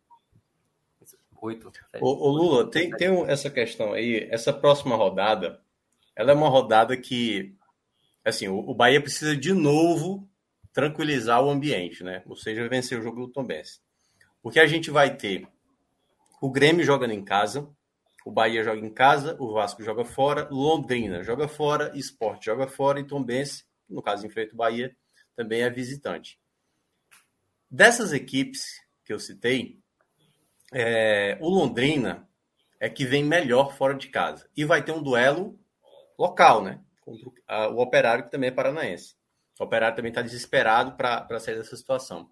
8. 1.47 1.71
O, 1.99 2.27
o, 2.27 2.29
Lula, 2.29 2.69
tem, 2.69 2.89
tem 2.91 3.09
essa 3.27 3.49
questão 3.49 3.93
aí, 3.93 4.27
essa 4.31 4.53
próxima 4.53 4.95
rodada, 4.95 5.59
ela 6.15 6.31
é 6.31 6.35
uma 6.35 6.49
rodada 6.49 6.95
que, 6.95 7.55
assim, 8.23 8.47
o, 8.47 8.59
o 8.59 8.73
Bahia 8.73 9.01
precisa 9.01 9.35
de 9.35 9.53
novo 9.53 10.27
tranquilizar 10.73 11.43
o 11.43 11.49
ambiente, 11.49 12.03
né? 12.03 12.21
Ou 12.25 12.35
seja, 12.35 12.67
vencer 12.69 12.99
o 12.99 13.01
jogo 13.01 13.25
do 13.25 13.31
Tom 13.31 13.43
Benz. 13.43 13.81
Porque 14.41 14.59
a 14.59 14.67
gente 14.67 14.91
vai 14.91 15.15
ter 15.15 15.47
o 16.39 16.51
Grêmio 16.51 16.85
joga 16.85 17.11
em 17.11 17.23
casa, 17.23 17.67
o 18.25 18.31
Bahia 18.31 18.63
joga 18.63 18.85
em 18.85 18.93
casa, 18.93 19.35
o 19.39 19.53
Vasco 19.53 19.81
joga 19.83 20.05
fora, 20.05 20.47
Londrina 20.51 21.23
joga 21.23 21.47
fora, 21.47 21.91
Esporte 21.97 22.45
joga 22.45 22.67
fora 22.67 22.99
e 22.99 23.03
Tombense, 23.03 23.65
no 23.89 24.01
caso 24.01 24.25
enfrenta 24.27 24.53
o 24.53 24.57
Bahia, 24.57 24.95
também 25.35 25.61
é 25.61 25.69
visitante. 25.69 26.39
Dessas 27.69 28.13
equipes 28.13 28.81
que 29.03 29.11
eu 29.11 29.19
citei, 29.19 29.79
é, 30.73 31.37
o 31.41 31.49
Londrina 31.49 32.27
é 32.79 32.89
que 32.89 33.05
vem 33.05 33.23
melhor 33.23 33.75
fora 33.75 33.95
de 33.95 34.07
casa. 34.09 34.49
E 34.55 34.65
vai 34.65 34.83
ter 34.83 34.91
um 34.91 35.01
duelo 35.01 35.59
local, 36.17 36.63
né? 36.63 36.79
Contra 37.01 37.27
o, 37.27 37.33
a, 37.47 37.67
o 37.69 37.79
Operário, 37.79 38.25
que 38.25 38.31
também 38.31 38.49
é 38.49 38.51
paranaense. 38.51 39.15
O 39.59 39.63
Operário 39.63 39.95
também 39.95 40.09
está 40.09 40.21
desesperado 40.21 40.95
para 40.95 41.39
sair 41.39 41.55
dessa 41.55 41.75
situação. 41.75 42.29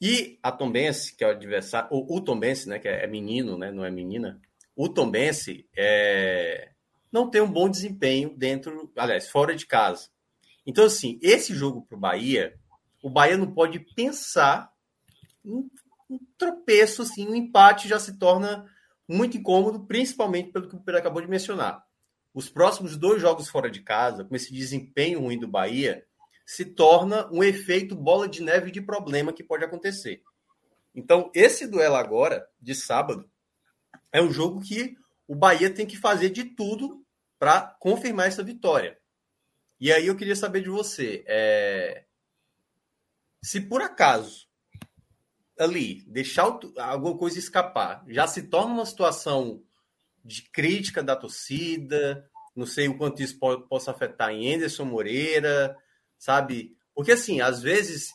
E 0.00 0.38
a 0.42 0.52
Tombense, 0.52 1.16
que 1.16 1.24
é 1.24 1.28
o 1.28 1.30
adversário, 1.30 1.88
o, 1.90 2.16
o 2.16 2.20
Tombense, 2.20 2.68
né, 2.68 2.78
que 2.78 2.88
é, 2.88 3.04
é 3.04 3.06
menino, 3.06 3.56
né, 3.56 3.70
não 3.70 3.84
é 3.84 3.90
menina, 3.90 4.40
o 4.76 4.88
Tombense 4.88 5.68
é, 5.76 6.72
não 7.10 7.30
tem 7.30 7.40
um 7.40 7.50
bom 7.50 7.68
desempenho 7.68 8.36
dentro, 8.36 8.92
aliás, 8.96 9.28
fora 9.28 9.54
de 9.54 9.66
casa. 9.66 10.08
Então, 10.66 10.84
assim, 10.84 11.18
esse 11.22 11.54
jogo 11.54 11.82
para 11.82 11.96
o 11.96 12.00
Bahia, 12.00 12.58
o 13.02 13.08
Bahia 13.08 13.36
não 13.36 13.52
pode 13.52 13.78
pensar 13.94 14.72
em 15.44 15.68
um 16.14 16.20
tropeço, 16.38 17.02
assim, 17.02 17.26
um 17.26 17.34
empate 17.34 17.88
já 17.88 17.98
se 17.98 18.18
torna 18.18 18.68
muito 19.08 19.36
incômodo, 19.36 19.86
principalmente 19.86 20.50
pelo 20.52 20.68
que 20.68 20.76
o 20.76 20.80
Pedro 20.80 21.00
acabou 21.00 21.20
de 21.20 21.28
mencionar. 21.28 21.84
Os 22.32 22.48
próximos 22.48 22.96
dois 22.96 23.20
jogos 23.20 23.48
fora 23.48 23.70
de 23.70 23.80
casa, 23.80 24.24
com 24.24 24.34
esse 24.34 24.52
desempenho 24.52 25.20
ruim 25.20 25.38
do 25.38 25.46
Bahia, 25.46 26.04
se 26.46 26.64
torna 26.64 27.30
um 27.32 27.42
efeito 27.42 27.94
bola 27.94 28.28
de 28.28 28.42
neve 28.42 28.70
de 28.70 28.80
problema 28.80 29.32
que 29.32 29.44
pode 29.44 29.64
acontecer. 29.64 30.22
Então, 30.94 31.30
esse 31.34 31.66
duelo 31.66 31.96
agora, 31.96 32.46
de 32.60 32.74
sábado, 32.74 33.28
é 34.12 34.22
um 34.22 34.32
jogo 34.32 34.60
que 34.60 34.96
o 35.26 35.34
Bahia 35.34 35.70
tem 35.70 35.86
que 35.86 35.96
fazer 35.96 36.30
de 36.30 36.44
tudo 36.44 37.04
para 37.38 37.76
confirmar 37.80 38.28
essa 38.28 38.42
vitória. 38.42 38.98
E 39.80 39.92
aí 39.92 40.06
eu 40.06 40.16
queria 40.16 40.36
saber 40.36 40.62
de 40.62 40.70
você, 40.70 41.24
é... 41.26 42.04
se 43.42 43.60
por 43.60 43.82
acaso 43.82 44.46
ali 45.58 46.02
deixar 46.06 46.58
alguma 46.78 47.16
coisa 47.16 47.38
escapar, 47.38 48.04
já 48.08 48.26
se 48.26 48.42
torna 48.44 48.74
uma 48.74 48.86
situação 48.86 49.62
de 50.24 50.42
crítica 50.50 51.02
da 51.02 51.14
torcida, 51.14 52.28
não 52.56 52.66
sei 52.66 52.88
o 52.88 52.96
quanto 52.96 53.22
isso 53.22 53.38
pode, 53.38 53.66
possa 53.68 53.90
afetar 53.90 54.30
em 54.30 54.54
Anderson 54.54 54.84
Moreira, 54.84 55.76
sabe? 56.18 56.76
Porque, 56.94 57.12
assim, 57.12 57.40
às 57.40 57.60
vezes, 57.60 58.10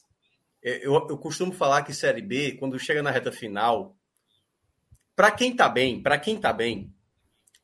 é, 0.63 0.85
eu, 0.85 0.93
eu 0.93 1.17
costumo 1.17 1.51
falar 1.51 1.83
que 1.83 1.93
Série 1.93 2.21
B, 2.21 2.53
quando 2.53 2.79
chega 2.79 3.03
na 3.03 3.11
reta 3.11 3.31
final, 3.31 3.95
para 5.15 5.31
quem 5.31 5.55
tá 5.55 5.67
bem, 5.67 6.01
para 6.01 6.17
quem 6.17 6.39
tá 6.39 6.53
bem, 6.53 6.93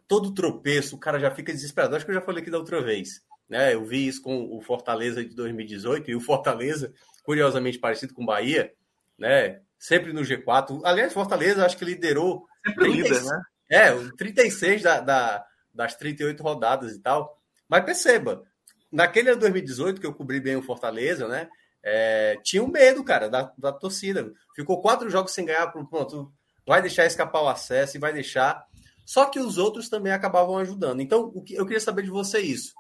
todo 0.08 0.34
tropeço, 0.34 0.96
o 0.96 1.00
cara 1.00 1.20
já 1.20 1.32
fica 1.32 1.54
desesperado. 1.54 1.96
Acho 1.96 2.06
que 2.06 2.12
eu 2.12 2.16
já 2.16 2.22
falei 2.22 2.42
aqui 2.42 2.52
da 2.52 2.58
outra 2.58 2.82
vez. 2.82 3.24
Né? 3.50 3.74
Eu 3.74 3.86
vi 3.86 4.08
isso 4.08 4.22
com 4.22 4.56
o 4.56 4.62
Fortaleza 4.62 5.24
de 5.24 5.34
2018 5.36 6.12
e 6.12 6.16
o 6.16 6.20
Fortaleza, 6.20 6.94
curiosamente 7.24 7.80
parecido 7.80 8.14
com 8.14 8.24
o 8.24 8.26
Bahia, 8.26 8.74
né? 9.18 9.62
Sempre 9.78 10.14
no 10.14 10.22
G4. 10.22 10.82
Aliás, 10.84 11.14
Fortaleza 11.14 11.66
acho 11.66 11.78
que 11.78 11.86
liderou. 11.86 12.46
Sempre 12.66 12.86
30, 12.86 12.98
líder, 12.98 13.24
né? 13.24 13.42
É, 13.70 13.92
36 14.18 14.82
da, 14.82 15.00
da, 15.00 15.46
das 15.74 15.96
38 15.96 16.42
rodadas 16.42 16.94
e 16.94 17.02
tal. 17.02 17.40
Mas 17.68 17.84
perceba, 17.84 18.44
naquele 18.92 19.30
ano 19.30 19.40
2018, 19.40 20.00
que 20.00 20.08
eu 20.08 20.14
cobri 20.14 20.40
bem 20.40 20.56
o 20.56 20.64
Fortaleza, 20.64 21.28
né? 21.28 21.50
É, 21.84 22.38
tinha 22.44 22.64
um 22.64 22.68
medo, 22.68 23.04
cara, 23.04 23.30
da, 23.30 23.52
da 23.58 23.72
torcida. 23.72 24.32
Ficou 24.56 24.82
quatro 24.82 25.10
jogos 25.10 25.34
sem 25.34 25.46
ganhar, 25.46 25.68
pronto, 25.68 26.32
vai 26.66 26.82
deixar 26.82 27.06
escapar 27.06 27.42
o 27.42 27.48
acesso 27.50 27.98
e 27.98 28.00
vai 28.00 28.12
deixar. 28.12 28.66
Só 29.06 29.26
que 29.26 29.40
os 29.40 29.58
outros 29.58 29.88
também 29.88 30.12
acabavam 30.12 30.58
ajudando. 30.58 31.00
Então, 31.00 31.32
o 31.34 31.44
que 31.44 31.54
eu 31.54 31.66
queria 31.66 31.80
saber 31.80 32.02
de 32.02 32.10
você 32.10 32.38
é 32.38 32.42
isso. 32.42 32.74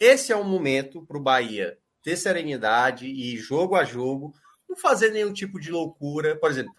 Esse 0.00 0.32
é 0.32 0.36
um 0.36 0.44
momento 0.44 1.04
para 1.06 1.18
o 1.18 1.22
Bahia 1.22 1.76
ter 2.02 2.16
serenidade 2.16 3.06
e 3.06 3.36
jogo 3.36 3.74
a 3.74 3.84
jogo, 3.84 4.32
não 4.76 4.80
fazer 4.80 5.10
nenhum 5.10 5.32
tipo 5.32 5.58
de 5.58 5.70
loucura. 5.70 6.36
Por 6.36 6.50
exemplo, 6.50 6.74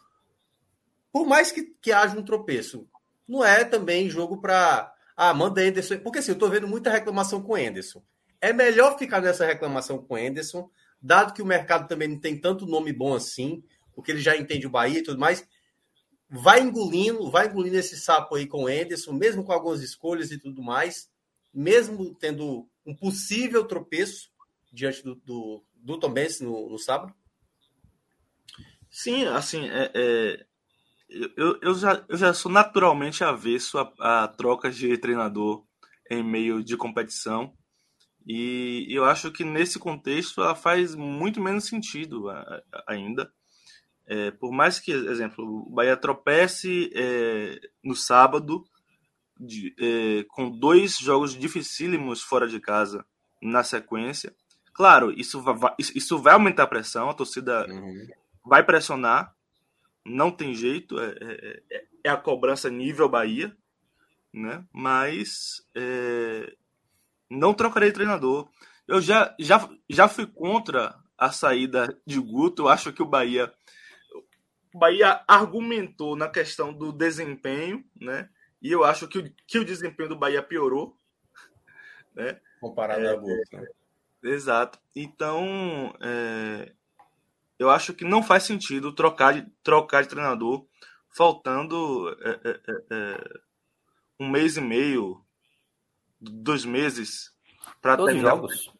por 1.11 1.25
mais 1.25 1.51
que, 1.51 1.63
que 1.81 1.91
haja 1.91 2.17
um 2.17 2.23
tropeço, 2.23 2.87
não 3.27 3.43
é 3.43 3.63
também 3.63 4.09
jogo 4.09 4.39
para. 4.39 4.93
Ah, 5.15 5.33
manda 5.33 5.61
Anderson. 5.61 5.97
Porque 5.99 6.19
assim, 6.19 6.31
eu 6.31 6.35
estou 6.35 6.49
vendo 6.49 6.67
muita 6.67 6.91
reclamação 6.91 7.41
com 7.41 7.53
o 7.53 7.55
Anderson. 7.55 8.01
É 8.39 8.53
melhor 8.53 8.97
ficar 8.97 9.19
nessa 9.19 9.45
reclamação 9.45 9.97
com 9.97 10.13
o 10.13 10.17
Anderson, 10.17 10.69
dado 11.01 11.33
que 11.33 11.41
o 11.41 11.45
mercado 11.45 11.87
também 11.87 12.07
não 12.07 12.19
tem 12.19 12.39
tanto 12.39 12.67
nome 12.67 12.93
bom 12.93 13.15
assim, 13.15 13.63
porque 13.95 14.11
ele 14.11 14.21
já 14.21 14.37
entende 14.37 14.67
o 14.67 14.69
Bahia 14.69 14.99
e 14.99 15.03
tudo 15.03 15.19
mais. 15.19 15.43
Vai 16.29 16.59
engolindo, 16.59 17.31
vai 17.31 17.47
engolindo 17.47 17.77
esse 17.77 17.97
sapo 17.97 18.35
aí 18.35 18.45
com 18.45 18.65
o 18.65 18.67
Anderson, 18.67 19.13
mesmo 19.13 19.43
com 19.43 19.51
algumas 19.51 19.81
escolhas 19.81 20.29
e 20.29 20.37
tudo 20.37 20.61
mais, 20.61 21.09
mesmo 21.51 22.13
tendo 22.13 22.69
um 22.85 22.95
possível 22.95 23.65
tropeço 23.65 24.29
diante 24.71 25.01
do, 25.03 25.15
do, 25.15 25.63
do 25.73 25.99
Tom 25.99 26.11
Benz 26.11 26.39
no, 26.41 26.69
no 26.69 26.77
sábado? 26.77 27.13
Sim, 28.89 29.25
assim, 29.25 29.67
é, 29.69 29.91
é, 29.93 30.45
eu, 31.09 31.57
eu, 31.61 31.73
já, 31.75 32.03
eu 32.09 32.17
já 32.17 32.33
sou 32.33 32.51
naturalmente 32.51 33.23
avesso 33.23 33.77
a, 33.77 34.23
a 34.23 34.27
trocas 34.27 34.75
de 34.75 34.97
treinador 34.97 35.63
em 36.09 36.23
meio 36.23 36.63
de 36.63 36.75
competição. 36.75 37.53
E 38.25 38.85
eu 38.89 39.05
acho 39.05 39.31
que 39.31 39.45
nesse 39.45 39.79
contexto 39.79 40.41
ela 40.41 40.53
faz 40.53 40.95
muito 40.95 41.39
menos 41.39 41.65
sentido 41.65 42.25
ainda. 42.85 43.31
É, 44.05 44.31
por 44.31 44.51
mais 44.51 44.79
que, 44.79 44.91
exemplo, 44.91 45.45
o 45.45 45.69
Bahia 45.69 45.95
tropece 45.95 46.91
é, 46.93 47.59
no 47.83 47.95
sábado 47.95 48.65
de, 49.39 49.73
é, 49.79 50.25
com 50.29 50.49
dois 50.49 50.97
jogos 50.97 51.37
dificílimos 51.37 52.21
fora 52.21 52.47
de 52.47 52.59
casa 52.59 53.05
na 53.41 53.63
sequência. 53.63 54.35
Claro, 54.73 55.11
isso 55.11 55.41
vai, 55.41 55.73
isso 55.77 56.19
vai 56.19 56.33
aumentar 56.33 56.63
a 56.63 56.67
pressão, 56.67 57.09
a 57.09 57.13
torcida 57.13 57.65
uhum. 57.67 58.07
Vai 58.47 58.63
pressionar, 58.63 59.35
não 60.05 60.31
tem 60.31 60.55
jeito, 60.55 60.99
é, 60.99 61.15
é, 61.19 61.63
é, 61.69 61.85
é 62.05 62.09
a 62.09 62.17
cobrança 62.17 62.69
nível 62.69 63.09
Bahia, 63.09 63.55
né? 64.33 64.65
mas 64.71 65.67
é, 65.75 66.55
não 67.29 67.53
trocarei 67.53 67.91
treinador. 67.91 68.49
Eu 68.87 69.01
já, 69.01 69.35
já, 69.37 69.69
já 69.89 70.07
fui 70.07 70.25
contra 70.25 70.97
a 71.17 71.31
saída 71.31 71.99
de 72.05 72.19
Guto, 72.19 72.63
eu 72.63 72.69
acho 72.69 72.93
que 72.93 73.01
o 73.01 73.07
Bahia. 73.07 73.51
O 74.73 74.79
Bahia 74.79 75.23
argumentou 75.27 76.15
na 76.15 76.29
questão 76.29 76.71
do 76.71 76.91
desempenho, 76.91 77.83
né? 77.99 78.29
E 78.61 78.71
eu 78.71 78.83
acho 78.83 79.07
que 79.07 79.17
o, 79.17 79.33
que 79.45 79.59
o 79.59 79.65
desempenho 79.65 80.09
do 80.09 80.15
Bahia 80.15 80.41
piorou. 80.41 80.95
Né? 82.15 82.39
Comparado 82.61 83.05
é, 83.05 83.09
a 83.09 83.15
Guto. 83.15 83.57
Né? 83.57 83.67
Exato. 84.23 84.79
Então, 84.95 85.93
é, 86.01 86.73
eu 87.59 87.69
acho 87.69 87.93
que 87.93 88.05
não 88.05 88.21
faz 88.21 88.43
sentido 88.43 88.93
trocar 88.93 89.33
de, 89.33 89.49
trocar 89.63 90.03
de 90.03 90.09
treinador 90.09 90.65
faltando 91.15 92.09
é, 92.21 92.29
é, 92.29 92.49
é, 92.49 92.85
é 92.91 93.39
um 94.19 94.29
mês 94.29 94.57
e 94.57 94.61
meio, 94.61 95.23
dois 96.19 96.63
meses 96.65 97.33
para 97.81 97.97
terminar. 97.97 98.31
jogos. 98.31 98.71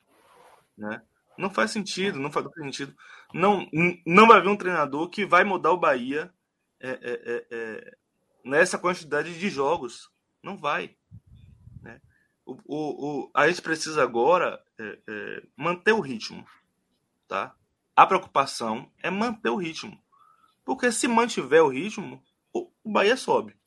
Né? 0.78 1.02
Não 1.38 1.50
faz 1.50 1.72
sentido, 1.72 2.20
não 2.20 2.32
faz 2.32 2.46
sentido. 2.54 2.96
Não, 3.34 3.68
não 4.06 4.28
vai 4.28 4.38
haver 4.38 4.50
um 4.50 4.58
treinador 4.58 5.10
que 5.10 5.26
vai 5.26 5.44
mudar 5.44 5.72
o 5.72 5.80
Bahia 5.80 6.32
é, 6.80 7.98
nessa 8.44 8.78
quantidade 8.78 9.38
de 9.38 9.50
jogos. 9.50 10.10
Não 10.42 10.58
vai. 10.58 10.96
Né? 11.82 12.00
O, 12.46 12.54
o, 12.66 13.22
o, 13.26 13.32
a 13.34 13.48
gente 13.48 13.62
precisa 13.62 14.04
agora 14.04 14.64
manter 15.56 15.92
o 15.92 16.00
ritmo. 16.00 16.46
Tá? 17.28 17.56
A 17.98 18.06
preocupação 18.06 18.92
é 19.02 19.10
manter 19.10 19.50
o 19.50 19.56
ritmo. 19.56 20.00
Porque 20.64 20.92
se 20.92 21.08
mantiver 21.08 21.64
o 21.64 21.70
ritmo, 21.70 22.24
o 22.54 22.70
Bahia 22.86 23.18
sobe. 23.18 23.58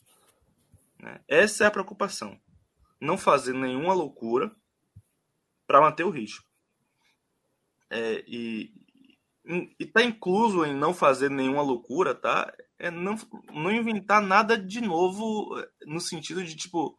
Né? 1.00 1.20
Essa 1.26 1.64
é 1.64 1.66
a 1.66 1.70
preocupação. 1.70 2.40
Não 3.00 3.18
fazer 3.18 3.52
nenhuma 3.52 3.92
loucura 3.92 4.54
para 5.66 5.80
manter 5.80 6.04
o 6.04 6.10
ritmo. 6.10 6.44
É, 7.90 8.22
e 8.24 8.72
está 9.80 10.00
incluso 10.00 10.64
em 10.64 10.76
não 10.76 10.94
fazer 10.94 11.28
nenhuma 11.28 11.62
loucura, 11.62 12.14
tá? 12.14 12.54
É 12.78 12.88
não, 12.88 13.16
não 13.52 13.72
inventar 13.72 14.22
nada 14.22 14.56
de 14.56 14.80
novo 14.80 15.60
no 15.84 15.98
sentido 15.98 16.44
de 16.44 16.54
tipo 16.54 16.96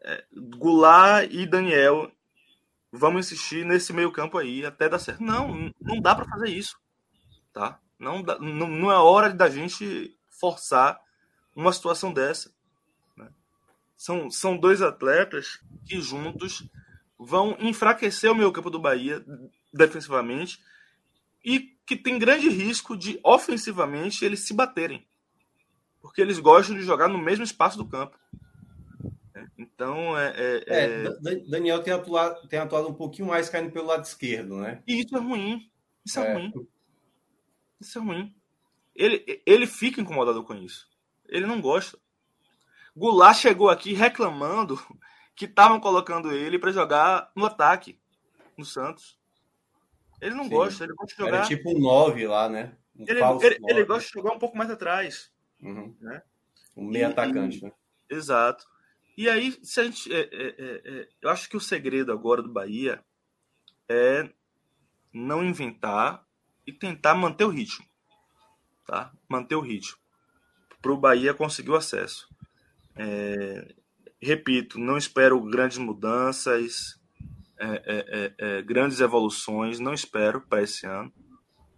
é, 0.00 0.26
Goulart 0.32 1.30
e 1.30 1.46
Daniel 1.46 2.10
vamos 2.92 3.26
insistir 3.26 3.64
nesse 3.64 3.92
meio 3.92 4.12
campo 4.12 4.36
aí 4.36 4.64
até 4.66 4.88
dar 4.88 4.98
certo. 4.98 5.22
Não, 5.22 5.72
não 5.80 6.00
dá 6.00 6.14
para 6.14 6.26
fazer 6.26 6.50
isso, 6.50 6.76
tá? 7.52 7.80
Não, 7.98 8.22
dá, 8.22 8.38
não, 8.38 8.68
não 8.68 8.92
é 8.92 8.96
hora 8.96 9.32
da 9.32 9.48
gente 9.48 10.14
forçar 10.28 11.00
uma 11.56 11.72
situação 11.72 12.12
dessa. 12.12 12.52
Né? 13.16 13.28
São, 13.96 14.30
são 14.30 14.58
dois 14.58 14.82
atletas 14.82 15.60
que 15.86 16.00
juntos 16.00 16.68
vão 17.18 17.56
enfraquecer 17.60 18.30
o 18.30 18.34
meio 18.34 18.52
campo 18.52 18.68
do 18.68 18.80
Bahia 18.80 19.24
defensivamente 19.72 20.60
e 21.44 21.76
que 21.86 21.96
tem 21.96 22.18
grande 22.18 22.48
risco 22.48 22.96
de 22.96 23.18
ofensivamente 23.22 24.24
eles 24.24 24.40
se 24.40 24.52
baterem. 24.52 25.06
Porque 26.00 26.20
eles 26.20 26.38
gostam 26.38 26.76
de 26.76 26.82
jogar 26.82 27.08
no 27.08 27.18
mesmo 27.18 27.44
espaço 27.44 27.78
do 27.78 27.86
campo. 27.86 28.18
Então, 29.62 30.18
é, 30.18 30.34
é, 30.36 30.64
é... 30.66 31.04
é 31.04 31.36
Daniel 31.48 31.82
tem 31.82 31.92
atuado, 31.92 32.48
tem 32.48 32.58
atuado 32.58 32.88
um 32.88 32.94
pouquinho 32.94 33.28
mais 33.28 33.48
caindo 33.48 33.70
pelo 33.70 33.86
lado 33.86 34.04
esquerdo, 34.04 34.56
né? 34.56 34.82
E 34.86 35.00
isso 35.00 35.16
é 35.16 35.20
ruim. 35.20 35.70
Isso 36.04 36.20
é, 36.20 36.26
é, 36.26 36.34
ruim. 36.34 36.68
Isso 37.80 37.98
é 37.98 38.02
ruim. 38.02 38.34
Ele, 38.94 39.42
ele 39.46 39.66
fica 39.66 40.00
incomodado 40.00 40.42
com 40.42 40.54
isso. 40.54 40.88
Ele 41.28 41.46
não 41.46 41.60
gosta. 41.60 41.98
Goulart 42.96 43.38
chegou 43.38 43.70
aqui 43.70 43.94
reclamando 43.94 44.78
que 45.34 45.46
estavam 45.46 45.80
colocando 45.80 46.32
ele 46.32 46.58
para 46.58 46.72
jogar 46.72 47.30
no 47.34 47.46
ataque, 47.46 47.98
no 48.56 48.64
Santos. 48.64 49.18
Ele 50.20 50.34
não 50.34 50.44
Sim. 50.44 50.50
gosta, 50.50 50.84
ele 50.84 50.94
gosta 50.94 51.14
de 51.14 51.22
jogar. 51.22 51.36
Era 51.38 51.46
tipo 51.46 51.70
um 51.70 51.80
9 51.80 52.26
lá, 52.26 52.48
né? 52.48 52.76
Um 52.94 53.04
ele, 53.08 53.20
ele, 53.20 53.58
ele, 53.68 53.84
gosta 53.84 54.06
de 54.06 54.12
jogar 54.12 54.32
um 54.32 54.38
pouco 54.38 54.56
mais 54.56 54.70
atrás. 54.70 55.32
Uhum. 55.60 55.96
Né? 56.00 56.22
Um 56.76 56.84
meio 56.84 57.02
e, 57.02 57.04
atacante, 57.04 57.58
e, 57.58 57.64
né? 57.64 57.72
Exato. 58.10 58.66
E 59.16 59.28
aí, 59.28 59.58
se 59.62 59.80
a 59.80 59.84
gente, 59.84 60.12
é, 60.12 60.20
é, 60.20 60.46
é, 60.58 60.82
é, 60.84 61.08
eu 61.20 61.30
acho 61.30 61.48
que 61.48 61.56
o 61.56 61.60
segredo 61.60 62.12
agora 62.12 62.42
do 62.42 62.52
Bahia 62.52 63.04
é 63.88 64.30
não 65.12 65.44
inventar 65.44 66.26
e 66.66 66.72
tentar 66.72 67.14
manter 67.14 67.44
o 67.44 67.50
ritmo, 67.50 67.84
tá? 68.86 69.12
Manter 69.28 69.56
o 69.56 69.60
ritmo 69.60 69.98
para 70.80 70.92
o 70.92 70.96
Bahia 70.96 71.32
conseguir 71.32 71.70
o 71.70 71.76
acesso. 71.76 72.28
É, 72.96 73.74
repito, 74.20 74.78
não 74.78 74.96
espero 74.96 75.40
grandes 75.42 75.78
mudanças, 75.78 77.00
grandes 78.66 78.98
evoluções, 78.98 79.78
não 79.78 79.94
espero 79.94 80.40
para 80.40 80.62
esse 80.62 80.84
ano. 80.84 81.12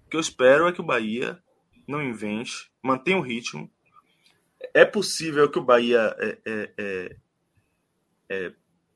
O 0.07 0.09
que 0.09 0.16
eu 0.16 0.20
espero 0.20 0.66
é 0.66 0.72
que 0.72 0.80
o 0.80 0.85
Bahia 0.85 1.39
não 1.87 2.03
invente, 2.03 2.70
mantenha 2.82 3.18
o 3.18 3.22
ritmo. 3.22 3.70
É 4.72 4.85
possível 4.85 5.51
que 5.51 5.59
o 5.59 5.64
Bahia 5.64 6.16
é, 6.18 6.39
é, 6.47 7.16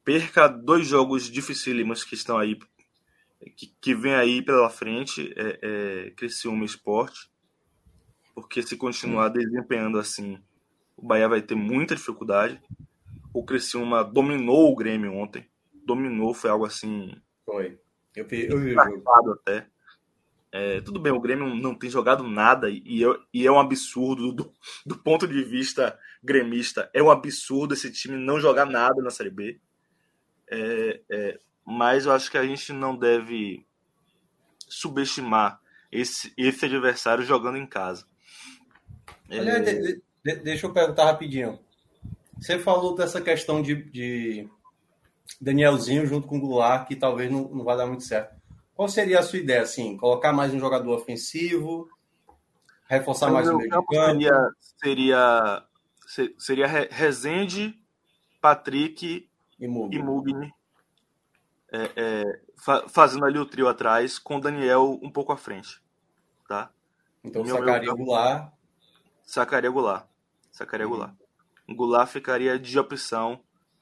perca 0.05 0.49
dois 0.49 0.87
jogos 0.87 1.31
dificílimos 1.31 2.05
que 2.05 2.14
estão 2.14 2.39
aí, 2.39 2.59
que, 3.57 3.74
que 3.81 3.95
vem 3.95 4.14
aí 4.14 4.43
pela 4.43 4.70
frente, 4.70 5.33
é, 5.37 5.59
é 6.07 6.11
Criciúma 6.11 6.64
Esporte, 6.64 7.31
porque 8.35 8.62
se 8.62 8.76
continuar 8.76 9.29
desempenhando 9.29 9.99
assim, 9.99 10.39
o 10.97 11.07
Bahia 11.07 11.29
vai 11.29 11.43
ter 11.43 11.55
muita 11.55 11.95
dificuldade. 11.95 12.61
O 13.33 13.45
Criciúma 13.45 14.03
dominou 14.03 14.72
o 14.72 14.76
Grêmio 14.76 15.12
ontem, 15.12 15.47
dominou, 15.85 16.33
foi 16.33 16.51
algo 16.51 16.64
assim... 16.64 17.14
Foi. 17.45 17.79
Eu 18.14 18.26
vi, 18.26 18.47
eu 18.47 18.59
vi 18.59 18.74
o 18.74 18.74
jogo. 18.74 19.33
até. 19.33 19.66
É, 20.51 20.80
tudo 20.80 20.99
bem, 20.99 21.12
o 21.12 21.20
Grêmio 21.20 21.55
não 21.55 21.74
tem 21.74 21.90
jogado 21.90 22.24
nada 22.24 22.70
e, 22.70 23.05
é, 23.05 23.16
e 23.34 23.46
é 23.46 23.53
um 23.53 23.61
absurdo 23.61 24.32
do, 24.32 24.53
do, 24.84 24.96
ponto 24.96 25.28
de 25.28 25.44
vista 25.44 25.99
gremista. 26.22 26.90
É 26.94 27.03
um 27.03 27.11
absurdo 27.11 27.74
esse 27.74 27.92
time 27.92 28.16
não 28.16 28.40
jogar 28.40 28.64
nada 28.64 29.03
na 29.03 29.11
Série 29.11 29.30
B. 29.30 29.61
É, 30.51 31.01
é, 31.11 31.38
mas 31.64 32.07
eu 32.07 32.12
acho 32.12 32.30
que 32.30 32.38
a 32.38 32.46
gente 32.46 32.72
não 32.72 32.96
deve 32.96 33.66
subestimar 34.66 35.61
esse, 35.92 36.32
esse 36.36 36.64
adversário 36.64 37.24
jogando 37.24 37.59
em 37.59 37.66
casa. 37.66 38.07
Aliás, 39.30 39.64
de, 39.64 40.03
de, 40.24 40.36
deixa 40.36 40.66
eu 40.66 40.72
perguntar 40.72 41.05
rapidinho. 41.05 41.59
Você 42.38 42.59
falou 42.59 42.94
dessa 42.94 43.20
questão 43.20 43.61
de, 43.61 43.82
de 43.90 44.49
Danielzinho 45.38 46.07
junto 46.07 46.26
com 46.26 46.38
o 46.38 46.40
Goulart, 46.40 46.86
que 46.88 46.96
talvez 46.96 47.30
não, 47.30 47.49
não 47.49 47.64
vai 47.64 47.76
dar 47.76 47.86
muito 47.86 48.05
certo. 48.05 48.38
Qual 48.79 48.89
seria 48.89 49.18
a 49.18 49.22
sua 49.24 49.41
ideia, 49.41 49.62
assim? 49.62 49.97
Colocar 49.97 50.33
mais 50.33 50.55
um 50.55 50.61
jogador 50.61 50.95
ofensivo? 50.95 51.89
Reforçar 52.89 53.29
mais 53.29 53.49
o 53.49 53.57
meio 53.57 53.68
campo? 53.68 53.93
Seria, 53.93 54.53
seria, 54.76 55.64
seria 56.39 56.66
Rezende, 56.89 57.74
Patrick 58.41 59.29
e 59.59 59.66
Mugni. 59.66 60.55
É, 61.72 61.91
é, 61.97 62.41
fa 62.57 62.89
fazendo 62.89 63.24
ali 63.24 63.37
o 63.37 63.45
trio 63.45 63.66
atrás, 63.66 64.16
com 64.16 64.37
o 64.37 64.41
Daniel 64.41 64.97
um 65.03 65.11
pouco 65.11 65.33
à 65.33 65.37
frente. 65.37 65.83
Tá? 66.47 66.70
Então 67.24 67.43
Meu 67.43 67.57
sacaria 67.57 67.93
o 67.93 67.97
Goulart. 67.97 68.53
Sacaria 69.24 69.70
Goulart. 69.70 70.07
Sacaria 70.53 70.87
uhum. 70.87 70.93
Goulart. 70.93 71.14
Goulart 71.68 72.09
ficaria 72.09 72.57
de 72.57 72.79
opção 72.79 73.41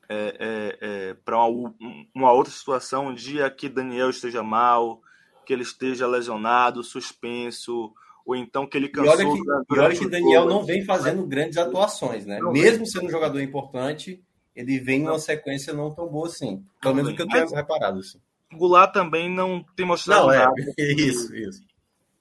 é, 0.08 0.36
é, 0.38 0.78
é, 0.80 1.14
para 1.24 1.44
uma, 1.44 1.74
uma, 2.14 2.32
outra 2.32 2.52
situação, 2.52 3.08
um 3.08 3.14
dia 3.14 3.50
que 3.50 3.68
Daniel 3.68 4.10
esteja 4.10 4.42
mal, 4.42 5.00
que 5.44 5.52
ele 5.52 5.62
esteja 5.62 6.06
lesionado, 6.06 6.82
suspenso, 6.82 7.92
ou 8.24 8.34
então 8.34 8.66
que 8.66 8.76
ele 8.76 8.88
cansou. 8.88 9.20
E 9.20 9.24
olha 9.24 9.32
que, 9.32 9.74
e 9.74 9.78
olha 9.78 9.96
que 9.96 10.08
Daniel 10.08 10.46
não 10.46 10.64
vem 10.64 10.84
fazendo 10.84 11.26
grandes 11.26 11.56
atuações, 11.58 12.26
né? 12.26 12.38
Não 12.40 12.52
Mesmo 12.52 12.86
sendo 12.86 13.06
um 13.06 13.10
jogador 13.10 13.40
importante, 13.40 14.22
ele 14.54 14.78
vem 14.78 15.00
numa 15.00 15.18
sequência 15.18 15.72
não 15.72 15.94
tão 15.94 16.08
boa 16.08 16.26
assim. 16.26 16.64
Pelo 16.80 16.94
menos 16.94 17.12
o 17.12 17.14
que 17.14 17.22
eu 17.22 17.28
tenho 17.28 17.48
reparado. 17.48 18.00
Assim. 18.00 18.18
Goulart 18.52 18.92
também 18.92 19.28
não 19.28 19.64
tem 19.76 19.86
mostrado 19.86 20.26
não, 20.26 20.32
é, 20.32 20.38
nada. 20.38 20.54
Isso, 20.78 21.34
isso. 21.34 21.62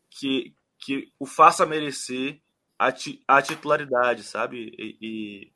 Que, 0.09 0.53
que 0.79 1.11
o 1.19 1.25
faça 1.25 1.65
merecer 1.65 2.39
a, 2.77 2.91
ti, 2.91 3.21
a 3.27 3.41
titularidade, 3.41 4.23
sabe? 4.23 4.73
E, 4.77 4.97
e 5.01 5.51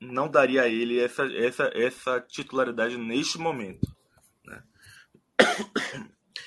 não 0.00 0.28
daria 0.28 0.62
a 0.62 0.68
ele 0.68 1.00
essa, 1.00 1.24
essa, 1.36 1.70
essa 1.74 2.20
titularidade 2.20 2.96
neste 2.96 3.38
momento. 3.38 3.86
Né? 4.44 4.62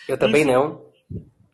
Eu 0.07 0.17
também 0.17 0.43
Enfim. 0.43 0.51
não. 0.51 0.91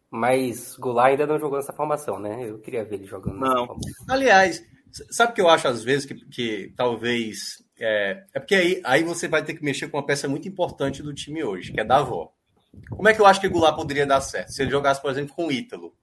Mas 0.10 0.76
Goulart 0.78 1.12
ainda 1.12 1.28
não 1.28 1.40
jogou 1.40 1.58
nessa 1.58 1.74
formação, 1.74 2.20
né? 2.20 2.50
Eu 2.50 2.60
queria 2.60 2.86
ver 2.86 2.96
ele 2.96 3.06
jogando 3.06 3.40
não. 3.40 3.78
Aliás, 4.08 4.64
sabe 5.12 5.32
o 5.32 5.36
que 5.36 5.42
eu 5.42 5.50
acho 5.50 5.68
às 5.68 5.84
vezes 5.84 6.06
que, 6.06 6.16
que 6.30 6.74
talvez. 6.76 7.64
É, 7.80 8.24
é 8.34 8.40
porque 8.40 8.56
aí, 8.56 8.82
aí 8.84 9.04
você 9.04 9.28
vai 9.28 9.44
ter 9.44 9.54
que 9.54 9.64
mexer 9.64 9.90
com 9.90 9.98
uma 9.98 10.06
peça 10.06 10.28
muito 10.28 10.48
importante 10.48 11.04
do 11.04 11.14
time 11.14 11.44
hoje, 11.44 11.74
que 11.74 11.82
é 11.82 11.84
da 11.84 11.98
avó. 11.98 12.32
Como 12.90 13.08
é 13.08 13.14
que 13.14 13.20
eu 13.20 13.26
acho 13.26 13.42
que 13.42 13.50
Goulart 13.50 13.76
poderia 13.76 14.06
dar 14.06 14.22
certo? 14.22 14.52
Se 14.52 14.62
ele 14.62 14.72
jogasse, 14.72 15.02
por 15.02 15.12
exemplo, 15.12 15.36
com 15.36 15.48
o 15.48 15.52
Ítalo 15.52 15.94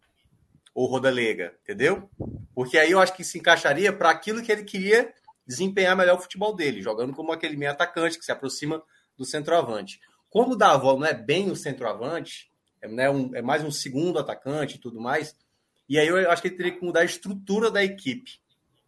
ou 0.74 0.86
Rodalega, 0.86 1.54
entendeu? 1.62 2.08
Porque 2.54 2.76
aí 2.76 2.90
eu 2.90 3.00
acho 3.00 3.14
que 3.14 3.24
se 3.24 3.38
encaixaria 3.38 3.92
para 3.92 4.10
aquilo 4.10 4.42
que 4.42 4.52
ele 4.52 4.64
queria 4.64 5.12
desempenhar 5.46 5.96
melhor 5.96 6.18
o 6.18 6.22
futebol 6.22 6.54
dele, 6.54 6.82
jogando 6.82 7.12
como 7.12 7.32
aquele 7.32 7.56
meio 7.56 7.70
atacante 7.70 8.18
que 8.18 8.24
se 8.24 8.32
aproxima 8.32 8.82
do 9.16 9.24
centroavante. 9.24 10.00
Como 10.30 10.52
o 10.52 10.56
Davó 10.56 10.98
não 10.98 11.06
é 11.06 11.14
bem 11.14 11.50
o 11.50 11.56
centroavante, 11.56 12.50
é, 12.80 12.88
né, 12.88 13.08
um, 13.10 13.34
é 13.34 13.42
mais 13.42 13.62
um 13.62 13.70
segundo 13.70 14.18
atacante 14.18 14.76
e 14.76 14.78
tudo 14.78 15.00
mais, 15.00 15.36
e 15.88 15.98
aí 15.98 16.08
eu 16.08 16.30
acho 16.30 16.42
que 16.42 16.48
ele 16.48 16.56
teria 16.56 16.72
que 16.72 16.84
mudar 16.84 17.00
a 17.00 17.04
estrutura 17.04 17.70
da 17.70 17.84
equipe. 17.84 18.40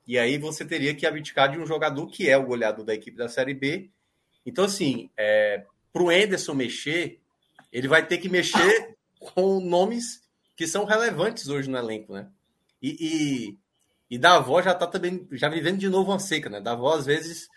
E 0.07 0.19
aí 0.19 0.39
você 0.39 0.65
teria 0.65 0.95
que 0.95 1.07
abdicar 1.07 1.51
de 1.51 1.59
um 1.59 1.67
jogador 1.67 2.07
que 2.07 2.29
é 2.29 2.37
o 2.37 2.47
goleador 2.47 2.85
da 2.85 2.95
equipe 2.95 3.17
da 3.17 3.29
Série 3.29 3.55
B. 3.55 3.91
Então, 4.45 4.65
assim, 4.65 5.11
é, 5.17 5.65
para 5.93 6.03
o 6.03 6.13
Enderson 6.13 6.55
mexer, 6.55 7.21
ele 7.73 7.89
vai 7.89 8.07
ter 8.07 8.19
que 8.19 8.29
mexer 8.29 8.97
com 9.19 9.61
nomes 9.61 10.23
que 10.57 10.67
são 10.67 10.85
relevantes 10.85 11.49
hoje 11.49 11.69
no 11.69 11.77
elenco, 11.77 12.13
né? 12.13 12.29
E, 12.81 12.97
e 13.01 13.59
e 14.11 14.19
da 14.19 14.37
avó 14.37 14.63
já 14.63 14.75
tá 14.75 14.87
também, 14.87 15.27
já 15.33 15.49
vivendo 15.49 15.79
de 15.79 15.89
novo 15.89 16.13
uma 16.13 16.19
seca, 16.19 16.49
né? 16.49 16.61
Da 16.61 16.73
avó, 16.73 16.95
às 16.95 17.07
vezes, 17.07 17.49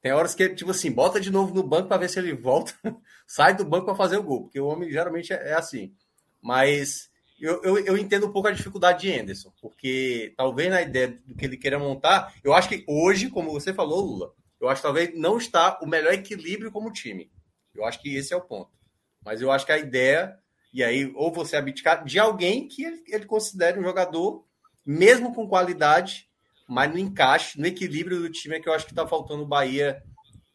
tem 0.00 0.12
horas 0.12 0.34
que, 0.34 0.48
tipo 0.50 0.70
assim, 0.70 0.90
bota 0.90 1.20
de 1.20 1.30
novo 1.30 1.54
no 1.54 1.62
banco 1.62 1.88
para 1.88 1.98
ver 1.98 2.08
se 2.08 2.18
ele 2.18 2.34
volta, 2.34 2.74
sai 3.26 3.54
do 3.54 3.64
banco 3.64 3.86
para 3.86 3.94
fazer 3.94 4.16
o 4.16 4.22
gol, 4.22 4.42
porque 4.44 4.60
o 4.60 4.66
homem 4.66 4.90
geralmente 4.90 5.32
é, 5.32 5.50
é 5.50 5.54
assim. 5.54 5.94
Mas 6.40 7.10
eu, 7.38 7.62
eu, 7.62 7.78
eu, 7.78 7.98
entendo 7.98 8.26
um 8.26 8.32
pouco 8.32 8.48
a 8.48 8.52
dificuldade 8.52 9.02
de 9.02 9.18
Anderson, 9.18 9.52
porque 9.60 10.32
talvez 10.36 10.70
na 10.70 10.82
ideia 10.82 11.08
do 11.26 11.34
que 11.34 11.44
ele 11.44 11.56
queira 11.56 11.78
montar, 11.78 12.34
eu 12.42 12.54
acho 12.54 12.68
que 12.68 12.84
hoje, 12.86 13.28
como 13.28 13.50
você 13.50 13.74
falou, 13.74 14.00
Lula, 14.00 14.34
eu 14.60 14.68
acho 14.68 14.80
que 14.80 14.86
talvez 14.86 15.18
não 15.18 15.38
está 15.38 15.78
o 15.82 15.86
melhor 15.86 16.12
equilíbrio 16.12 16.70
como 16.70 16.92
time. 16.92 17.30
Eu 17.74 17.84
acho 17.84 18.00
que 18.00 18.14
esse 18.14 18.32
é 18.32 18.36
o 18.36 18.42
ponto. 18.42 18.70
Mas 19.24 19.40
eu 19.40 19.50
acho 19.50 19.64
que 19.64 19.72
a 19.72 19.78
ideia, 19.78 20.38
e 20.72 20.82
aí, 20.82 21.10
ou 21.14 21.32
você 21.32 21.56
abdicar 21.56 22.04
de 22.04 22.18
alguém 22.18 22.68
que 22.68 22.84
ele, 22.84 23.02
ele 23.06 23.24
considere 23.26 23.78
um 23.78 23.82
jogador 23.82 24.44
mesmo 24.84 25.34
com 25.34 25.48
qualidade, 25.48 26.28
mas 26.68 26.90
no 26.90 26.98
encaixe, 26.98 27.58
no 27.58 27.66
equilíbrio 27.66 28.20
do 28.20 28.30
time 28.30 28.56
é 28.56 28.60
que 28.60 28.68
eu 28.68 28.72
acho 28.72 28.86
que 28.86 28.92
está 28.92 29.06
faltando 29.06 29.42
o 29.42 29.46
Bahia, 29.46 30.02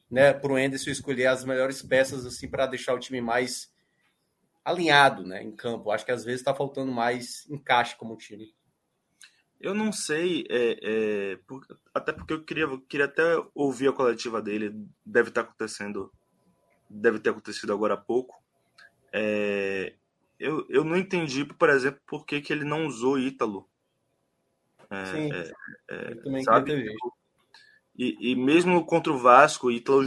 né, 0.09 0.33
para 0.33 0.51
o 0.51 0.57
Enderson 0.57 0.89
escolher 0.89 1.27
as 1.27 1.43
melhores 1.43 1.81
peças 1.81 2.25
assim 2.25 2.49
para 2.49 2.67
deixar 2.67 2.93
o 2.93 2.99
time 2.99 3.19
mais 3.19 3.73
alinhado, 4.63 5.23
né, 5.23 5.43
em 5.43 5.51
campo. 5.51 5.91
Acho 5.91 6.05
que 6.05 6.11
às 6.11 6.23
vezes 6.23 6.41
está 6.41 6.53
faltando 6.53 6.91
mais 6.91 7.45
encaixe 7.49 7.95
como 7.95 8.17
time. 8.17 8.53
Eu 9.59 9.73
não 9.73 9.91
sei, 9.91 10.45
é, 10.49 10.79
é, 10.81 11.35
por, 11.47 11.65
até 11.93 12.11
porque 12.11 12.33
eu 12.33 12.43
queria, 12.43 12.67
queria 12.87 13.05
até 13.05 13.23
ouvir 13.53 13.87
a 13.87 13.93
coletiva 13.93 14.41
dele. 14.41 14.73
Deve 15.05 15.29
estar 15.29 15.43
tá 15.43 15.49
acontecendo, 15.49 16.11
deve 16.89 17.19
ter 17.19 17.29
acontecido 17.29 17.73
agora 17.73 17.93
há 17.93 17.97
pouco. 17.97 18.41
É, 19.11 19.93
eu, 20.39 20.65
eu 20.69 20.83
não 20.83 20.97
entendi, 20.97 21.45
por 21.45 21.69
exemplo, 21.69 22.01
por 22.05 22.25
que, 22.25 22.41
que 22.41 22.51
ele 22.51 22.63
não 22.63 22.85
usou 22.85 23.17
Ítalo 23.17 23.67
é, 25.01 25.05
Sim, 25.05 25.31
é, 25.31 25.51
é, 25.89 26.11
eu 26.11 26.21
também 26.21 26.43
sabe? 26.43 26.95
E, 27.97 28.31
e 28.31 28.35
mesmo 28.35 28.85
contra 28.85 29.11
o 29.11 29.17
Vasco, 29.17 29.67
o 29.67 29.71
Ítalo 29.71 30.03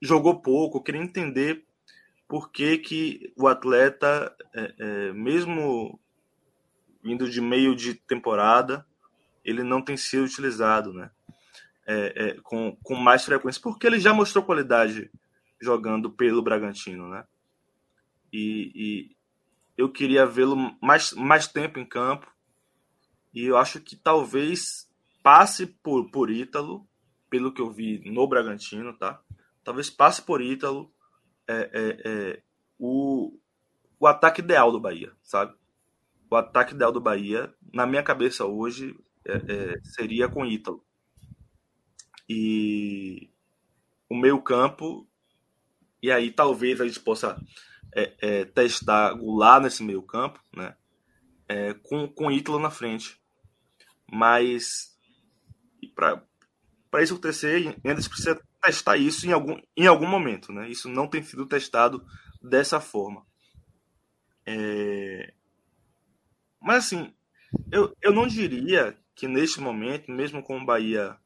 jogou 0.00 0.40
pouco. 0.40 0.78
Eu 0.78 0.82
queria 0.82 1.02
entender 1.02 1.64
por 2.28 2.50
que, 2.50 2.78
que 2.78 3.32
o 3.36 3.48
atleta, 3.48 4.34
é, 4.54 4.74
é, 4.78 5.12
mesmo 5.12 5.98
vindo 7.02 7.28
de 7.28 7.40
meio 7.40 7.74
de 7.74 7.94
temporada, 7.94 8.86
ele 9.44 9.64
não 9.64 9.82
tem 9.82 9.96
sido 9.96 10.24
utilizado 10.24 10.92
né? 10.92 11.10
É, 11.84 12.36
com, 12.44 12.76
com 12.82 12.94
mais 12.94 13.24
frequência, 13.24 13.60
porque 13.60 13.86
ele 13.86 13.98
já 13.98 14.14
mostrou 14.14 14.44
qualidade 14.44 15.10
jogando 15.60 16.10
pelo 16.10 16.40
Bragantino. 16.40 17.08
Né? 17.08 17.24
E, 18.32 18.72
e 18.74 19.16
eu 19.76 19.90
queria 19.90 20.24
vê-lo 20.24 20.76
mais, 20.80 21.12
mais 21.12 21.46
tempo 21.46 21.78
em 21.78 21.84
campo. 21.84 22.26
E 23.32 23.44
eu 23.44 23.56
acho 23.56 23.80
que 23.80 23.96
talvez 23.96 24.88
passe 25.22 25.66
por, 25.66 26.10
por 26.10 26.30
Ítalo, 26.30 26.86
pelo 27.30 27.52
que 27.52 27.62
eu 27.62 27.70
vi 27.70 28.02
no 28.10 28.26
Bragantino, 28.26 28.92
tá? 28.98 29.22
Talvez 29.64 29.88
passe 29.88 30.20
por 30.20 30.42
Ítalo 30.42 30.92
é, 31.48 31.70
é, 31.72 32.02
é, 32.04 32.42
o, 32.78 33.38
o 33.98 34.06
ataque 34.06 34.40
ideal 34.40 34.70
do 34.70 34.80
Bahia, 34.80 35.12
sabe? 35.22 35.54
O 36.30 36.36
ataque 36.36 36.74
ideal 36.74 36.92
do 36.92 37.00
Bahia, 37.00 37.54
na 37.72 37.86
minha 37.86 38.02
cabeça 38.02 38.44
hoje, 38.44 38.98
é, 39.24 39.34
é 39.34 39.80
seria 39.82 40.28
com 40.28 40.44
Ítalo. 40.44 40.84
E 42.28 43.30
o 44.10 44.16
meio 44.16 44.42
campo, 44.42 45.06
e 46.02 46.10
aí 46.10 46.30
talvez 46.30 46.80
a 46.80 46.86
gente 46.86 47.00
possa 47.00 47.40
é, 47.94 48.44
testar 48.44 49.14
Goulart 49.14 49.62
nesse 49.62 49.82
meio 49.82 50.02
campo, 50.02 50.40
né? 50.54 50.76
Com, 51.82 52.08
com 52.08 52.30
Ítalo 52.30 52.58
na 52.58 52.70
frente. 52.70 53.21
Mas 54.12 54.94
para 55.94 57.02
isso 57.02 57.14
acontecer, 57.14 57.74
ainda 57.82 57.94
precisa 57.94 58.40
testar 58.62 58.98
isso 58.98 59.26
em 59.26 59.32
algum, 59.32 59.58
em 59.74 59.86
algum 59.86 60.06
momento. 60.06 60.52
Né? 60.52 60.68
Isso 60.68 60.88
não 60.88 61.08
tem 61.08 61.22
sido 61.22 61.46
testado 61.46 62.04
dessa 62.42 62.78
forma. 62.78 63.24
É... 64.44 65.32
Mas 66.60 66.84
assim, 66.84 67.12
eu, 67.70 67.96
eu 68.02 68.12
não 68.12 68.26
diria 68.26 68.96
que 69.14 69.26
neste 69.26 69.60
momento, 69.60 70.10
mesmo 70.12 70.42
com 70.42 70.58
o 70.58 70.64
Bahia 70.64 71.16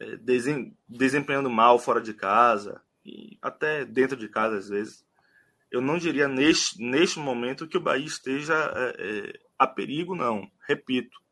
é, 0.00 0.16
desem, 0.16 0.76
desempenhando 0.88 1.50
mal 1.50 1.78
fora 1.78 2.00
de 2.00 2.14
casa, 2.14 2.82
e 3.04 3.38
até 3.42 3.84
dentro 3.84 4.16
de 4.16 4.28
casa 4.28 4.56
às 4.56 4.68
vezes, 4.68 5.04
eu 5.70 5.80
não 5.80 5.98
diria 5.98 6.28
neste, 6.28 6.82
neste 6.82 7.18
momento 7.18 7.68
que 7.68 7.76
o 7.76 7.80
Bahia 7.80 8.06
esteja 8.06 8.54
é, 8.74 8.94
é, 8.98 9.40
a 9.58 9.66
perigo, 9.66 10.14
não. 10.14 10.50
Repito, 10.66 11.23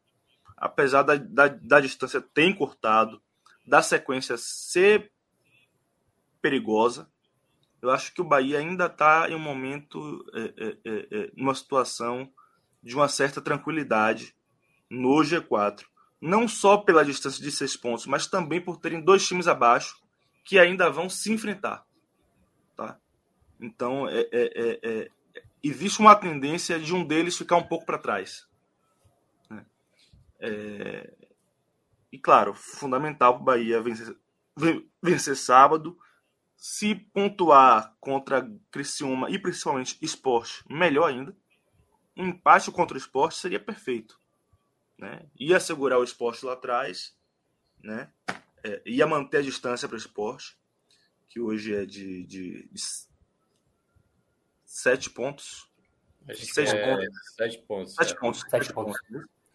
apesar 0.63 1.03
da, 1.03 1.17
da, 1.17 1.49
da 1.49 1.81
distância 1.81 2.21
ter 2.21 2.47
encurtado, 2.47 3.21
da 3.67 3.83
sequência 3.83 4.37
ser 4.39 5.11
perigosa, 6.41 7.11
eu 7.83 7.91
acho 7.91 8.15
que 8.15 8.21
o 8.21 8.25
Bahia 8.25 8.61
ainda 8.61 8.87
está 8.87 9.29
em 9.29 9.35
um 9.35 9.41
momento, 9.41 10.25
é, 10.33 10.41
é, 10.41 10.77
é, 10.85 11.09
é, 11.11 11.31
numa 11.37 11.53
situação 11.53 12.33
de 12.81 12.95
uma 12.95 13.09
certa 13.09 13.41
tranquilidade 13.41 14.37
no 14.89 15.17
G4. 15.17 15.85
Não 16.21 16.47
só 16.47 16.77
pela 16.77 17.05
distância 17.05 17.43
de 17.43 17.51
seis 17.51 17.77
pontos, 17.77 18.07
mas 18.07 18.29
também 18.29 18.61
por 18.61 18.77
terem 18.77 19.01
dois 19.01 19.27
times 19.27 19.49
abaixo 19.49 20.01
que 20.45 20.61
ainda 20.61 20.89
vão 20.89 21.11
se 21.11 21.33
enfrentar. 21.33 21.85
Tá? 22.77 22.97
Então, 23.61 24.09
é, 24.09 24.29
é, 24.31 24.79
é 24.81 25.11
existe 25.61 25.99
uma 25.99 26.15
tendência 26.15 26.79
de 26.79 26.95
um 26.95 27.05
deles 27.05 27.37
ficar 27.37 27.57
um 27.57 27.65
pouco 27.65 27.85
para 27.85 27.99
trás. 27.99 28.47
Né? 30.43 30.49
É... 30.49 31.15
E 32.11 32.19
claro, 32.19 32.53
fundamental 32.55 33.35
para 33.35 33.43
o 33.43 33.45
Bahia 33.45 33.81
vencer, 33.81 34.15
vencer 35.03 35.37
sábado. 35.37 35.99
Se 36.55 36.95
pontuar 36.95 37.97
contra 37.99 38.49
Criciúma 38.71 39.31
e 39.31 39.39
principalmente 39.39 39.99
esporte, 40.01 40.63
melhor 40.69 41.09
ainda. 41.09 41.37
Um 42.17 42.29
empate 42.29 42.71
contra 42.71 42.95
o 42.95 42.99
esporte 42.99 43.39
seria 43.39 43.59
perfeito. 43.59 44.21
Né? 44.99 45.27
Ia 45.41 45.59
segurar 45.59 45.99
o 45.99 46.05
esporte 46.05 46.45
lá 46.45 46.53
atrás, 46.53 47.17
né? 47.83 48.13
É, 48.63 48.81
ia 48.87 49.07
manter 49.07 49.39
a 49.39 49.43
distância 49.43 49.89
para 49.89 49.97
o 49.97 49.99
esporte, 49.99 50.57
que 51.29 51.41
hoje 51.41 51.75
é 51.75 51.85
de, 51.85 52.25
de, 52.25 52.69
de 52.69 52.81
sete 54.65 55.11
pontos. 55.11 55.69
Seis 56.33 56.73
é, 56.73 56.85
pontos. 56.85 57.35
Sete 57.35 57.59
pontos. 57.67 57.95
Sete 57.95 58.13
é. 58.13 58.17
pontos. 58.17 58.41
Sete 58.49 58.73
pontos. 58.73 59.01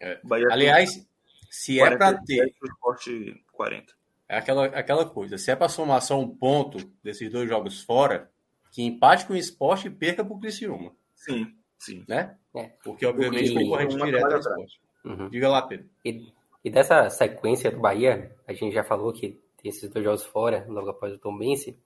É. 0.00 0.20
Aliás, 0.50 1.06
se 1.50 1.80
é 1.80 1.96
para 1.96 2.18
ter. 2.22 2.54
Esporte 2.62 3.42
40. 3.52 3.92
É 4.28 4.36
aquela, 4.36 4.66
aquela 4.66 5.04
coisa. 5.08 5.38
Se 5.38 5.50
é 5.50 5.56
para 5.56 5.68
somar 5.68 6.02
só 6.02 6.18
um 6.18 6.28
ponto 6.28 6.78
desses 7.02 7.30
dois 7.30 7.48
jogos 7.48 7.82
fora, 7.82 8.30
que 8.70 8.82
empate 8.82 9.26
com 9.26 9.32
o 9.32 9.36
esporte 9.36 9.88
e 9.88 9.90
perca 9.90 10.24
para 10.24 10.34
o 10.34 10.38
Criciúma. 10.40 10.92
Sim, 11.14 11.54
sim. 11.78 12.04
Né? 12.06 12.36
É. 12.54 12.64
Porque, 12.84 13.06
obviamente, 13.06 13.54
concorrente 13.54 13.96
direto 13.96 14.32
ao 14.32 14.38
esporte. 14.38 14.80
Uhum. 15.04 15.28
Diga 15.30 15.48
lá, 15.48 15.62
Pedro. 15.62 15.88
E, 16.04 16.32
e, 16.64 16.70
dessa 16.70 17.08
sequência 17.08 17.70
do 17.70 17.80
Bahia, 17.80 18.36
a 18.46 18.52
gente 18.52 18.74
já 18.74 18.84
falou 18.84 19.12
que 19.12 19.40
tem 19.62 19.70
esses 19.70 19.88
dois 19.88 20.04
jogos 20.04 20.24
fora, 20.24 20.66
logo 20.68 20.90
após 20.90 21.14
o 21.14 21.18
Tom 21.18 21.36
Bense. 21.38 21.78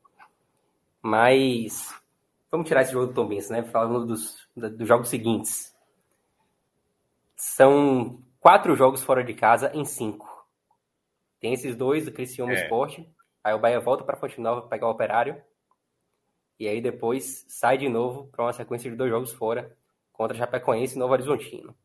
Mas 1.00 1.94
Vamos 2.52 2.68
tirar 2.68 2.82
esse 2.82 2.92
jogo 2.92 3.06
do 3.06 3.14
Tom 3.14 3.26
Benz, 3.26 3.48
né? 3.48 3.62
Falando 3.62 4.04
dos, 4.04 4.36
dos 4.54 4.86
jogos 4.86 5.08
seguintes. 5.08 5.71
São 7.44 8.20
quatro 8.38 8.76
jogos 8.76 9.02
fora 9.02 9.24
de 9.24 9.34
casa 9.34 9.72
em 9.74 9.84
cinco. 9.84 10.28
Tem 11.40 11.52
esses 11.52 11.74
dois 11.74 12.04
do 12.04 12.12
Criciúma 12.12 12.52
é. 12.52 12.62
Esporte. 12.62 13.04
Aí 13.42 13.52
o 13.52 13.58
Bahia 13.58 13.80
volta 13.80 14.04
para 14.04 14.16
Fonte 14.16 14.40
Nova 14.40 14.68
pegar 14.68 14.86
o 14.86 14.92
Operário. 14.92 15.42
E 16.56 16.68
aí 16.68 16.80
depois 16.80 17.44
sai 17.48 17.78
de 17.78 17.88
novo 17.88 18.28
para 18.28 18.44
uma 18.44 18.52
sequência 18.52 18.88
de 18.88 18.96
dois 18.96 19.10
jogos 19.10 19.32
fora 19.32 19.76
contra 20.12 20.36
Chapecoense 20.36 20.94
e 20.94 20.98
Novo 21.00 21.14
Horizontino. 21.14 21.76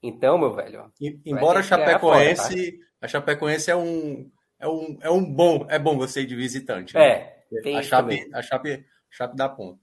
Então, 0.00 0.38
meu 0.38 0.54
velho. 0.54 0.92
E, 1.00 1.20
embora 1.26 1.58
a 1.58 1.62
Chapecoense, 1.64 2.70
fora, 2.70 2.78
tá? 2.78 3.06
a 3.06 3.08
Chapecoense 3.08 3.68
é 3.68 3.76
um 3.76 4.30
é 4.60 4.68
um 4.68 4.98
é 5.00 5.10
um 5.10 5.24
bom, 5.24 5.66
é 5.68 5.78
bom 5.80 5.98
você 5.98 6.20
ir 6.20 6.26
de 6.26 6.36
visitante. 6.36 6.94
Né? 6.94 7.04
É. 7.04 7.44
Tem 7.64 7.76
a 7.76 7.82
Chape, 7.82 8.30
a 8.32 8.42
Chape, 8.42 8.74
a 8.74 9.16
Chape 9.16 9.36
dá 9.36 9.48
ponto. 9.48 9.80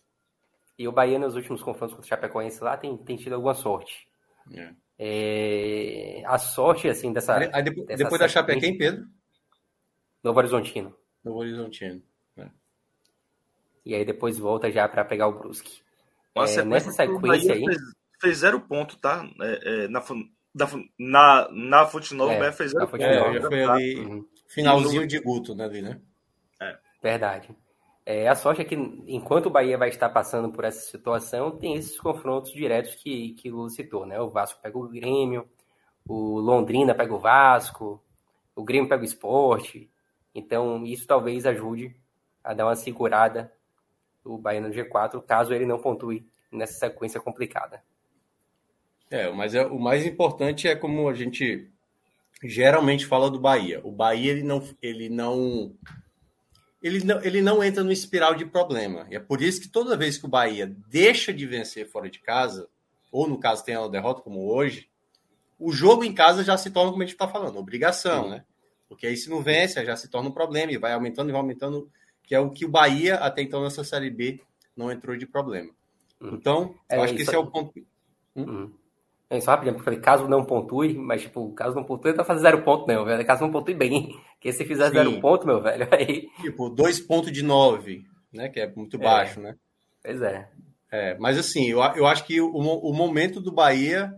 E 0.80 0.88
o 0.88 0.92
Bahia, 0.94 1.20
nos 1.20 1.36
últimos 1.36 1.62
confrontos 1.62 1.96
contra 1.96 2.06
o 2.06 2.08
Chapecoense 2.08 2.64
lá, 2.64 2.78
tem, 2.78 2.96
tem 2.96 3.18
tido 3.18 3.34
alguma 3.34 3.56
sorte. 3.56 4.08
É. 4.54 4.74
É, 5.00 6.24
a 6.26 6.38
sorte, 6.38 6.90
assim, 6.90 7.14
dessa. 7.14 7.36
Aí, 7.36 7.64
depois, 7.64 7.88
dessa 7.88 8.04
depois 8.04 8.20
da 8.20 8.28
Chape 8.28 8.54
é 8.54 8.60
quem, 8.60 8.78
Pedro? 8.78 9.06
Novo 10.24 10.40
Horizontino. 10.40 10.96
Novo 11.24 11.40
Horizontino. 11.40 12.02
É. 12.36 12.48
E 13.86 13.96
aí 13.96 14.04
depois 14.04 14.40
volta 14.40 14.72
já 14.72 14.88
para 14.88 15.06
pegar 15.06 15.28
o 15.28 15.38
Brusque. 15.38 15.82
É, 16.36 16.64
nessa 16.64 16.92
sequência 16.92 17.54
aí. 17.54 17.66
Fez, 17.66 17.78
fez, 18.22 18.38
zero 18.40 18.60
ponto, 18.60 18.98
tá? 18.98 19.28
É, 19.42 19.86
é, 19.86 19.88
na, 19.88 20.04
na, 20.54 20.68
na, 20.98 21.50
na 21.52 21.86
Fonte 21.86 22.14
Nova, 22.14 22.34
é, 22.34 22.52
fez 22.52 22.72
zero 22.72 22.88
ponto. 22.88 23.02
É, 23.02 23.34
já 23.40 23.48
foi 23.48 23.64
ali. 23.64 24.00
Uhum. 24.00 24.28
Finalzinho 24.48 25.06
de 25.06 25.20
Guto, 25.20 25.54
né, 25.54 25.66
ali, 25.66 25.82
né? 25.82 26.00
É. 26.62 26.78
Verdade. 27.02 27.50
É, 28.10 28.26
a 28.30 28.36
sorte 28.36 28.62
é 28.62 28.64
que, 28.64 28.74
enquanto 29.06 29.48
o 29.48 29.50
Bahia 29.50 29.78
vai 29.78 29.90
estar 29.90 30.08
passando 30.08 30.50
por 30.50 30.64
essa 30.64 30.80
situação, 30.80 31.52
tem 31.52 31.76
esses 31.76 32.00
confrontos 32.00 32.54
diretos 32.54 32.96
que, 32.96 33.34
que 33.34 33.50
Lula 33.50 33.70
citou, 33.70 34.06
né? 34.06 34.18
O 34.18 34.30
Vasco 34.30 34.62
pega 34.62 34.78
o 34.78 34.88
Grêmio, 34.88 35.46
o 36.08 36.40
Londrina 36.40 36.96
pega 36.96 37.14
o 37.14 37.20
Vasco, 37.20 38.02
o 38.56 38.64
Grêmio 38.64 38.88
pega 38.88 39.02
o 39.02 39.06
Esporte. 39.06 39.92
Então, 40.34 40.86
isso 40.86 41.06
talvez 41.06 41.46
ajude 41.46 41.98
a 42.42 42.54
dar 42.54 42.68
uma 42.68 42.78
segurada 42.78 43.52
o 44.24 44.38
Bahia 44.38 44.62
no 44.62 44.70
G4, 44.70 45.22
caso 45.24 45.54
ele 45.54 45.66
não 45.66 45.78
pontue 45.78 46.26
nessa 46.50 46.88
sequência 46.88 47.20
complicada. 47.20 47.84
É, 49.12 49.30
mas 49.32 49.54
é, 49.54 49.66
o 49.66 49.78
mais 49.78 50.06
importante 50.06 50.66
é 50.66 50.78
como 50.78 51.10
a 51.10 51.14
gente 51.14 51.70
geralmente 52.42 53.06
fala 53.06 53.30
do 53.30 53.38
Bahia. 53.38 53.82
O 53.84 53.92
Bahia 53.92 54.32
ele 54.32 54.44
não, 54.44 54.64
ele 54.82 55.10
não 55.10 55.76
ele 56.82 57.04
não, 57.04 57.22
ele 57.22 57.42
não 57.42 57.64
entra 57.64 57.84
no 57.84 57.92
espiral 57.92 58.36
de 58.36 58.46
problema. 58.46 59.08
E 59.10 59.16
é 59.16 59.20
por 59.20 59.42
isso 59.42 59.62
que 59.62 59.68
toda 59.68 59.98
vez 59.98 60.18
que 60.18 60.26
o 60.26 60.30
Bahia 60.30 60.74
deixa 60.88 61.34
de 61.34 61.46
vencer 61.46 61.90
fora 61.90 62.10
de 62.10 62.20
casa, 62.20 62.68
ou 63.12 63.28
no 63.28 63.40
caso 63.40 63.64
tem 63.64 63.78
uma 63.78 63.90
derrota 63.90 64.22
como 64.22 64.52
hoje, 64.52 64.90
o 65.60 65.72
jogo 65.72 66.04
em 66.04 66.14
casa 66.14 66.44
já 66.44 66.58
se 66.58 66.70
torna, 66.70 66.92
como 66.92 67.02
a 67.02 67.06
gente 67.06 67.16
está 67.16 67.28
falando, 67.28 67.58
obrigação, 67.58 68.26
Sim. 68.26 68.30
né? 68.32 68.46
Porque 68.88 69.08
aí 69.08 69.18
se 69.18 69.30
não 69.30 69.42
vence, 69.42 69.84
já 69.84 69.96
se 69.96 70.08
torna 70.08 70.30
um 70.30 70.34
problema 70.34 70.72
e 70.72 70.78
vai 70.78 70.94
aumentando 70.94 71.30
e 71.30 71.32
vai 71.32 71.42
aumentando, 71.42 71.92
que 72.24 72.34
é 72.34 72.40
o 72.40 72.52
que 72.52 72.66
o 72.66 72.70
Bahia 72.70 73.16
até 73.16 73.42
então 73.42 73.64
nessa 73.64 73.84
Série 73.84 74.10
B 74.10 74.40
não 74.76 74.92
entrou 74.92 75.18
de 75.18 75.26
problema. 75.26 75.72
Uhum. 76.22 76.36
Então, 76.36 76.76
é, 76.88 76.98
eu 76.98 77.02
acho 77.02 77.16
que 77.16 77.24
esse 77.24 77.34
é 77.34 77.38
o 77.38 77.48
ponto. 77.48 77.74
Hum? 78.36 78.44
Uhum. 78.44 78.74
É 79.30 79.42
só 79.42 79.52
rapidinho, 79.52 79.76
porque 79.76 79.90
eu 79.90 79.94
falei, 79.94 80.00
caso 80.00 80.28
não 80.28 80.46
pontue, 80.46 80.94
mas 80.94 81.22
tipo, 81.22 81.52
caso 81.54 81.76
não 81.76 81.84
pontue, 81.84 82.12
não 82.12 82.18
tá 82.18 82.24
fazendo 82.24 82.44
zero 82.44 82.64
ponto, 82.64 82.88
não, 82.88 83.04
velho. 83.04 83.26
Caso 83.26 83.42
não 83.42 83.52
pontue 83.52 83.74
bem. 83.74 84.16
Porque 84.34 84.54
se 84.54 84.64
fizer 84.66 84.88
Sim. 84.88 84.94
zero 84.94 85.20
ponto, 85.20 85.46
meu 85.46 85.62
velho, 85.62 85.88
aí. 85.92 86.30
Tipo, 86.42 86.70
dois 86.70 87.00
pontos 87.00 87.32
de 87.32 87.44
nove, 87.44 88.06
né? 88.32 88.48
Que 88.48 88.62
é 88.62 88.74
muito 88.74 88.96
é. 88.96 89.00
baixo, 89.00 89.42
né? 89.42 89.56
Pois 90.02 90.22
é. 90.22 90.50
É, 90.90 91.18
mas 91.20 91.38
assim, 91.38 91.68
eu, 91.68 91.80
eu 91.96 92.08
acho 92.08 92.26
que 92.26 92.40
o, 92.40 92.50
o 92.50 92.94
momento 92.94 93.42
do 93.42 93.52
Bahia 93.52 94.14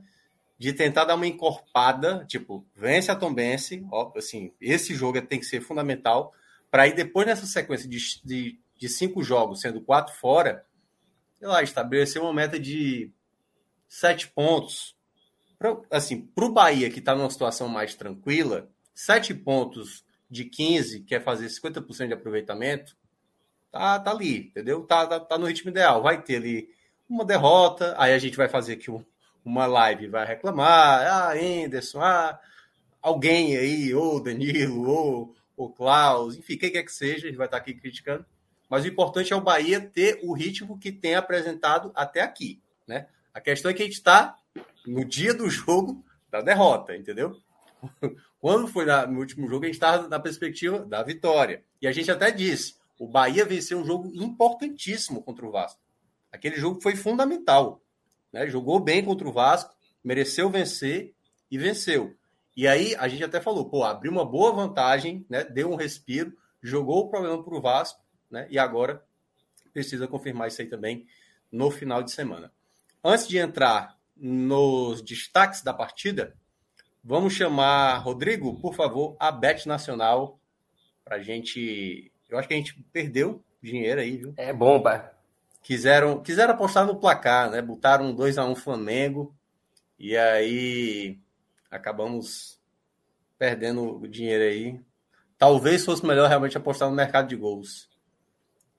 de 0.59 0.73
tentar 0.73 1.05
dar 1.05 1.15
uma 1.15 1.25
encorpada, 1.25 2.25
tipo, 2.27 2.67
vence 2.75 3.09
a 3.09 3.15
Tombense, 3.15 3.83
ó, 3.89 4.11
assim, 4.17 4.53
esse 4.59 4.93
jogo 4.93 5.21
tem 5.21 5.39
que 5.39 5.45
ser 5.45 5.61
fundamental, 5.61 6.33
para 6.69 6.85
ir 6.85 6.93
depois 6.93 7.25
nessa 7.25 7.45
sequência 7.45 7.87
de, 7.87 7.97
de, 8.25 8.59
de 8.77 8.89
cinco 8.89 9.23
jogos, 9.23 9.61
sendo 9.61 9.81
quatro 9.81 10.13
fora, 10.15 10.65
sei 11.39 11.47
lá, 11.47 11.63
estabelecer 11.63 12.21
uma 12.21 12.33
meta 12.33 12.59
de 12.59 13.09
sete 13.87 14.27
pontos, 14.27 14.97
Assim, 15.91 16.21
para 16.21 16.45
o 16.45 16.51
Bahia, 16.51 16.89
que 16.89 16.99
está 16.99 17.13
numa 17.13 17.29
situação 17.29 17.67
mais 17.67 17.93
tranquila, 17.93 18.69
7 18.93 19.33
pontos 19.33 20.05
de 20.29 20.45
15, 20.45 21.01
quer 21.01 21.23
fazer 21.23 21.47
50% 21.47 22.07
de 22.07 22.13
aproveitamento, 22.13 22.95
tá, 23.71 23.99
tá 23.99 24.11
ali, 24.11 24.47
entendeu? 24.47 24.83
Tá, 24.83 25.05
tá, 25.05 25.19
tá, 25.19 25.37
no 25.37 25.47
ritmo 25.47 25.69
ideal. 25.69 26.01
Vai 26.01 26.21
ter 26.21 26.37
ali 26.37 26.69
uma 27.09 27.25
derrota, 27.25 27.93
aí 27.97 28.13
a 28.13 28.19
gente 28.19 28.37
vai 28.37 28.47
fazer 28.47 28.73
aqui 28.73 28.89
um, 28.89 29.03
uma 29.43 29.65
live, 29.65 30.07
vai 30.07 30.25
reclamar, 30.25 31.01
ah, 31.01 31.33
Anderson, 31.33 32.01
ah, 32.01 32.39
alguém 33.01 33.57
aí, 33.57 33.93
ou 33.93 34.21
Danilo, 34.21 34.87
ou 34.87 35.35
o 35.57 35.69
Klaus, 35.69 36.37
enfim, 36.37 36.57
quem 36.57 36.71
quer 36.71 36.83
que 36.83 36.91
seja, 36.91 37.25
a 37.25 37.29
gente 37.29 37.37
vai 37.37 37.47
estar 37.47 37.57
aqui 37.57 37.73
criticando. 37.73 38.25
Mas 38.69 38.85
o 38.85 38.87
importante 38.87 39.33
é 39.33 39.35
o 39.35 39.41
Bahia 39.41 39.81
ter 39.81 40.19
o 40.23 40.31
ritmo 40.31 40.77
que 40.77 40.91
tem 40.91 41.15
apresentado 41.15 41.91
até 41.95 42.21
aqui, 42.21 42.61
né? 42.87 43.07
A 43.33 43.41
questão 43.41 43.69
é 43.69 43.73
que 43.73 43.81
a 43.81 43.85
gente 43.85 43.95
está 43.95 44.37
no 44.85 45.05
dia 45.05 45.33
do 45.33 45.49
jogo 45.49 46.03
da 46.29 46.41
derrota, 46.41 46.95
entendeu? 46.95 47.35
Quando 48.39 48.67
foi 48.67 48.85
na, 48.85 49.05
no 49.05 49.19
último 49.19 49.47
jogo, 49.47 49.63
a 49.63 49.67
gente 49.67 49.75
estava 49.75 50.07
na 50.07 50.19
perspectiva 50.19 50.79
da 50.79 51.03
vitória. 51.03 51.63
E 51.81 51.87
a 51.87 51.91
gente 51.91 52.11
até 52.11 52.31
disse: 52.31 52.75
o 52.97 53.07
Bahia 53.07 53.45
venceu 53.45 53.79
um 53.79 53.85
jogo 53.85 54.11
importantíssimo 54.13 55.21
contra 55.23 55.45
o 55.45 55.51
Vasco. 55.51 55.79
Aquele 56.31 56.57
jogo 56.57 56.81
foi 56.81 56.95
fundamental. 56.95 57.81
Né? 58.31 58.47
Jogou 58.47 58.79
bem 58.79 59.03
contra 59.03 59.27
o 59.27 59.31
Vasco, 59.31 59.73
mereceu 60.03 60.49
vencer 60.49 61.13
e 61.49 61.57
venceu. 61.57 62.15
E 62.55 62.67
aí 62.67 62.95
a 62.95 63.07
gente 63.07 63.23
até 63.23 63.39
falou: 63.39 63.69
pô, 63.69 63.83
abriu 63.83 64.11
uma 64.11 64.25
boa 64.25 64.51
vantagem, 64.51 65.25
né? 65.29 65.43
deu 65.43 65.71
um 65.71 65.75
respiro, 65.75 66.33
jogou 66.61 67.05
o 67.05 67.09
problema 67.09 67.43
para 67.43 67.55
o 67.55 67.61
Vasco, 67.61 68.01
né? 68.29 68.47
e 68.49 68.59
agora 68.59 69.03
precisa 69.73 70.07
confirmar 70.07 70.47
isso 70.47 70.61
aí 70.61 70.67
também 70.67 71.05
no 71.51 71.71
final 71.71 72.03
de 72.03 72.11
semana. 72.11 72.51
Antes 73.03 73.27
de 73.27 73.37
entrar 73.37 73.98
nos 74.19 75.01
destaques 75.01 75.61
da 75.61 75.73
partida, 75.73 76.35
vamos 77.03 77.33
chamar 77.33 77.97
Rodrigo, 77.99 78.59
por 78.59 78.75
favor, 78.75 79.15
a 79.19 79.31
Bet 79.31 79.67
Nacional 79.67 80.39
para 81.03 81.19
gente. 81.19 82.11
Eu 82.29 82.37
acho 82.37 82.47
que 82.47 82.53
a 82.53 82.57
gente 82.57 82.81
perdeu 82.91 83.43
dinheiro 83.61 84.01
aí, 84.01 84.17
viu? 84.17 84.33
É 84.37 84.53
bom, 84.53 84.81
pá. 84.81 85.11
Quiseram, 85.61 86.21
quiseram 86.21 86.53
apostar 86.53 86.85
no 86.85 86.99
placar, 86.99 87.49
né? 87.49 87.61
Botaram 87.61 88.13
2 88.13 88.37
a 88.37 88.45
1 88.45 88.51
um 88.51 88.55
Flamengo 88.55 89.35
e 89.97 90.15
aí 90.15 91.19
acabamos 91.69 92.59
perdendo 93.37 93.97
o 93.97 94.07
dinheiro 94.07 94.43
aí. 94.43 94.79
Talvez 95.37 95.85
fosse 95.85 96.05
melhor 96.05 96.27
realmente 96.27 96.57
apostar 96.57 96.89
no 96.89 96.95
mercado 96.95 97.27
de 97.27 97.35
gols. 97.35 97.89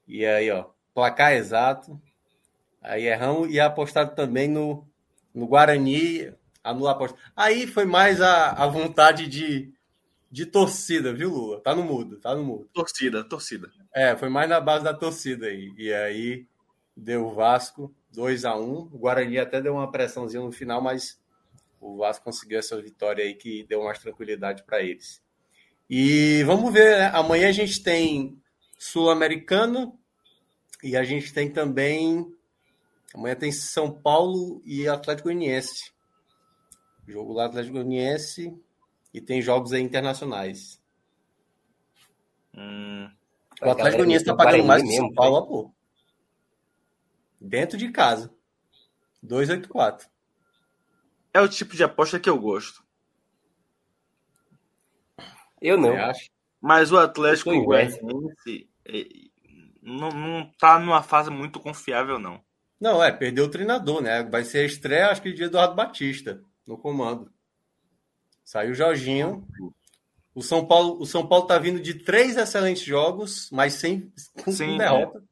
E 0.07 0.25
aí, 0.25 0.51
ó, 0.51 0.67
placar 0.95 1.33
exato. 1.33 2.01
Aí 2.83 3.07
erramos 3.07 3.51
e 3.51 3.61
apostado 3.61 4.15
também 4.15 4.49
no, 4.49 4.90
no 5.35 5.47
Guarani, 5.47 6.33
anula 6.63 6.91
a 6.91 6.93
aposta. 6.93 7.19
Aí 7.37 7.67
foi 7.67 7.85
mais 7.85 8.21
a, 8.21 8.51
a 8.51 8.67
vontade 8.67 9.27
de, 9.27 9.73
de 10.31 10.47
torcida, 10.47 11.13
viu, 11.13 11.31
Lula? 11.31 11.61
Tá 11.61 11.75
no 11.75 11.83
mudo, 11.83 12.19
tá 12.19 12.35
no 12.35 12.45
mudo. 12.45 12.69
Torcida, 12.73 13.25
torcida. 13.25 13.71
É, 13.95 14.17
foi 14.17 14.29
mais 14.29 14.49
na 14.49 14.61
base 14.61 14.85
da 14.85 14.95
torcida 14.95 15.47
aí. 15.47 15.73
E 15.77 15.93
aí 15.93 16.47
deu 16.97 17.27
o 17.27 17.35
Vasco 17.35 17.95
2 18.13 18.45
a 18.45 18.57
1 18.57 18.73
O 18.93 18.99
Guarani 18.99 19.39
até 19.39 19.61
deu 19.61 19.75
uma 19.75 19.91
pressãozinha 19.91 20.43
no 20.43 20.53
final, 20.53 20.81
mas 20.81 21.19
o 21.81 21.97
Vasco 21.97 22.25
conseguiu 22.25 22.59
essa 22.59 22.81
vitória 22.81 23.25
aí 23.25 23.35
que 23.35 23.65
deu 23.65 23.83
mais 23.85 23.99
tranquilidade 23.99 24.63
para 24.65 24.83
eles. 24.83 25.23
E 25.89 26.45
vamos 26.45 26.73
ver, 26.73 26.99
né? 26.99 27.11
amanhã 27.15 27.49
a 27.49 27.53
gente 27.53 27.83
tem 27.83 28.41
Sul-Americana 28.79 29.93
e 30.83 30.97
a 30.97 31.03
gente 31.03 31.33
tem 31.33 31.51
também. 31.51 32.33
Amanhã 33.15 33.35
tem 33.35 33.51
São 33.51 33.91
Paulo 33.91 34.63
e 34.65 34.89
Atlético 34.89 35.29
Goianiense. 35.29 35.93
Jogo 37.07 37.33
lá 37.33 37.47
Atlético 37.47 37.75
Goianiense 37.75 38.57
e 39.13 39.21
tem 39.21 39.43
jogos 39.43 39.73
aí 39.73 39.83
internacionais. 39.83 40.81
Hum, 42.57 43.11
O 43.61 43.71
Atlético 43.71 43.99
Goianiense 43.99 44.25
tá 44.25 44.35
pagando 44.35 44.65
mais 44.65 44.83
que 44.83 44.89
o 44.89 44.93
São 44.93 45.13
Paulo, 45.13 45.37
ó, 45.37 45.43
pô. 45.43 45.75
Dentro 47.41 47.77
de 47.77 47.91
casa. 47.91 48.33
284. 49.23 50.09
é 51.35 51.41
o 51.41 51.49
tipo 51.49 51.77
de 51.77 51.85
aposta 51.85 52.19
que 52.19 52.31
eu 52.31 52.39
gosto. 52.39 52.83
Eu 55.61 55.77
não. 55.77 55.95
Acha? 55.95 56.31
Mas 56.61 56.91
o 56.91 56.97
Atlético 56.97 57.51
Eu. 57.51 57.65
Goianiense 57.65 58.71
é, 58.87 59.07
não, 59.83 60.11
não 60.11 60.51
tá 60.59 60.79
numa 60.79 61.03
fase 61.03 61.31
muito 61.31 61.61
confiável, 61.61 62.19
não. 62.19 62.43
Não, 62.81 63.03
é, 63.05 63.13
perdeu 63.13 63.45
o 63.45 63.51
treinador, 63.51 64.01
né? 64.01 64.23
Vai 64.23 64.43
ser 64.43 64.61
a 64.61 64.65
estreia, 64.65 65.09
acho 65.11 65.21
que 65.21 65.33
de 65.33 65.45
Eduardo 65.45 65.75
Batista 65.75 66.43
no 66.67 66.79
comando. 66.79 67.31
Saiu 68.43 68.71
o 68.73 68.75
Jorginho. 68.75 69.47
O 70.35 70.43
São 70.43 70.67
Paulo, 70.67 70.99
o 71.01 71.05
São 71.05 71.27
Paulo 71.27 71.47
tá 71.47 71.59
vindo 71.59 71.79
de 71.79 71.95
três 71.95 72.37
excelentes 72.37 72.83
jogos, 72.83 73.51
mas 73.51 73.75
sem 73.75 74.13
Sim, 74.49 74.73
com 74.73 74.77
derrota. 74.79 75.23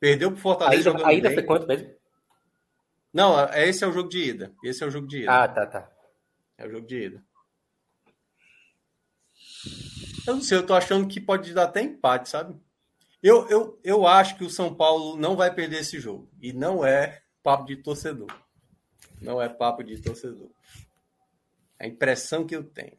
Perdeu 0.00 0.30
pro 0.32 0.40
Fortaleza 0.40 0.90
ainda 1.04 1.28
bem. 1.28 1.34
foi 1.34 1.42
quanto 1.42 1.66
mesmo? 1.66 1.94
Não, 3.12 3.38
é- 3.38 3.68
esse 3.68 3.84
é 3.84 3.86
o 3.86 3.92
jogo 3.92 4.08
de 4.08 4.18
ida. 4.18 4.52
Esse 4.64 4.82
é 4.82 4.86
o 4.86 4.90
jogo 4.90 5.06
de 5.06 5.22
ida. 5.22 5.44
Ah, 5.44 5.48
tá, 5.48 5.66
tá. 5.66 5.90
É 6.56 6.66
o 6.66 6.70
jogo 6.70 6.86
de 6.86 7.04
ida. 7.04 7.24
Eu 10.26 10.34
não 10.36 10.42
sei, 10.42 10.58
eu 10.58 10.66
tô 10.66 10.74
achando 10.74 11.06
que 11.06 11.20
pode 11.20 11.52
dar 11.52 11.64
até 11.64 11.82
empate, 11.82 12.28
sabe? 12.28 12.58
Eu, 13.26 13.48
eu, 13.48 13.80
eu 13.82 14.06
acho 14.06 14.36
que 14.36 14.44
o 14.44 14.50
São 14.50 14.74
Paulo 14.74 15.16
não 15.16 15.34
vai 15.34 15.50
perder 15.54 15.78
esse 15.78 15.98
jogo. 15.98 16.28
E 16.42 16.52
não 16.52 16.84
é 16.84 17.22
papo 17.42 17.64
de 17.64 17.74
torcedor. 17.76 18.28
Não 19.18 19.40
é 19.40 19.48
papo 19.48 19.82
de 19.82 19.98
torcedor. 19.98 20.50
A 21.80 21.86
impressão 21.86 22.44
que 22.46 22.54
eu 22.54 22.62
tenho 22.62 22.98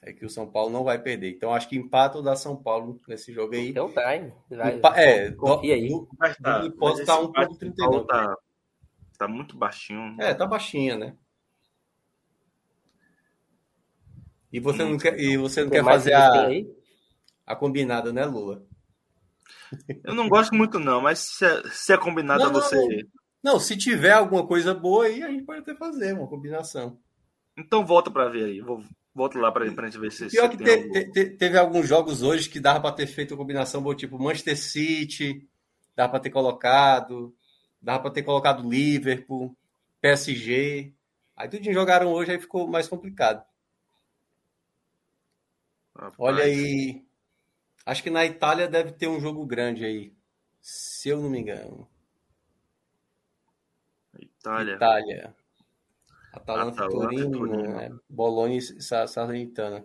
é 0.00 0.12
que 0.12 0.24
oÃo 0.24 0.46
Paulo 0.52 0.70
não 0.70 0.84
vai 0.84 1.02
perder. 1.02 1.32
Então 1.32 1.52
acho 1.52 1.68
que 1.68 1.76
empata 1.76 2.16
ou 2.16 2.22
dá 2.22 2.36
São 2.36 2.54
Paulo 2.56 3.00
nesse 3.08 3.32
jogo 3.32 3.56
aí. 3.56 3.70
Então 3.70 3.88
vai. 3.88 4.32
vai 4.48 4.76
Empa- 4.76 4.94
é, 5.00 5.32
confia 5.32 5.74
aí. 5.74 5.88
do- 5.88 6.08
Mas 6.16 6.36
tá, 6.36 6.58
Do 6.60 6.76
tá 6.76 6.92
esse 6.92 7.02
empate 7.02 7.52
1,39. 7.54 7.74
do 7.74 7.74
Paulo 7.76 8.06
Tá, 8.06 8.36
tá 9.18 9.26
muito 9.28 9.56
baixinho. 9.56 10.14
É, 10.20 10.32
tá 10.32 10.46
baixinha, 10.46 10.96
né? 10.96 11.16
E 14.52 14.60
você 14.60 14.82
não 14.84 14.90
Muito 14.90 15.02
quer, 15.02 15.18
e 15.18 15.36
você 15.36 15.64
não 15.64 15.70
quer 15.70 15.82
fazer 15.82 16.12
a, 16.14 16.48
a 17.44 17.56
combinada, 17.56 18.12
né, 18.12 18.24
Lula? 18.24 18.64
Eu 20.04 20.14
não 20.14 20.28
gosto 20.28 20.54
muito, 20.54 20.78
não, 20.78 21.00
mas 21.00 21.18
se 21.18 21.44
é, 21.44 21.62
se 21.70 21.92
é 21.92 21.96
combinado 21.98 22.42
Não, 22.44 22.50
a 22.50 22.52
não, 22.52 22.60
você. 22.60 23.06
Não, 23.42 23.60
se 23.60 23.76
tiver 23.76 24.12
alguma 24.12 24.46
coisa 24.46 24.74
boa 24.74 25.06
aí, 25.06 25.22
a 25.22 25.30
gente 25.30 25.44
pode 25.44 25.60
até 25.60 25.74
fazer 25.74 26.12
uma 26.14 26.26
combinação. 26.28 26.98
Então 27.56 27.86
volta 27.86 28.10
pra 28.10 28.28
ver 28.28 28.44
aí. 28.44 28.60
Vou, 28.60 28.82
volto 29.14 29.38
lá 29.38 29.50
pra, 29.52 29.70
pra 29.72 29.86
gente 29.86 29.98
ver 29.98 30.12
se, 30.12 30.28
Pior 30.28 30.50
se 30.50 30.56
que 30.56 30.64
te- 30.64 30.70
algum- 30.70 31.12
te- 31.12 31.30
teve 31.30 31.58
alguns 31.58 31.88
jogos 31.88 32.22
hoje 32.22 32.48
que 32.48 32.60
dava 32.60 32.80
para 32.80 32.92
ter 32.94 33.06
feito 33.06 33.32
uma 33.32 33.38
combinação 33.38 33.82
boa, 33.82 33.94
tipo 33.94 34.18
Manchester 34.18 34.56
City, 34.58 35.48
dava 35.94 36.10
para 36.10 36.20
ter 36.20 36.30
colocado, 36.30 37.34
dava 37.80 38.00
para 38.02 38.10
ter 38.10 38.22
colocado 38.22 38.68
Liverpool, 38.68 39.56
PSG. 40.00 40.92
Aí 41.36 41.48
tudo 41.48 41.72
jogaram 41.72 42.12
hoje, 42.12 42.32
aí 42.32 42.40
ficou 42.40 42.66
mais 42.66 42.88
complicado. 42.88 43.44
Rapaz, 45.94 46.14
Olha 46.18 46.44
aí. 46.44 47.05
Acho 47.86 48.02
que 48.02 48.10
na 48.10 48.24
Itália 48.26 48.66
deve 48.68 48.90
ter 48.92 49.06
um 49.08 49.20
jogo 49.20 49.46
grande 49.46 49.84
aí. 49.84 50.12
Se 50.60 51.08
eu 51.08 51.20
não 51.22 51.30
me 51.30 51.38
engano. 51.38 51.88
Itália. 54.18 54.74
Itália. 54.74 55.34
Atalanta, 56.32 56.84
Atalanta 56.84 57.08
Torino, 57.14 57.38
Torino. 57.38 57.62
né? 57.76 57.96
Bologna 58.08 58.54
e 58.54 58.60
Sa- 58.60 59.06
Salernitana. 59.06 59.84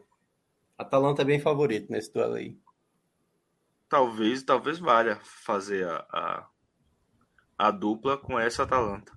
Atalanta 0.77 1.21
é 1.21 1.25
bem 1.25 1.39
favorito 1.39 1.91
nesse 1.91 2.11
duelo 2.11 2.33
aí. 2.35 2.57
Talvez, 3.87 4.41
talvez 4.43 4.79
valha 4.79 5.17
fazer 5.21 5.87
a, 5.87 6.05
a, 6.11 6.47
a 7.57 7.71
dupla 7.71 8.17
com 8.17 8.39
essa 8.39 8.63
Atalanta. 8.63 9.11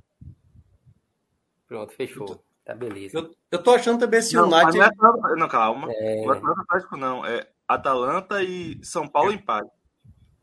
Pronto, 1.66 1.92
fechou. 1.94 2.44
Tá 2.64 2.74
beleza. 2.74 3.18
Eu, 3.18 3.34
eu 3.50 3.62
tô 3.62 3.72
achando 3.72 4.00
também 4.00 4.20
esse 4.20 4.34
Não, 4.34 4.48
mas 4.48 4.74
United. 4.74 4.78
não, 4.78 4.84
é 4.84 4.88
Atalanta- 4.88 5.36
não, 5.36 5.48
calma. 5.48 5.88
É. 5.92 6.24
Não 6.26 6.34
é 6.34 6.60
Atlético, 6.62 6.96
não. 6.96 7.24
É 7.24 7.48
Atalanta 7.66 8.42
e 8.42 8.78
São 8.84 9.08
Paulo 9.08 9.32
empate. 9.32 9.70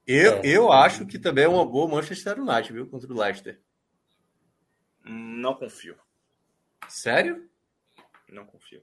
Eu, 0.08 0.34
É. 0.38 0.42
eu 0.44 0.72
acho 0.72 1.06
que 1.06 1.20
também 1.20 1.44
é 1.46 1.48
uma 1.48 1.66
boa 1.66 1.88
Manchester 1.88 2.40
United, 2.40 2.74
viu? 2.74 2.88
Contra 2.88 3.12
o 3.12 3.18
Leicester. 3.18 3.62
Não 5.06 5.54
confio. 5.54 5.96
Sério? 6.88 7.48
Não 8.30 8.46
confio. 8.46 8.82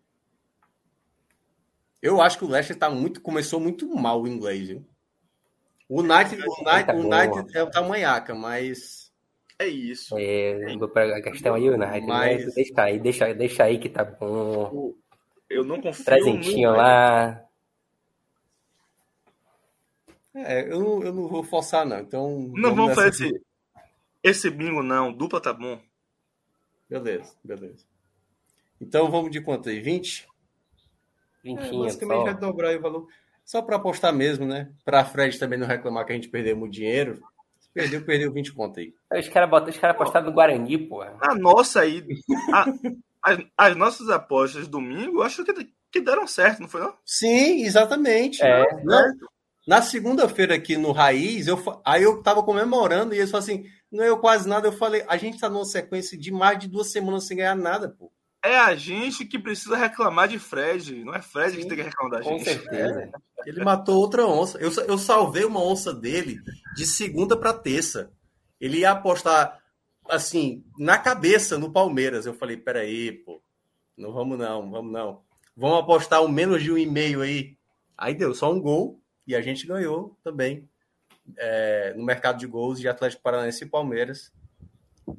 Eu 2.01 2.20
acho 2.20 2.39
que 2.39 2.45
o 2.45 2.49
Leicester 2.49 2.78
tá 2.78 2.89
muito, 2.89 3.20
começou 3.20 3.59
muito 3.59 3.89
mal 3.95 4.22
o 4.22 4.28
inglês, 4.28 4.68
viu? 4.68 4.86
O 5.89 6.01
United, 6.01 6.43
o 6.47 6.53
United, 6.61 6.86
Tá 6.86 6.95
o 6.95 7.03
bom. 7.03 7.14
United 7.14 7.57
é 7.57 7.62
o 7.62 7.70
tamanhaca, 7.70 8.34
mas. 8.34 9.12
É 9.59 9.66
isso. 9.66 10.14
É, 10.16 10.76
vou 10.76 10.89
pegar 10.89 11.16
a 11.16 11.22
questão 11.22 11.55
aí, 11.55 11.68
United. 11.68 12.07
Mas- 12.07 12.45
Mas... 12.45 12.55
Deixa 12.55 12.82
aí, 12.82 12.99
deixa, 13.01 13.34
deixa 13.34 13.64
aí 13.64 13.78
que 13.78 13.89
tá 13.89 14.05
bom. 14.05 14.95
Eu 15.51 15.64
não 15.64 15.80
confio. 15.80 16.05
Presentinho 16.05 16.70
no- 16.70 16.76
lá. 16.76 17.45
É, 20.47 20.72
eu 20.72 20.80
não, 20.80 21.03
eu 21.03 21.12
não 21.12 21.28
vou 21.28 21.43
forçar, 21.43 21.84
não. 21.86 21.99
Então. 22.01 22.51
Não 22.55 22.74
vamos 22.74 22.95
fazer 22.95 23.09
esse, 23.11 23.41
esse 24.22 24.51
bingo, 24.51 24.82
não. 24.82 25.12
Dupla 25.12 25.41
tá 25.41 25.53
bom. 25.53 25.80
Beleza, 26.89 27.34
beleza. 27.45 27.84
Então 28.80 29.11
vamos 29.11 29.30
de 29.30 29.41
quanto 29.41 29.68
aí? 29.68 29.80
20? 29.80 30.24
É, 30.24 30.28
Vintinho 31.43 31.82
basicamente 31.84 32.18
só. 32.18 32.24
vai 32.24 32.34
dobrar 32.34 32.76
o 32.76 32.80
valor. 32.80 33.09
Só 33.45 33.62
para 33.62 33.76
apostar 33.76 34.12
mesmo, 34.12 34.45
né? 34.47 34.70
Para 34.84 35.05
Fred 35.05 35.39
também 35.39 35.59
não 35.59 35.66
reclamar 35.66 36.05
que 36.05 36.12
a 36.12 36.14
gente 36.14 36.28
perdeu 36.28 36.57
muito 36.57 36.72
dinheiro. 36.74 37.20
Se 37.59 37.68
perdeu, 37.72 38.05
perdeu 38.05 38.32
20 38.32 38.53
conto 38.53 38.78
aí. 38.80 38.95
Os 39.12 39.28
caras 39.28 39.49
botam- 39.49 39.70
os 39.70 39.78
caras 39.78 39.97
apostaram 39.97 40.26
no 40.26 40.32
Guarani, 40.32 40.78
pô. 40.78 41.01
A 41.03 41.34
nossa 41.34 41.80
aí. 41.80 42.05
a- 42.53 42.66
as, 43.22 43.39
as 43.57 43.76
nossas 43.76 44.09
apostas 44.11 44.64
de 44.64 44.70
domingo, 44.70 45.18
eu 45.18 45.22
acho 45.22 45.45
que, 45.45 45.53
que 45.91 46.01
deram 46.01 46.26
certo, 46.26 46.61
não 46.61 46.68
foi 46.68 46.80
não? 46.82 46.95
Sim, 47.05 47.64
exatamente. 47.64 48.43
É. 48.43 48.64
Não, 48.84 49.12
na 49.69 49.83
segunda-feira 49.83 50.55
aqui 50.55 50.79
no 50.79 50.93
Raiz, 50.93 51.47
eu, 51.47 51.62
aí 51.85 52.03
eu 52.03 52.23
tava 52.23 52.43
comemorando 52.43 53.14
e 53.14 53.19
eles 53.19 53.31
falaram 53.31 53.53
assim: 53.53 53.71
não 53.93 54.03
eu 54.03 54.16
quase 54.16 54.49
nada. 54.49 54.66
Eu 54.66 54.73
falei: 54.73 55.05
a 55.07 55.19
gente 55.19 55.39
tá 55.39 55.51
numa 55.51 55.66
sequência 55.66 56.16
de 56.16 56.33
mais 56.33 56.59
de 56.59 56.66
duas 56.66 56.91
semanas 56.91 57.27
sem 57.27 57.37
ganhar 57.37 57.55
nada, 57.55 57.91
pô. 57.91 58.11
É 58.43 58.57
a 58.57 58.75
gente 58.75 59.27
que 59.27 59.39
precisa 59.39 59.77
reclamar 59.77 60.27
de 60.27 60.39
Fred. 60.39 61.05
Não 61.05 61.14
é 61.14 61.21
Fred 61.21 61.51
Sim, 61.51 61.61
que 61.61 61.69
tem 61.69 61.77
que 61.77 61.83
reclamar 61.83 62.19
da 62.19 62.25
Com 62.25 62.39
gente. 62.39 62.45
certeza. 62.45 63.11
Ele 63.45 63.62
matou 63.62 63.99
outra 63.99 64.27
onça. 64.27 64.57
Eu, 64.59 64.73
eu 64.87 64.97
salvei 64.97 65.45
uma 65.45 65.62
onça 65.62 65.93
dele 65.93 66.41
de 66.75 66.87
segunda 66.87 67.37
para 67.37 67.53
terça. 67.53 68.11
Ele 68.59 68.79
ia 68.79 68.93
apostar 68.93 69.61
assim, 70.09 70.64
na 70.79 70.97
cabeça 70.97 71.59
no 71.59 71.71
Palmeiras. 71.71 72.25
Eu 72.25 72.33
falei, 72.33 72.57
peraí, 72.57 73.12
pô, 73.12 73.43
não 73.99 74.14
vamos 74.14 74.39
não, 74.39 74.71
vamos 74.71 74.91
não. 74.91 75.21
Vamos 75.55 75.81
apostar 75.81 76.25
o 76.25 76.29
menos 76.29 76.62
de 76.62 76.73
um 76.73 76.79
e 76.79 76.87
meio 76.87 77.21
aí. 77.21 77.55
Aí 77.99 78.14
deu 78.14 78.35
só 78.35 78.51
um 78.51 78.61
gol 78.62 78.99
e 79.29 79.37
a 79.37 79.43
gente 79.43 79.66
ganhou 79.66 80.18
também 80.24 80.66
é, 81.37 81.93
no 81.95 82.03
mercado 82.03 82.39
de 82.39 82.47
gols 82.47 82.81
de 82.81 82.89
Atlético 82.89 83.22
Paranaense 83.22 83.62
e 83.62 83.68
Palmeiras. 83.68 84.33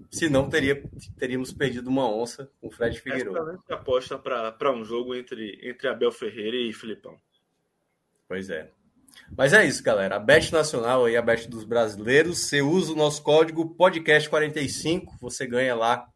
Senão 0.10 0.50
teria, 0.50 0.84
teríamos 1.16 1.54
perdido 1.54 1.88
uma 1.88 2.12
onça 2.12 2.52
com 2.60 2.68
o 2.68 2.72
Fred 2.72 3.00
Figueiredo. 3.00 3.32
Excelente 3.32 3.72
aposta 3.72 4.18
para 4.18 4.72
um 4.72 4.84
jogo 4.84 5.14
entre, 5.14 5.60
entre 5.62 5.88
Abel 5.88 6.12
Ferreira 6.12 6.58
e 6.58 6.74
Filipão. 6.74 7.16
Pois 8.28 8.50
é. 8.50 8.72
Mas 9.38 9.54
é 9.54 9.64
isso, 9.64 9.84
galera. 9.84 10.16
A 10.16 10.20
Bet 10.20 10.52
Nacional 10.52 11.06
aí, 11.06 11.16
a 11.16 11.22
Bet 11.22 11.48
dos 11.48 11.64
brasileiros. 11.64 12.40
Você 12.40 12.62
usa 12.64 12.94
o 12.94 12.96
nosso 12.96 13.22
código 13.22 13.76
podcast45, 13.76 15.20
você 15.22 15.46
ganha 15.46 15.76
lá 15.76 16.08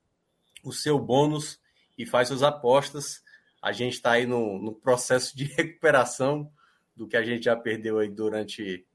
o 0.64 0.72
seu 0.72 0.98
bônus 0.98 1.60
e 1.96 2.08
faz 2.08 2.30
suas 2.30 2.42
apostas. 2.42 3.22
A 3.62 3.72
gente 3.72 3.94
está 3.94 4.14
aí 4.14 4.26
no, 4.26 4.60
no 4.60 4.74
processo 4.74 5.38
de 5.38 5.46
recuperação 5.54 6.52
do 6.96 7.08
que 7.08 7.18
a 7.18 7.24
gente 7.24 7.46
já 7.46 7.56
perdeu 7.56 8.00
aí 8.00 8.10
durante 8.10 8.86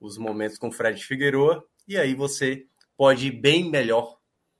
os 0.00 0.18
momentos 0.18 0.58
com 0.58 0.68
o 0.68 0.72
Fred 0.72 1.02
Figueroa. 1.02 1.64
e 1.86 1.96
aí 1.96 2.14
você 2.14 2.66
pode 2.96 3.28
ir 3.28 3.32
bem 3.32 3.70
melhor, 3.70 4.18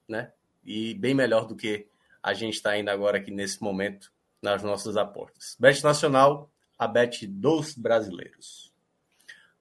né? 0.09 0.33
E 0.65 0.95
bem 0.95 1.15
melhor 1.15 1.47
do 1.47 1.57
que 1.57 1.87
a 2.23 2.35
gente 2.35 2.55
está 2.55 2.77
indo 2.77 2.91
agora 2.91 3.19
aqui 3.19 3.31
nesse 3.31 3.63
momento 3.63 4.13
nas 4.43 4.63
nossas 4.63 4.97
apostas. 4.97 5.57
Bet 5.59 5.83
Nacional, 5.83 6.51
a 6.79 6.87
bet 6.87 7.27
dos 7.27 7.75
brasileiros. 7.75 8.73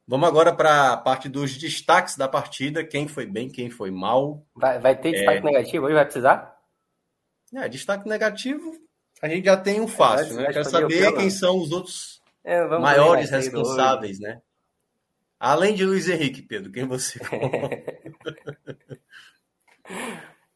Vamos 0.08 0.28
agora 0.28 0.54
para 0.54 0.94
a 0.94 0.98
parte 0.98 1.28
dos 1.28 1.58
destaques 1.58 2.16
da 2.16 2.28
partida. 2.28 2.84
Quem 2.84 3.08
foi 3.08 3.26
bem, 3.26 3.50
quem 3.50 3.72
foi 3.72 3.90
mal. 3.90 4.46
Vai, 4.56 4.80
vai 4.80 4.96
ter 4.96 5.12
destaque 5.12 5.40
é... 5.40 5.42
negativo 5.42 5.86
hoje? 5.86 5.96
Vai 5.96 6.06
precisar? 6.06 6.56
É, 7.56 7.70
destaque 7.70 8.08
negativo, 8.08 8.76
a 9.22 9.30
gente 9.30 9.46
já 9.46 9.56
tem 9.56 9.80
um 9.80 9.88
fácil, 9.88 10.40
é, 10.40 10.44
né? 10.44 10.54
Quero 10.54 10.70
saber 10.70 11.14
quem 11.14 11.30
são 11.30 11.58
os 11.58 11.72
outros 11.72 12.15
é, 12.46 12.64
maiores 12.78 13.32
responsáveis, 13.32 14.20
né? 14.20 14.40
Além 15.40 15.74
de 15.74 15.84
Luiz 15.84 16.08
Henrique, 16.08 16.44
Pedro, 16.44 16.72
quem 16.72 16.86
você 16.86 17.20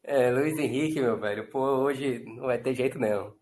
É, 0.02 0.30
Luiz 0.30 0.58
Henrique, 0.58 1.00
meu 1.00 1.18
velho, 1.18 1.48
pô, 1.50 1.60
hoje 1.60 2.24
não 2.24 2.46
vai 2.46 2.58
ter 2.58 2.74
jeito 2.74 2.98
não. 2.98 3.36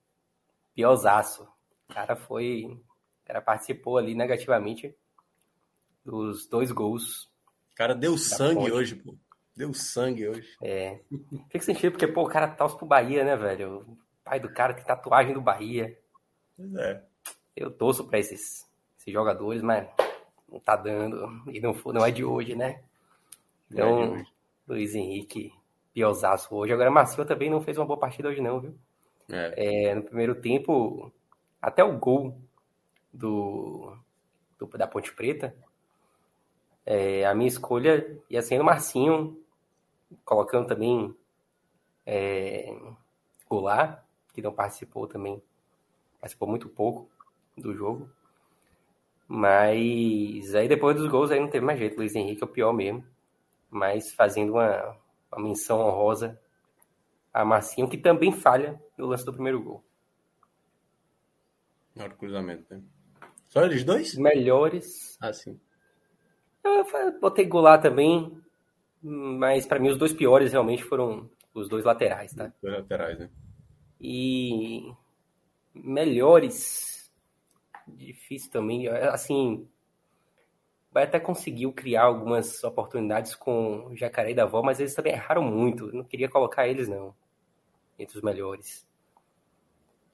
Piorzaço. 0.75 1.45
O 1.89 1.95
cara 1.95 2.15
foi. 2.17 2.65
O 2.65 3.27
cara 3.27 3.41
participou 3.41 3.97
ali 3.97 4.15
negativamente 4.15 4.95
dos 6.05 6.47
dois 6.47 6.71
gols. 6.71 7.25
O 7.73 7.75
cara 7.75 7.95
deu 7.95 8.19
sangue 8.19 8.61
ponte. 8.61 8.73
hoje, 8.73 8.95
pô. 8.97 9.17
Deu 9.57 9.73
sangue 9.73 10.29
hoje. 10.29 10.57
É. 10.63 11.01
Fica 11.51 11.65
sentido, 11.65 11.93
porque, 11.93 12.07
pô, 12.07 12.23
o 12.23 12.29
cara 12.29 12.49
torce 12.49 12.77
pro 12.77 12.87
Bahia, 12.87 13.25
né, 13.25 13.35
velho? 13.37 13.79
O 13.81 13.99
pai 14.23 14.39
do 14.39 14.53
cara 14.53 14.75
tem 14.75 14.85
tatuagem 14.85 15.33
do 15.33 15.41
Bahia. 15.41 15.99
Pois 16.57 16.75
é. 16.75 17.03
Eu 17.59 17.73
torço 17.73 18.05
pra 18.05 18.21
esses, 18.21 18.65
esses 18.97 19.13
jogadores, 19.13 19.63
mas 19.63 19.89
não 20.49 20.61
tá 20.61 20.77
dando. 20.77 21.43
E 21.53 21.61
não, 21.61 21.75
não 21.93 22.07
é 22.07 22.11
de 22.11 22.25
hoje, 22.25 22.55
né? 22.55 22.81
Então, 23.69 24.15
é. 24.15 24.27
Luiz 24.67 24.95
Henrique, 24.95 25.53
piosaço 25.93 26.55
hoje. 26.55 26.73
Agora, 26.73 26.89
Marcinho 26.89 27.27
também 27.27 27.51
não 27.51 27.61
fez 27.61 27.77
uma 27.77 27.85
boa 27.85 27.99
partida 27.99 28.29
hoje, 28.29 28.41
não, 28.41 28.61
viu? 28.61 28.79
É. 29.29 29.89
É, 29.89 29.95
no 29.97 30.05
primeiro 30.05 30.37
tempo, 30.37 31.13
até 31.61 31.83
o 31.83 31.99
gol 31.99 32.39
do, 33.13 33.93
do 34.57 34.67
da 34.79 34.87
Ponte 34.87 35.13
Preta, 35.13 35.53
é, 36.87 37.27
a 37.27 37.35
minha 37.35 37.49
escolha 37.49 38.23
ia 38.31 38.41
sendo 38.41 38.63
Marcinho, 38.63 39.37
colocando 40.25 40.69
também 40.69 41.13
é, 42.07 42.73
Goulart, 43.51 44.01
que 44.33 44.41
não 44.41 44.53
participou 44.53 45.09
também, 45.09 45.43
participou 46.21 46.49
muito 46.49 46.69
pouco 46.69 47.11
do 47.63 47.75
jogo. 47.75 48.11
Mas 49.27 50.55
aí 50.55 50.67
depois 50.69 50.97
dos 50.97 51.09
gols 51.09 51.31
aí 51.31 51.39
não 51.39 51.49
teve 51.49 51.65
mais 51.65 51.79
jeito, 51.79 51.97
Luiz 51.97 52.15
Henrique 52.15 52.43
é 52.43 52.47
o 52.47 52.51
pior 52.51 52.73
mesmo. 52.73 53.05
Mas 53.71 54.13
fazendo 54.13 54.55
uma, 54.55 54.97
uma 55.31 55.43
menção 55.43 55.81
honrosa 55.81 56.41
a 57.33 57.45
Marcinho, 57.45 57.89
que 57.89 57.99
também 57.99 58.33
falha 58.33 58.81
no 58.97 59.07
lance 59.07 59.25
do 59.25 59.33
primeiro 59.33 59.63
gol. 59.63 59.85
Na 61.95 62.05
hora 62.05 62.13
do 62.13 62.19
cruzamento, 62.19 62.65
né? 62.73 62.83
Só 63.49 63.65
eles 63.65 63.85
dois? 63.85 64.15
Melhores. 64.15 65.19
Ah, 65.21 65.33
sim. 65.33 65.59
Eu 66.65 66.85
botei 67.21 67.47
Goulart 67.47 67.83
também, 67.83 68.41
mas 69.03 69.67
para 69.67 69.79
mim 69.79 69.91
os 69.91 69.99
dois 69.99 70.13
piores 70.13 70.53
realmente 70.53 70.85
foram 70.85 71.31
os 71.55 71.69
dois 71.69 71.85
laterais, 71.85 72.33
tá? 72.33 72.53
Dois 72.63 72.75
laterais, 72.75 73.19
né? 73.19 73.31
E 74.01 74.93
melhores, 75.75 76.98
difícil 77.97 78.51
também, 78.51 78.89
assim, 78.89 79.67
vai 80.91 81.05
até 81.05 81.21
conseguiu 81.21 81.73
criar 81.73 82.05
algumas 82.05 82.63
oportunidades 82.65 83.35
com 83.35 83.91
Jacaré 83.95 84.31
e 84.31 84.35
Davó, 84.35 84.63
mas 84.63 84.81
eles 84.81 84.95
também 84.95 85.13
erraram 85.13 85.43
muito. 85.43 85.89
Eu 85.89 85.95
não 85.95 86.05
queria 86.05 86.29
colocar 86.29 86.67
eles 86.67 86.89
não 86.89 87.15
entre 87.99 88.17
os 88.17 88.23
melhores. 88.23 88.87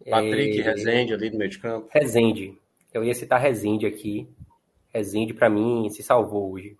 Patrick, 0.08 0.60
é... 0.60 0.64
Rezende 0.64 1.14
ali 1.14 1.30
no 1.30 1.38
meio 1.38 1.50
de 1.50 1.58
campo. 1.58 1.88
Rezende. 1.90 2.58
Eu 2.92 3.04
ia 3.04 3.14
citar 3.14 3.40
Rezende 3.40 3.86
aqui. 3.86 4.28
Rezende, 4.92 5.34
para 5.34 5.50
mim, 5.50 5.88
se 5.90 6.02
salvou 6.02 6.52
hoje. 6.52 6.76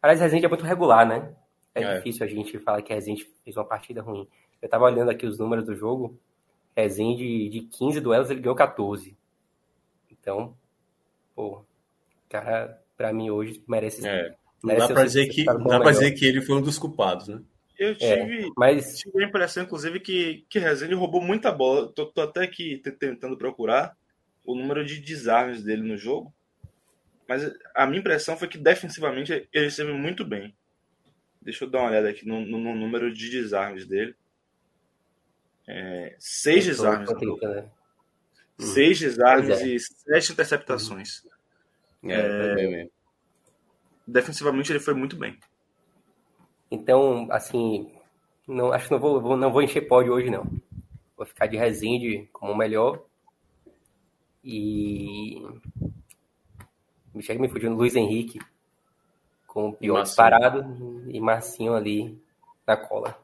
Aliás, 0.00 0.20
Rezende 0.20 0.46
é 0.46 0.48
muito 0.48 0.64
regular, 0.64 1.06
né? 1.06 1.34
É, 1.74 1.82
é, 1.82 1.96
difícil 1.96 2.24
a 2.24 2.28
gente 2.28 2.58
falar 2.58 2.82
que 2.82 2.92
Rezende 2.92 3.28
fez 3.44 3.56
uma 3.56 3.64
partida 3.64 4.00
ruim. 4.00 4.28
Eu 4.60 4.68
tava 4.68 4.84
olhando 4.84 5.10
aqui 5.10 5.26
os 5.26 5.38
números 5.38 5.64
do 5.64 5.74
jogo. 5.74 6.18
Rezende, 6.76 7.48
de 7.48 7.60
15 7.62 8.00
duelos, 8.00 8.30
ele 8.30 8.40
ganhou 8.40 8.54
14. 8.54 9.16
Então, 10.20 10.56
pô, 11.34 11.64
cara, 12.28 12.82
para 12.96 13.12
mim 13.12 13.30
hoje 13.30 13.62
merece. 13.66 14.06
É. 14.06 14.34
Não 14.62 14.68
merece 14.74 14.88
dá 14.88 14.94
para 14.94 15.04
dizer 15.04 15.28
que 15.28 15.44
dá 15.44 15.80
para 15.80 15.90
dizer 15.92 16.12
que 16.12 16.24
ele 16.26 16.42
foi 16.42 16.56
um 16.56 16.62
dos 16.62 16.78
culpados, 16.78 17.28
né? 17.28 17.40
Eu 17.78 17.90
é, 17.90 17.94
tive, 17.94 18.46
é, 18.46 18.50
mas... 18.56 18.98
tive 18.98 19.22
a 19.22 19.28
impressão, 19.28 19.62
inclusive, 19.62 20.00
que, 20.00 20.44
que 20.50 20.58
Rezende 20.58 20.94
roubou 20.94 21.22
muita 21.22 21.52
bola. 21.52 21.88
Tô, 21.92 22.06
tô 22.06 22.22
até 22.22 22.42
aqui 22.42 22.82
tentando 22.98 23.38
procurar 23.38 23.96
o 24.44 24.56
número 24.56 24.84
de 24.84 24.98
desarmes 25.00 25.62
dele 25.62 25.82
no 25.82 25.96
jogo. 25.96 26.34
Mas 27.28 27.52
a 27.74 27.86
minha 27.86 28.00
impressão 28.00 28.36
foi 28.36 28.48
que 28.48 28.58
defensivamente 28.58 29.48
ele 29.52 29.66
esteve 29.66 29.92
muito 29.92 30.24
bem. 30.24 30.56
Deixa 31.40 31.64
eu 31.64 31.70
dar 31.70 31.80
uma 31.80 31.90
olhada 31.90 32.08
aqui 32.08 32.26
no, 32.26 32.40
no, 32.40 32.58
no 32.58 32.74
número 32.74 33.12
de 33.14 33.30
desarmes 33.30 33.86
dele. 33.86 34.16
É, 35.68 36.16
seis 36.18 36.66
eu 36.66 36.72
desarmes. 36.72 37.08
Né? 37.10 37.70
Seis 38.58 38.98
desarmes 38.98 39.60
é. 39.60 39.66
e 39.66 39.78
sete 39.78 40.32
interceptações. 40.32 41.24
É, 42.02 42.12
é, 42.12 42.88
defensivamente 44.06 44.72
ele 44.72 44.80
foi 44.80 44.94
muito 44.94 45.16
bem. 45.16 45.38
Então, 46.70 47.28
assim, 47.30 47.90
não, 48.46 48.72
acho 48.72 48.86
que 48.86 48.92
não 48.92 49.00
vou, 49.00 49.36
não 49.36 49.52
vou 49.52 49.62
encher 49.62 49.86
pódio 49.86 50.12
hoje, 50.12 50.30
não. 50.30 50.44
Vou 51.16 51.26
ficar 51.26 51.46
de 51.46 51.56
Resende 51.56 52.28
como 52.32 52.52
o 52.52 52.56
melhor. 52.56 53.02
E 54.42 55.42
me 57.14 57.22
chega 57.22 57.40
me 57.40 57.48
fugindo 57.48 57.74
Luiz 57.74 57.94
Henrique 57.96 58.38
com 59.46 59.68
o 59.68 59.72
pior 59.72 60.02
disparado 60.02 61.04
e 61.08 61.20
Marcinho 61.20 61.74
ali 61.74 62.18
na 62.66 62.76
cola. 62.76 63.18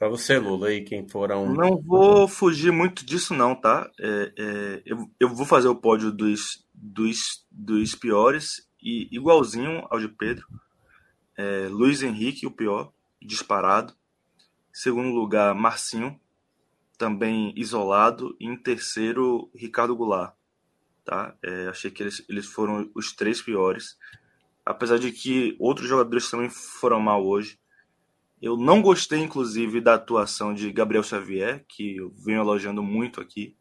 Para 0.00 0.08
você, 0.08 0.38
Lula, 0.38 0.68
aí 0.68 0.80
quem 0.80 1.06
foram. 1.06 1.52
Não 1.52 1.78
vou 1.78 2.26
fugir 2.26 2.72
muito 2.72 3.04
disso, 3.04 3.34
não, 3.34 3.54
tá? 3.54 3.90
É, 4.00 4.32
é, 4.38 4.82
eu, 4.86 5.10
eu 5.20 5.28
vou 5.28 5.44
fazer 5.44 5.68
o 5.68 5.76
pódio 5.76 6.10
dos, 6.10 6.66
dos, 6.72 7.46
dos 7.50 7.94
piores 7.94 8.66
e 8.82 9.06
igualzinho 9.12 9.86
ao 9.90 10.00
de 10.00 10.08
Pedro. 10.08 10.46
É, 11.36 11.68
Luiz 11.68 12.02
Henrique, 12.02 12.46
o 12.46 12.50
pior, 12.50 12.90
disparado. 13.20 13.94
Segundo 14.72 15.10
lugar, 15.10 15.54
Marcinho, 15.54 16.18
também 16.96 17.52
isolado. 17.54 18.34
E 18.40 18.46
em 18.46 18.56
terceiro, 18.56 19.50
Ricardo 19.54 19.94
Goulart 19.94 20.32
tá? 21.04 21.34
É, 21.42 21.68
achei 21.68 21.90
que 21.90 22.02
eles, 22.02 22.24
eles 22.26 22.46
foram 22.46 22.90
os 22.94 23.12
três 23.12 23.42
piores. 23.42 23.98
Apesar 24.64 24.98
de 24.98 25.12
que 25.12 25.56
outros 25.58 25.86
jogadores 25.86 26.30
também 26.30 26.48
foram 26.48 27.00
mal 27.00 27.22
hoje. 27.26 27.59
Eu 28.40 28.56
não 28.56 28.80
gostei, 28.80 29.20
inclusive, 29.20 29.80
da 29.80 29.94
atuação 29.94 30.54
de 30.54 30.72
Gabriel 30.72 31.02
Xavier, 31.02 31.64
que 31.68 31.96
eu 31.96 32.10
venho 32.10 32.40
elogiando 32.40 32.82
muito 32.82 33.20
aqui. 33.20 33.56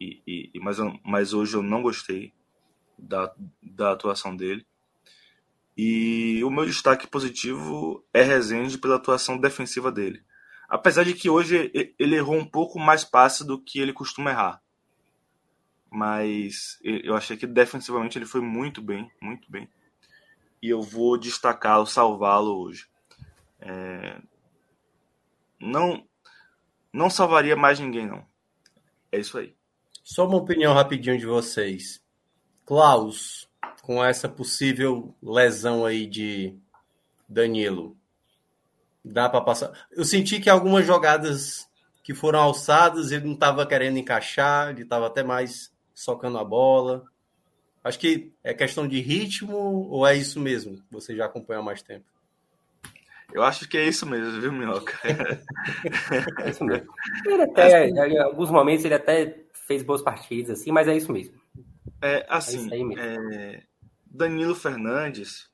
E, 0.00 0.22
e, 0.26 0.60
mas, 0.60 0.78
mas 1.04 1.32
hoje 1.32 1.54
eu 1.54 1.62
não 1.62 1.82
gostei 1.82 2.32
da, 2.98 3.32
da 3.62 3.92
atuação 3.92 4.34
dele. 4.34 4.66
E 5.76 6.42
o 6.42 6.50
meu 6.50 6.66
destaque 6.66 7.06
positivo 7.06 8.04
é 8.12 8.22
Rezende 8.22 8.78
pela 8.78 8.96
atuação 8.96 9.38
defensiva 9.38 9.92
dele. 9.92 10.22
Apesar 10.68 11.04
de 11.04 11.14
que 11.14 11.30
hoje 11.30 11.70
ele 11.98 12.16
errou 12.16 12.36
um 12.36 12.44
pouco 12.44 12.78
mais 12.78 13.04
passe 13.04 13.46
do 13.46 13.60
que 13.60 13.78
ele 13.78 13.92
costuma 13.92 14.30
errar 14.30 14.62
mas 15.90 16.78
eu 16.82 17.16
achei 17.16 17.36
que 17.36 17.46
defensivamente 17.46 18.16
ele 18.16 18.24
foi 18.24 18.40
muito 18.40 18.80
bem, 18.80 19.10
muito 19.20 19.50
bem. 19.50 19.68
E 20.62 20.68
eu 20.68 20.80
vou 20.80 21.18
destacá-lo, 21.18 21.84
salvá-lo 21.84 22.56
hoje. 22.62 22.88
É... 23.60 24.20
Não, 25.60 26.04
não 26.92 27.10
salvaria 27.10 27.54
mais 27.56 27.78
ninguém, 27.78 28.06
não. 28.06 28.24
É 29.12 29.18
isso 29.18 29.38
aí. 29.38 29.54
Só 30.02 30.26
uma 30.26 30.38
opinião 30.38 30.72
rapidinho 30.72 31.18
de 31.18 31.26
vocês. 31.26 32.02
Klaus, 32.64 33.48
com 33.82 34.02
essa 34.02 34.28
possível 34.28 35.14
lesão 35.22 35.84
aí 35.84 36.06
de 36.06 36.54
Danilo, 37.28 37.96
dá 39.04 39.28
para 39.28 39.40
passar? 39.40 39.88
Eu 39.90 40.04
senti 40.04 40.40
que 40.40 40.48
algumas 40.48 40.86
jogadas 40.86 41.68
que 42.02 42.14
foram 42.14 42.40
alçadas 42.40 43.12
ele 43.12 43.26
não 43.26 43.34
estava 43.34 43.66
querendo 43.66 43.98
encaixar, 43.98 44.70
ele 44.70 44.82
estava 44.82 45.06
até 45.06 45.22
mais 45.22 45.72
socando 45.94 46.38
a 46.38 46.44
bola. 46.44 47.04
Acho 47.82 47.98
que 47.98 48.32
é 48.42 48.52
questão 48.52 48.86
de 48.86 49.00
ritmo 49.00 49.56
ou 49.88 50.06
é 50.06 50.16
isso 50.16 50.38
mesmo? 50.40 50.82
Você 50.90 51.14
já 51.14 51.26
acompanha 51.26 51.60
há 51.60 51.62
mais 51.62 51.82
tempo? 51.82 52.06
Eu 53.32 53.42
acho 53.42 53.68
que 53.68 53.78
é 53.78 53.86
isso 53.86 54.06
mesmo, 54.06 54.40
viu, 54.40 54.52
Minhoca? 54.52 54.98
é 56.42 56.50
isso 56.50 56.64
mesmo. 56.64 56.92
Ele 57.26 57.42
até, 57.42 57.88
em 57.88 58.18
alguns 58.18 58.50
momentos, 58.50 58.84
ele 58.84 58.94
até 58.94 59.44
fez 59.66 59.82
boas 59.82 60.02
partidas, 60.02 60.60
assim, 60.60 60.72
mas 60.72 60.88
é 60.88 60.96
isso 60.96 61.12
mesmo. 61.12 61.34
É, 62.02 62.26
assim, 62.28 62.68
é, 62.98 63.14
é 63.36 63.62
Danilo 64.06 64.54
Fernandes, 64.54 65.48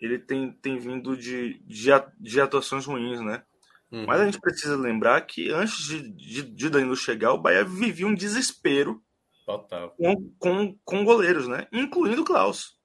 ele 0.00 0.18
tem, 0.18 0.52
tem 0.52 0.78
vindo 0.78 1.16
de, 1.16 1.60
de, 1.66 1.90
de 2.18 2.40
atuações 2.40 2.86
ruins, 2.86 3.20
né? 3.20 3.42
Uhum. 3.90 4.06
Mas 4.06 4.20
a 4.20 4.24
gente 4.24 4.40
precisa 4.40 4.76
lembrar 4.76 5.20
que 5.22 5.50
antes 5.50 5.84
de, 5.84 6.08
de, 6.12 6.42
de, 6.42 6.70
Danilo 6.70 6.96
chegar, 6.96 7.32
o 7.32 7.40
Bahia 7.40 7.64
vivia 7.64 8.06
um 8.06 8.14
desespero 8.14 9.02
Total. 9.50 9.90
Com, 9.96 10.30
com, 10.38 10.78
com 10.84 11.04
goleiros, 11.04 11.48
né? 11.48 11.66
Incluindo 11.72 12.22
o 12.22 12.24
Klaus. 12.24 12.78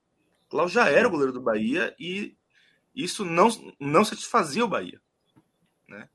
O 0.48 0.50
Klaus 0.50 0.72
já 0.72 0.90
era 0.90 1.08
o 1.08 1.12
goleiro 1.12 1.32
do 1.32 1.42
Bahia 1.42 1.96
e 2.00 2.36
isso 2.96 3.26
não, 3.26 3.50
não 3.80 4.06
satisfazia 4.06 4.64
o 4.64 4.70
Bahia. 4.70 5.02
Né? 5.88 6.08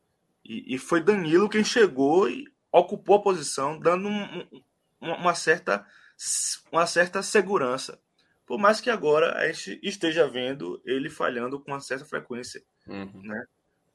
E, 0.45 0.75
e 0.75 0.79
foi 0.79 1.03
Danilo 1.03 1.49
quem 1.49 1.63
chegou 1.63 2.29
e 2.29 2.47
ocupou 2.73 3.17
a 3.17 3.23
posição, 3.23 3.79
dando 3.79 4.09
um, 4.09 4.23
um, 4.23 4.63
uma, 5.01 5.35
certa, 5.35 5.87
uma 6.73 6.87
certa 6.87 7.23
segurança 7.23 8.01
por 8.51 8.59
mais 8.59 8.81
que 8.81 8.91
agora 8.91 9.39
a 9.39 9.47
gente 9.53 9.79
esteja 9.81 10.27
vendo 10.27 10.83
ele 10.85 11.09
falhando 11.09 11.61
com 11.61 11.71
uma 11.71 11.79
certa 11.79 12.05
frequência. 12.05 12.61
Uhum. 12.85 13.23
Né? 13.23 13.47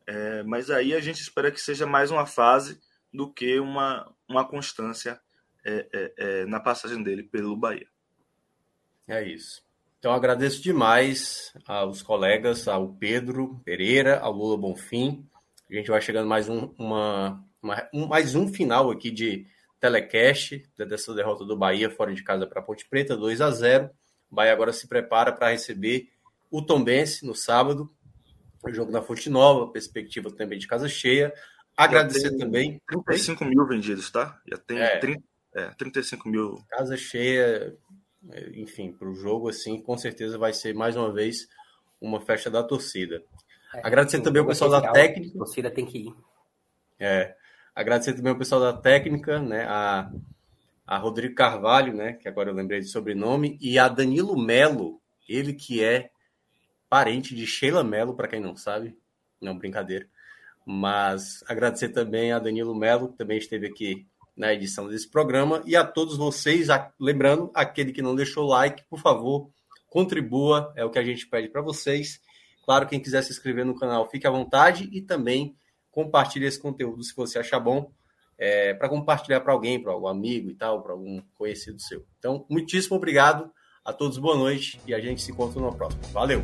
É, 0.08 0.44
mas 0.44 0.72
aí 0.72 0.96
a 0.96 1.02
gente 1.02 1.20
espera 1.20 1.52
que 1.52 1.60
seja 1.60 1.86
mais 1.86 2.10
uma 2.10 2.26
fase 2.26 2.80
do 3.14 3.30
que 3.30 3.60
uma, 3.60 4.10
uma 4.30 4.48
constância 4.48 5.20
é, 5.62 5.90
é, 5.92 6.14
é 6.16 6.46
na 6.46 6.62
passagem 6.62 7.04
dele 7.04 7.22
pelo 7.22 7.58
Bahia. 7.58 7.86
É 9.06 9.28
isso. 9.28 9.65
Então 10.06 10.14
agradeço 10.14 10.62
demais 10.62 11.52
aos 11.66 12.04
colegas, 12.04 12.68
ao 12.68 12.90
Pedro 12.94 13.60
Pereira, 13.66 14.20
ao 14.20 14.32
Lula 14.32 14.56
Bonfim. 14.56 15.28
A 15.68 15.74
gente 15.74 15.90
vai 15.90 16.00
chegando 16.00 16.28
mais 16.28 16.48
um, 16.48 16.72
uma, 16.78 17.44
uma 17.60 17.90
um, 17.92 18.06
mais 18.06 18.36
um 18.36 18.48
final 18.48 18.92
aqui 18.92 19.10
de 19.10 19.48
telecast 19.80 20.64
dessa 20.78 21.12
derrota 21.16 21.44
do 21.44 21.58
Bahia 21.58 21.90
fora 21.90 22.14
de 22.14 22.24
casa 22.24 22.46
para 22.46 22.62
Ponte 22.62 22.88
Preta, 22.88 23.18
2 23.18 23.42
a 23.42 23.50
0 23.50 23.90
o 24.30 24.36
Bahia 24.36 24.54
agora 24.54 24.72
se 24.72 24.88
prepara 24.88 25.32
para 25.32 25.50
receber 25.50 26.08
o 26.52 26.62
Tombense 26.62 27.26
no 27.26 27.34
sábado, 27.34 27.92
o 28.64 28.72
jogo 28.72 28.92
na 28.92 29.02
Fonte 29.02 29.28
Nova, 29.28 29.72
perspectiva 29.72 30.30
também 30.30 30.60
de 30.60 30.68
casa 30.68 30.88
cheia. 30.88 31.34
Agradecer 31.76 32.38
também. 32.38 32.80
35 32.88 33.44
mil 33.44 33.66
vendidos, 33.66 34.12
tá? 34.12 34.40
Já 34.48 34.58
tem 34.58 34.78
é, 34.78 35.00
30, 35.00 35.24
é, 35.56 35.70
35 35.70 36.30
mil. 36.30 36.64
Casa 36.70 36.96
cheia, 36.96 37.76
enfim, 38.54 38.92
para 38.92 39.10
o 39.10 39.16
jogo, 39.16 39.50
assim, 39.50 39.82
com 39.82 39.98
certeza 39.98 40.38
vai 40.38 40.54
ser 40.54 40.74
mais 40.74 40.96
uma 40.96 41.12
vez 41.12 41.48
uma 42.00 42.20
festa 42.20 42.50
da 42.50 42.64
torcida. 42.64 43.24
É, 43.74 43.82
Agradecer 43.86 44.22
também 44.22 44.42
o 44.42 44.48
pessoal 44.48 44.70
da 44.70 44.92
técnica. 44.92 45.36
A 45.36 45.38
torcida 45.40 45.72
tem 45.72 45.86
que 45.86 45.98
ir. 45.98 46.16
É. 47.00 47.36
Agradecer 47.74 48.14
também 48.14 48.32
o 48.34 48.38
pessoal 48.38 48.62
da 48.62 48.74
técnica, 48.74 49.40
né? 49.40 49.66
A 49.68 50.10
a 50.86 50.98
Rodrigo 50.98 51.34
Carvalho, 51.34 51.94
né, 51.94 52.14
que 52.14 52.28
agora 52.28 52.50
eu 52.50 52.54
lembrei 52.54 52.80
de 52.80 52.88
sobrenome, 52.88 53.58
e 53.60 53.80
a 53.80 53.88
Danilo 53.88 54.38
Melo, 54.38 55.02
ele 55.28 55.54
que 55.54 55.84
é 55.84 56.12
parente 56.88 57.34
de 57.36 57.48
Sheila 57.48 57.84
Melo, 57.84 58.16
para 58.16 58.28
quem 58.28 58.40
não 58.40 58.56
sabe, 58.56 58.96
não 59.42 59.58
brincadeira. 59.58 60.08
Mas 60.66 61.44
agradecer 61.48 61.90
também 61.90 62.32
a 62.32 62.40
Danilo 62.40 62.76
Melo, 62.76 63.10
que 63.10 63.18
também 63.18 63.38
esteve 63.38 63.68
aqui 63.68 64.06
na 64.36 64.54
edição 64.54 64.88
desse 64.88 65.10
programa, 65.10 65.62
e 65.66 65.76
a 65.76 65.84
todos 65.84 66.18
vocês, 66.18 66.68
lembrando, 67.00 67.52
aquele 67.54 67.92
que 67.92 68.02
não 68.02 68.16
deixou 68.16 68.46
like, 68.48 68.84
por 68.90 69.00
favor, 69.00 69.50
contribua, 69.88 70.74
é 70.76 70.84
o 70.84 70.90
que 70.90 71.00
a 71.00 71.04
gente 71.04 71.26
pede 71.28 71.48
para 71.48 71.62
vocês. 71.62 72.20
Claro, 72.66 72.88
quem 72.88 73.00
quiser 73.00 73.22
se 73.22 73.32
inscrever 73.32 73.66
no 73.66 73.78
canal, 73.78 74.10
fique 74.10 74.28
à 74.28 74.32
vontade 74.32 74.90
e 74.92 75.02
também 75.02 75.56
compartilhe 75.90 76.46
esse 76.46 76.60
conteúdo 76.60 77.04
se 77.04 77.16
você 77.16 77.40
achar 77.40 77.60
bom 77.60 77.92
é, 78.38 78.74
para 78.74 78.90
compartilhar 78.90 79.40
para 79.42 79.54
alguém, 79.54 79.82
para 79.82 79.94
algum 79.94 80.08
amigo 80.08 80.50
e 80.50 80.54
tal, 80.54 80.82
para 80.82 80.92
algum 80.92 81.22
conhecido 81.36 81.82
seu. 81.82 82.06
Então, 82.20 82.46
muitíssimo 82.50 82.98
obrigado 82.98 83.50
a 83.84 83.94
todos, 83.94 84.18
boa 84.18 84.36
noite 84.36 84.80
e 84.86 84.94
a 84.94 85.00
gente 85.00 85.22
se 85.22 85.32
encontra 85.32 85.62
no 85.62 85.74
próximo. 85.74 86.04
Valeu! 86.12 86.44